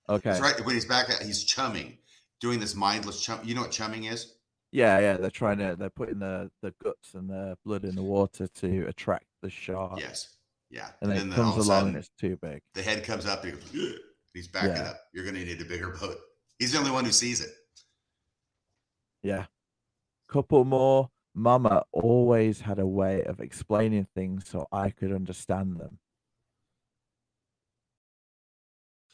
okay, 0.07 0.29
That's 0.29 0.41
right. 0.41 0.65
When 0.65 0.75
he's 0.75 0.85
back, 0.85 1.07
he's 1.21 1.43
chumming, 1.43 1.97
doing 2.39 2.59
this 2.59 2.75
mindless 2.75 3.21
chum. 3.21 3.39
You 3.43 3.55
know 3.55 3.61
what 3.61 3.71
chumming 3.71 4.05
is? 4.05 4.35
yeah, 4.71 4.99
yeah. 4.99 5.17
They're 5.17 5.31
trying 5.31 5.57
to 5.57 5.75
they're 5.77 5.89
putting 5.89 6.19
the 6.19 6.51
the 6.61 6.73
guts 6.83 7.13
and 7.13 7.29
the 7.29 7.57
blood 7.65 7.83
in 7.85 7.95
the 7.95 8.03
water 8.03 8.47
to 8.47 8.85
attract 8.87 9.25
the 9.41 9.49
shark. 9.49 9.99
Yes. 9.99 10.37
Yeah. 10.69 10.89
and, 11.01 11.11
then 11.11 11.29
then 11.29 11.31
it 11.31 11.35
comes 11.35 11.55
along 11.55 11.65
sudden, 11.65 11.87
and 11.89 11.97
it's 11.97 12.11
too 12.19 12.37
big. 12.41 12.61
the 12.75 12.83
head 12.83 13.03
comes 13.03 13.25
up. 13.25 13.43
He 13.43 13.51
goes. 13.51 13.95
He's 14.33 14.47
backing 14.47 14.75
Yeah. 14.77 14.89
up. 14.91 15.01
You're 15.13 15.23
going 15.23 15.35
to 15.35 15.45
need 15.45 15.61
a 15.61 15.65
bigger 15.65 15.89
boat. 15.89 16.17
He's 16.59 16.71
the 16.71 16.79
only 16.79 16.91
one 16.91 17.05
who 17.05 17.11
sees 17.11 17.41
it. 17.41 17.49
Yeah. 19.23 19.45
Couple 20.27 20.63
more. 20.65 21.09
Mama 21.33 21.83
always 21.91 22.59
had 22.61 22.79
a 22.79 22.85
way 22.85 23.23
of 23.23 23.39
explaining 23.39 24.07
things 24.15 24.49
so 24.49 24.67
I 24.71 24.89
could 24.89 25.11
understand 25.13 25.77
them. 25.79 25.99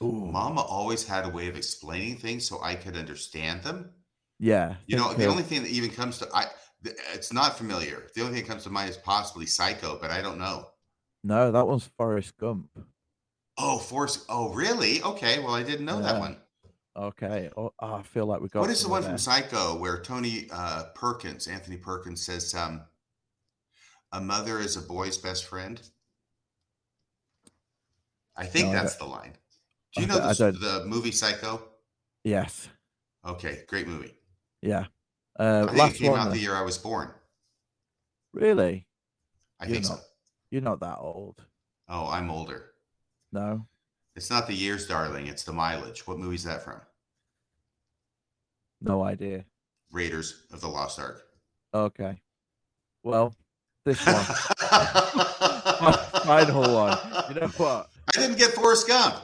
Ooh. 0.02 0.26
Mama 0.32 0.62
always 0.62 1.08
had 1.08 1.26
a 1.26 1.30
way 1.30 1.48
of 1.48 1.56
explaining 1.56 2.18
things 2.18 2.48
so 2.48 2.62
I 2.62 2.76
could 2.76 2.96
understand 2.96 3.64
them. 3.64 3.92
Yeah. 4.40 4.76
You 4.86 4.98
know, 4.98 5.14
the 5.14 5.26
only 5.26 5.44
thing 5.44 5.64
that 5.64 5.72
even 5.72 5.90
comes 5.90 6.20
to 6.20 6.28
I, 6.34 6.46
it's 7.14 7.34
not 7.34 7.58
familiar. 7.58 8.08
The 8.14 8.22
only 8.22 8.34
thing 8.36 8.44
that 8.44 8.50
comes 8.50 8.64
to 8.66 8.70
mind 8.70 8.90
is 8.92 8.98
possibly 8.98 9.48
Psycho, 9.48 9.98
but 10.00 10.12
I 10.12 10.22
don't 10.22 10.38
know. 10.38 10.68
No, 11.24 11.52
that 11.52 11.68
one's 11.68 11.90
Forrest 11.98 12.38
Gump. 12.38 12.70
Oh, 13.58 13.80
Force. 13.80 14.26
Oh, 14.30 14.54
really? 14.54 15.02
Okay. 15.02 15.40
Well, 15.40 15.56
I 15.56 15.64
didn't 15.64 15.86
know 15.86 16.02
that 16.02 16.20
one. 16.20 16.38
Okay. 16.96 17.50
Oh, 17.58 17.74
oh, 17.80 17.94
I 17.96 18.02
feel 18.04 18.26
like 18.26 18.42
we 18.42 18.50
got 18.50 18.62
What 18.62 18.70
is 18.70 18.84
the 18.84 18.90
one 18.90 19.04
from. 19.04 19.18
Psycho 19.18 19.78
where 19.78 20.02
Tony 20.02 20.48
uh, 20.52 20.86
Perkins, 20.96 21.48
Anthony 21.48 21.78
Perkins, 21.78 22.26
says, 22.26 22.54
um, 22.54 22.82
"A 24.12 24.22
mother 24.22 24.60
is 24.60 24.78
a 24.78 24.82
boy's 24.82 25.18
best 25.18 25.46
friend"? 25.46 25.82
I 28.36 28.46
think 28.46 28.66
No, 28.66 28.72
I 28.72 28.76
that's 28.76 28.96
the 28.96 29.06
line. 29.06 29.34
Do 29.96 30.02
you 30.02 30.08
I 30.08 30.16
know 30.16 30.34
the, 30.34 30.52
the 30.52 30.86
movie 30.86 31.12
Psycho? 31.12 31.62
Yes. 32.24 32.70
Okay, 33.26 33.64
great 33.68 33.88
movie. 33.88 34.14
Yeah. 34.62 34.86
Uh, 35.40 35.64
I 35.64 35.66
think 35.68 35.78
last 35.78 35.96
it 35.96 35.98
came 36.00 36.12
one. 36.12 36.20
out 36.20 36.24
then. 36.26 36.34
the 36.34 36.40
year 36.40 36.56
I 36.56 36.62
was 36.62 36.78
born. 36.78 37.10
Really? 38.34 38.88
I 39.60 39.66
You're 39.66 39.74
think 39.74 39.86
so. 39.86 39.94
not. 39.94 40.02
You're 40.52 40.62
not 40.62 40.80
that 40.82 40.98
old. 41.00 41.44
Oh, 41.90 42.08
I'm 42.10 42.30
older. 42.30 42.72
No. 43.32 43.68
It's 44.16 44.30
not 44.30 44.48
the 44.48 44.54
years, 44.54 44.88
darling. 44.88 45.28
It's 45.28 45.44
the 45.44 45.54
mileage. 45.54 46.08
What 46.08 46.18
movie 46.18 46.36
is 46.36 46.44
that 46.46 46.64
from? 46.64 46.82
No 48.82 49.04
idea. 49.04 49.46
Raiders 49.92 50.46
of 50.52 50.62
the 50.62 50.68
Lost 50.68 51.00
Ark. 51.00 51.22
Okay. 51.74 52.22
Well, 53.04 53.36
this 53.86 54.04
one. 54.06 54.16
Final 56.24 56.74
one. 56.74 56.98
You 57.30 57.42
know 57.42 57.48
what? 57.58 57.90
I 58.16 58.20
didn't 58.20 58.38
get 58.38 58.52
Forrest 58.52 58.88
Gump. 58.88 59.16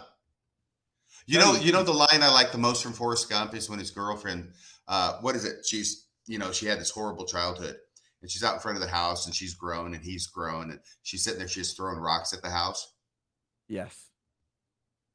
You 1.26 1.40
know, 1.40 1.54
you 1.54 1.62
you 1.62 1.72
know 1.72 1.84
the 1.84 1.92
line 1.92 2.22
I 2.22 2.32
like 2.32 2.52
the 2.52 2.58
most 2.58 2.84
from 2.84 2.94
Forrest 2.94 3.30
Gump 3.30 3.56
is 3.56 3.70
when 3.70 3.80
his 3.80 3.92
girlfriend, 3.92 4.52
uh, 4.88 5.18
what 5.22 5.36
is 5.36 5.46
it? 5.46 5.66
She's, 5.66 6.08
you 6.28 6.38
know, 6.38 6.52
she 6.52 6.66
had 6.66 6.80
this 6.80 6.92
horrible 6.92 7.26
childhood, 7.26 7.78
and 8.22 8.30
she's 8.30 8.44
out 8.44 8.56
in 8.56 8.60
front 8.60 8.78
of 8.78 8.84
the 8.84 8.90
house, 8.90 9.26
and 9.26 9.34
she's 9.34 9.54
grown, 9.54 9.94
and 9.96 10.04
he's 10.04 10.28
grown, 10.28 10.70
and 10.70 10.80
she's 11.02 11.24
sitting 11.24 11.40
there, 11.40 11.48
she's 11.48 11.74
throwing 11.74 11.98
rocks 11.98 12.34
at 12.34 12.42
the 12.42 12.50
house 12.50 12.93
Yes. 13.68 14.10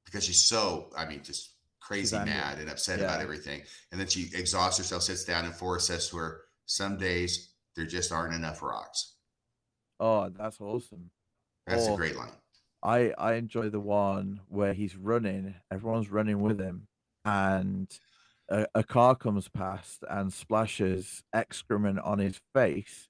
because 0.04 0.24
she's 0.24 0.42
so, 0.44 0.90
I 0.96 1.04
mean, 1.06 1.22
just 1.22 1.52
crazy 1.80 2.16
mad 2.16 2.58
and 2.58 2.68
upset 2.70 3.00
about 3.00 3.20
everything. 3.20 3.62
And 3.92 4.00
then 4.00 4.06
she 4.08 4.30
exhausts 4.34 4.78
herself, 4.78 5.02
sits 5.02 5.24
down, 5.24 5.44
and 5.44 5.54
Forrest 5.54 5.86
says 5.86 6.08
to 6.10 6.16
her, 6.18 6.40
"Some 6.66 6.96
days 6.96 7.54
there 7.76 7.86
just 7.86 8.10
aren't 8.12 8.34
enough 8.34 8.62
rocks." 8.62 9.14
Oh, 10.00 10.28
that's 10.30 10.60
awesome. 10.60 11.10
That's 11.66 11.86
a 11.88 11.92
Oh. 11.92 11.96
great 11.96 12.16
line. 12.16 12.32
I 12.82 13.12
I 13.18 13.34
enjoy 13.34 13.68
the 13.70 13.80
one 13.80 14.40
where 14.48 14.72
he's 14.72 14.96
running, 14.96 15.54
everyone's 15.70 16.10
running 16.10 16.40
with 16.40 16.60
him, 16.60 16.86
and 17.24 17.88
a, 18.48 18.66
a 18.74 18.84
car 18.84 19.14
comes 19.16 19.48
past 19.48 20.04
and 20.08 20.32
splashes 20.32 21.22
excrement 21.34 21.98
on 21.98 22.18
his 22.18 22.40
face. 22.54 23.08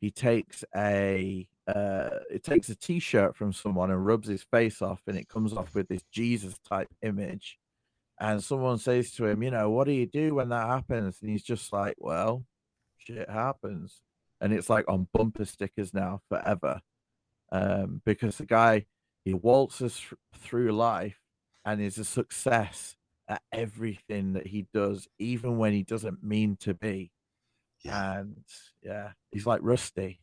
He 0.00 0.10
takes 0.10 0.64
a 0.76 1.48
uh, 1.66 2.20
it 2.30 2.44
takes 2.44 2.68
a 2.68 2.76
t-shirt 2.76 3.36
from 3.36 3.52
someone 3.52 3.90
and 3.90 4.04
rubs 4.04 4.28
his 4.28 4.42
face 4.42 4.82
off, 4.82 5.02
and 5.06 5.16
it 5.16 5.28
comes 5.28 5.52
off 5.52 5.74
with 5.74 5.88
this 5.88 6.02
Jesus 6.12 6.58
type 6.58 6.88
image. 7.02 7.58
And 8.20 8.42
someone 8.42 8.78
says 8.78 9.10
to 9.12 9.26
him, 9.26 9.42
you 9.42 9.50
know, 9.50 9.70
what 9.70 9.86
do 9.86 9.92
you 9.92 10.06
do 10.06 10.34
when 10.36 10.50
that 10.50 10.68
happens? 10.68 11.18
And 11.20 11.30
he's 11.30 11.42
just 11.42 11.72
like, 11.72 11.94
well, 11.98 12.44
shit 12.98 13.28
happens, 13.28 14.02
and 14.40 14.52
it's 14.52 14.70
like 14.70 14.84
on 14.88 15.08
bumper 15.12 15.44
stickers 15.44 15.92
now 15.92 16.20
forever, 16.28 16.80
um, 17.50 18.02
because 18.04 18.38
the 18.38 18.46
guy 18.46 18.86
he 19.24 19.32
waltzes 19.34 19.98
thr- 19.98 20.14
through 20.36 20.72
life 20.72 21.18
and 21.64 21.80
is 21.80 21.98
a 21.98 22.04
success 22.04 22.96
at 23.26 23.40
everything 23.50 24.34
that 24.34 24.46
he 24.46 24.66
does, 24.74 25.08
even 25.18 25.56
when 25.56 25.72
he 25.72 25.82
doesn't 25.82 26.22
mean 26.22 26.56
to 26.60 26.74
be. 26.74 27.10
Yeah. 27.82 28.18
And 28.18 28.44
yeah, 28.82 29.12
he's 29.32 29.46
like 29.46 29.60
Rusty. 29.62 30.20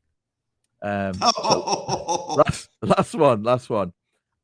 Um, 0.82 1.14
Oh, 1.22 2.36
last, 2.46 2.70
last 2.82 3.16
one, 3.16 3.44
last 3.44 3.70
one. 3.70 3.94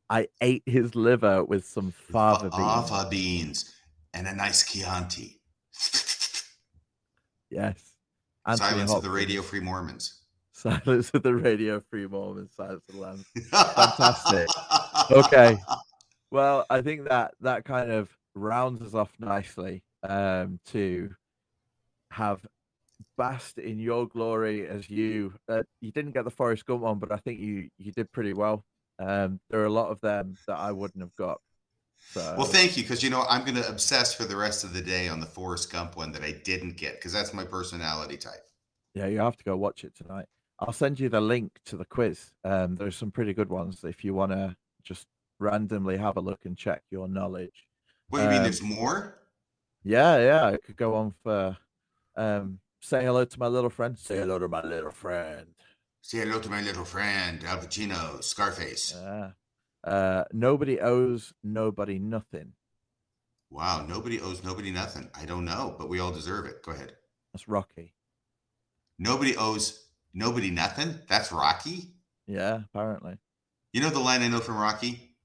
I 0.09 0.27
ate 0.41 0.63
his 0.65 0.95
liver 0.95 1.43
with 1.43 1.65
some 1.65 1.91
fava 1.91 2.49
beans. 2.49 2.89
fava 2.89 3.09
beans 3.09 3.73
and 4.13 4.27
a 4.27 4.33
nice 4.33 4.63
Chianti. 4.63 5.39
Yes. 7.49 7.93
Anthony 8.45 8.69
Silence 8.69 8.93
of 8.93 9.03
the 9.03 9.09
Radio 9.09 9.41
Free 9.41 9.59
Mormons. 9.59 10.21
Silence 10.53 11.11
of 11.13 11.23
the 11.23 11.35
Radio 11.35 11.81
Free 11.89 12.07
Mormons. 12.07 12.51
Silence 12.55 12.83
of 12.89 12.95
the 12.95 13.01
Lambs. 13.01 13.25
Fantastic. 13.51 14.47
Okay. 15.11 15.57
Well, 16.29 16.65
I 16.69 16.81
think 16.81 17.07
that 17.07 17.35
that 17.39 17.63
kind 17.63 17.89
of 17.89 18.09
rounds 18.35 18.81
us 18.81 18.93
off 18.93 19.13
nicely 19.17 19.81
um, 20.03 20.59
to 20.71 21.15
have 22.11 22.45
basked 23.18 23.57
in 23.57 23.80
your 23.80 24.07
glory 24.07 24.68
as 24.68 24.89
you. 24.89 25.34
Uh, 25.49 25.63
you 25.82 25.91
didn't 25.91 26.11
get 26.11 26.24
the 26.24 26.32
Forrest 26.32 26.65
Gump 26.65 26.82
one, 26.82 26.99
but 26.99 27.11
I 27.11 27.18
think 27.18 27.39
you 27.39 27.70
you 27.78 27.91
did 27.91 28.11
pretty 28.11 28.34
well. 28.34 28.63
Um, 28.99 29.39
there 29.49 29.59
are 29.61 29.65
a 29.65 29.70
lot 29.72 29.89
of 29.91 29.99
them 30.01 30.38
that 30.47 30.57
I 30.57 30.72
wouldn't 30.72 31.03
have 31.03 31.15
got. 31.15 31.39
So 32.11 32.36
Well, 32.38 32.47
thank 32.47 32.78
you, 32.78 32.84
because 32.84 33.03
you 33.03 33.09
know 33.09 33.26
I'm 33.30 33.41
going 33.41 33.55
to 33.55 33.68
obsess 33.70 34.13
for 34.13 34.24
the 34.26 34.36
rest 34.36 34.63
of 34.63 34.74
the 34.74 34.82
day 34.82 35.07
on 35.07 35.20
the 35.20 35.26
Forrest 35.26 35.72
Gump 35.72 35.97
one 35.97 36.11
that 36.13 36.24
I 36.24 36.32
didn't 36.32 36.78
get, 36.78 36.95
because 36.95 37.11
that's 37.11 37.34
my 37.34 37.43
personality 37.43 38.18
type. 38.18 38.43
yeah, 38.93 39.07
you 39.07 39.20
have 39.20 39.36
to 39.38 39.43
go 39.43 39.57
watch 39.57 39.84
it 39.84 39.93
tonight. 39.95 40.26
I'll 40.59 40.74
send 40.74 40.99
you 40.99 41.09
the 41.09 41.22
link 41.22 41.51
to 41.65 41.78
the 41.78 41.86
quiz. 41.86 42.32
Um, 42.43 42.76
there's 42.76 42.95
some 42.95 43.11
pretty 43.11 43.34
good 43.34 43.49
ones 43.49 43.84
if 43.84 44.03
you 44.03 44.13
want 44.15 44.32
to 44.32 44.55
just 44.84 45.05
randomly 45.39 45.97
have 45.97 46.18
a 46.18 46.22
look 46.22 46.45
and 46.45 46.57
check 46.57 46.82
your 46.89 47.07
knowledge. 47.07 47.68
What 48.09 48.20
do 48.20 48.24
you 48.24 48.30
mean? 48.30 48.38
Um, 48.39 48.43
There's 48.43 48.61
more? 48.63 49.20
Yeah, 49.84 50.18
yeah, 50.18 50.49
it 50.49 50.63
could 50.63 50.78
go 50.78 50.95
on 50.95 51.13
for 51.24 51.57
um 52.15 52.59
say 52.88 53.03
hello 53.03 53.25
to 53.25 53.39
my 53.39 53.47
little 53.47 53.69
friend. 53.69 53.97
Say 53.97 54.17
hello 54.17 54.39
to 54.39 54.47
my 54.47 54.63
little 54.63 54.91
friend. 54.91 55.47
Say 56.01 56.19
hello 56.19 56.39
to 56.39 56.49
my 56.49 56.61
little 56.61 56.85
friend 56.85 57.43
Al 57.43 57.57
Pacino, 57.57 58.23
Scarface. 58.23 58.95
Yeah. 58.95 59.31
Uh 59.83 60.23
nobody 60.31 60.79
owes 60.79 61.33
nobody 61.43 61.99
nothing. 61.99 62.53
wow, 63.49 63.85
nobody 63.88 64.19
owes 64.21 64.43
nobody 64.43 64.71
nothing. 64.71 65.09
I 65.13 65.25
don't 65.25 65.45
know, 65.45 65.75
but 65.77 65.89
we 65.89 65.99
all 65.99 66.11
deserve 66.11 66.45
it. 66.45 66.63
Go 66.63 66.71
ahead. 66.71 66.93
That's 67.33 67.47
Rocky. 67.47 67.93
Nobody 68.97 69.35
owes 69.38 69.88
nobody 70.13 70.49
nothing. 70.49 70.95
That's 71.09 71.31
Rocky. 71.31 71.93
Yeah, 72.25 72.61
apparently. 72.73 73.17
You 73.73 73.81
know 73.81 73.89
the 73.89 73.99
line 73.99 74.21
I 74.21 74.27
know 74.29 74.39
from 74.39 74.57
Rocky? 74.57 75.15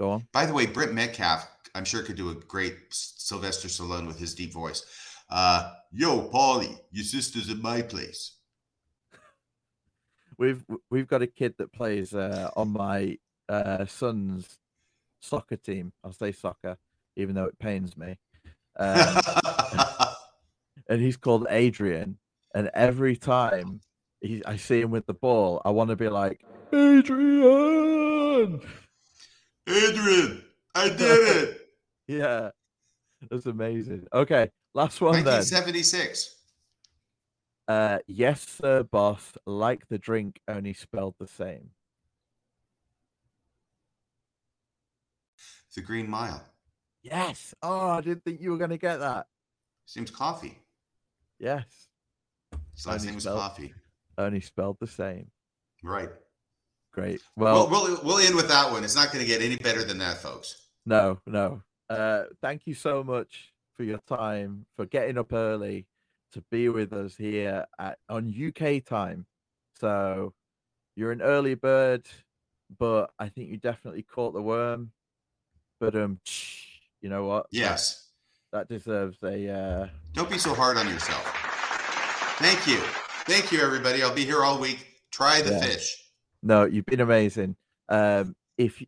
Go 0.00 0.10
on. 0.10 0.26
By 0.32 0.46
the 0.46 0.54
way, 0.54 0.66
Britt 0.66 0.94
Metcalf, 0.94 1.46
I'm 1.74 1.84
sure 1.84 2.02
could 2.02 2.16
do 2.16 2.30
a 2.30 2.34
great 2.34 2.76
Sylvester 2.90 3.68
Stallone 3.68 4.06
with 4.06 4.18
his 4.18 4.34
deep 4.34 4.52
voice. 4.52 4.84
Uh, 5.32 5.72
Yo, 5.94 6.28
Paulie, 6.28 6.78
your 6.90 7.04
sister's 7.04 7.48
at 7.48 7.56
my 7.58 7.80
place. 7.80 8.32
We've 10.36 10.62
we've 10.90 11.06
got 11.06 11.22
a 11.22 11.26
kid 11.26 11.54
that 11.56 11.72
plays 11.72 12.14
uh, 12.14 12.50
on 12.54 12.72
my 12.72 13.16
uh, 13.48 13.86
son's 13.86 14.58
soccer 15.20 15.56
team. 15.56 15.92
I'll 16.04 16.12
say 16.12 16.32
soccer, 16.32 16.76
even 17.16 17.34
though 17.34 17.44
it 17.44 17.58
pains 17.58 17.96
me. 17.96 18.18
Um, 18.78 19.20
and 20.88 21.00
he's 21.00 21.16
called 21.16 21.46
Adrian. 21.48 22.18
And 22.54 22.70
every 22.74 23.16
time 23.16 23.80
he, 24.20 24.44
I 24.44 24.56
see 24.56 24.82
him 24.82 24.90
with 24.90 25.06
the 25.06 25.14
ball, 25.14 25.62
I 25.64 25.70
want 25.70 25.88
to 25.90 25.96
be 25.96 26.10
like, 26.10 26.44
Adrian. 26.74 28.60
Adrian, 29.66 30.44
I 30.74 30.88
did 30.88 31.36
it. 31.36 31.60
yeah, 32.06 32.50
that's 33.30 33.46
amazing. 33.46 34.06
Okay, 34.12 34.50
last 34.74 35.00
one 35.00 35.14
then. 35.14 35.24
1976. 35.24 36.36
Uh, 37.68 37.98
yes, 38.06 38.46
sir, 38.60 38.82
boss. 38.82 39.32
Like 39.46 39.86
the 39.88 39.98
drink, 39.98 40.40
only 40.48 40.72
spelled 40.74 41.14
the 41.18 41.28
same. 41.28 41.70
The 45.74 45.80
Green 45.80 46.08
Mile. 46.08 46.44
Yes. 47.02 47.54
Oh, 47.62 47.90
I 47.90 48.00
didn't 48.02 48.24
think 48.24 48.40
you 48.40 48.50
were 48.50 48.58
going 48.58 48.70
to 48.70 48.78
get 48.78 48.98
that. 49.00 49.26
Seems 49.86 50.10
coffee. 50.10 50.58
Yes. 51.38 51.64
His 52.76 52.86
last 52.86 52.94
Only 53.00 53.06
name 53.06 53.14
was 53.16 53.24
spelled- 53.24 53.38
Coffee. 53.40 53.74
Only 54.18 54.40
spelled 54.40 54.76
the 54.80 54.86
same. 54.86 55.30
Right. 55.82 56.10
Great. 56.92 57.22
Well, 57.36 57.68
Well, 57.70 57.82
we'll 57.88 58.00
we'll 58.04 58.18
end 58.18 58.34
with 58.36 58.48
that 58.48 58.70
one. 58.70 58.84
It's 58.84 58.94
not 58.94 59.06
going 59.10 59.24
to 59.24 59.26
get 59.26 59.40
any 59.40 59.56
better 59.56 59.82
than 59.82 59.98
that, 59.98 60.18
folks. 60.18 60.68
no, 60.84 61.18
no. 61.26 61.62
Uh, 61.88 62.24
thank 62.42 62.66
you 62.66 62.74
so 62.74 63.02
much 63.02 63.51
for 63.76 63.84
your 63.84 63.98
time, 64.08 64.66
for 64.76 64.86
getting 64.86 65.18
up 65.18 65.32
early 65.32 65.86
to 66.32 66.42
be 66.50 66.68
with 66.68 66.92
us 66.92 67.16
here 67.16 67.66
at, 67.78 67.98
on 68.08 68.32
UK 68.32 68.84
time. 68.84 69.26
So 69.78 70.32
you're 70.96 71.12
an 71.12 71.22
early 71.22 71.54
bird, 71.54 72.06
but 72.78 73.10
I 73.18 73.28
think 73.28 73.50
you 73.50 73.56
definitely 73.56 74.02
caught 74.02 74.34
the 74.34 74.42
worm. 74.42 74.92
But 75.80 75.94
um, 75.96 76.20
you 77.00 77.08
know 77.08 77.24
what? 77.24 77.46
Yes. 77.50 78.08
that 78.52 78.68
deserves 78.68 79.18
a 79.22 79.48
uh, 79.48 79.88
Don't 80.12 80.30
be 80.30 80.38
so 80.38 80.54
hard 80.54 80.76
on 80.76 80.88
yourself. 80.88 81.24
Thank 82.38 82.66
you. 82.66 82.78
Thank 83.26 83.52
you, 83.52 83.60
everybody. 83.60 84.02
I'll 84.02 84.14
be 84.14 84.24
here 84.24 84.42
all 84.42 84.58
week. 84.58 84.86
Try 85.10 85.42
the 85.42 85.52
Yeah. 85.52 85.60
fish. 85.60 85.96
No, 86.42 86.64
you've 86.64 86.86
been 86.86 87.00
amazing. 87.00 87.56
Um, 87.88 88.34
if 88.58 88.82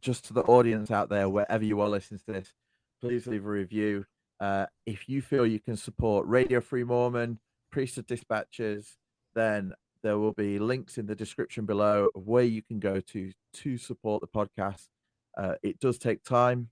just 0.00 0.24
to 0.26 0.32
the 0.32 0.42
audience 0.42 0.90
out 0.90 1.08
there, 1.10 1.28
wherever 1.28 1.64
you 1.64 1.80
are 1.80 1.88
listening 1.88 2.20
to 2.26 2.32
this, 2.32 2.52
please 3.02 3.26
leave 3.26 3.44
a 3.44 3.50
review. 3.50 4.06
Uh, 4.40 4.66
if 4.86 5.08
you 5.08 5.20
feel 5.20 5.44
you 5.44 5.60
can 5.60 5.76
support 5.76 6.26
Radio 6.26 6.60
Free 6.60 6.84
Mormon, 6.84 7.38
Priesthood 7.70 8.06
Dispatches, 8.06 8.96
then 9.34 9.72
there 10.02 10.18
will 10.18 10.32
be 10.32 10.58
links 10.58 10.98
in 10.98 11.06
the 11.06 11.14
description 11.14 11.66
below 11.66 12.08
of 12.14 12.26
where 12.26 12.44
you 12.44 12.62
can 12.62 12.78
go 12.78 13.00
to 13.00 13.32
to 13.54 13.76
support 13.76 14.20
the 14.20 14.26
podcast. 14.26 14.88
Uh, 15.36 15.54
it 15.62 15.78
does 15.80 15.98
take 15.98 16.22
time, 16.22 16.70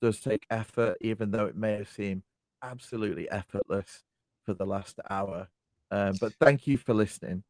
does 0.00 0.20
take 0.20 0.46
effort, 0.50 0.96
even 1.00 1.30
though 1.30 1.46
it 1.46 1.56
may 1.56 1.72
have 1.72 1.88
seemed 1.88 2.22
absolutely 2.62 3.30
effortless 3.30 4.02
for 4.44 4.54
the 4.54 4.66
last 4.66 5.00
hour. 5.10 5.48
Um, 5.90 6.14
but 6.20 6.32
thank 6.40 6.66
you 6.66 6.76
for 6.76 6.94
listening. 6.94 7.42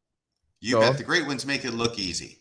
You 0.59 0.79
bet. 0.79 0.89
on. 0.89 0.95
The 0.97 1.03
great 1.03 1.27
ones 1.27 1.45
make 1.45 1.65
it 1.65 1.73
look 1.73 1.99
easy. 1.99 2.39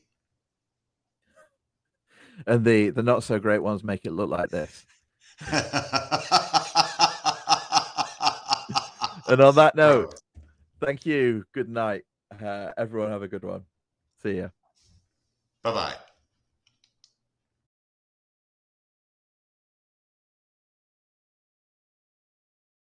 and 2.46 2.64
the 2.64 2.90
the 2.90 3.02
not 3.02 3.24
so 3.24 3.38
great 3.38 3.62
ones 3.62 3.84
make 3.84 4.04
it 4.04 4.12
look 4.12 4.30
like 4.30 4.50
this. 4.50 4.86
And 9.28 9.40
on 9.40 9.54
that 9.54 9.74
note, 9.74 10.20
thank 10.80 11.06
you. 11.06 11.44
Good 11.54 11.68
night. 11.68 12.02
Uh, 12.30 12.72
everyone 12.76 13.10
have 13.10 13.22
a 13.22 13.28
good 13.28 13.44
one. 13.44 13.64
See 14.22 14.38
ya. 14.38 14.48
Bye 15.62 15.72
bye. 15.72 15.94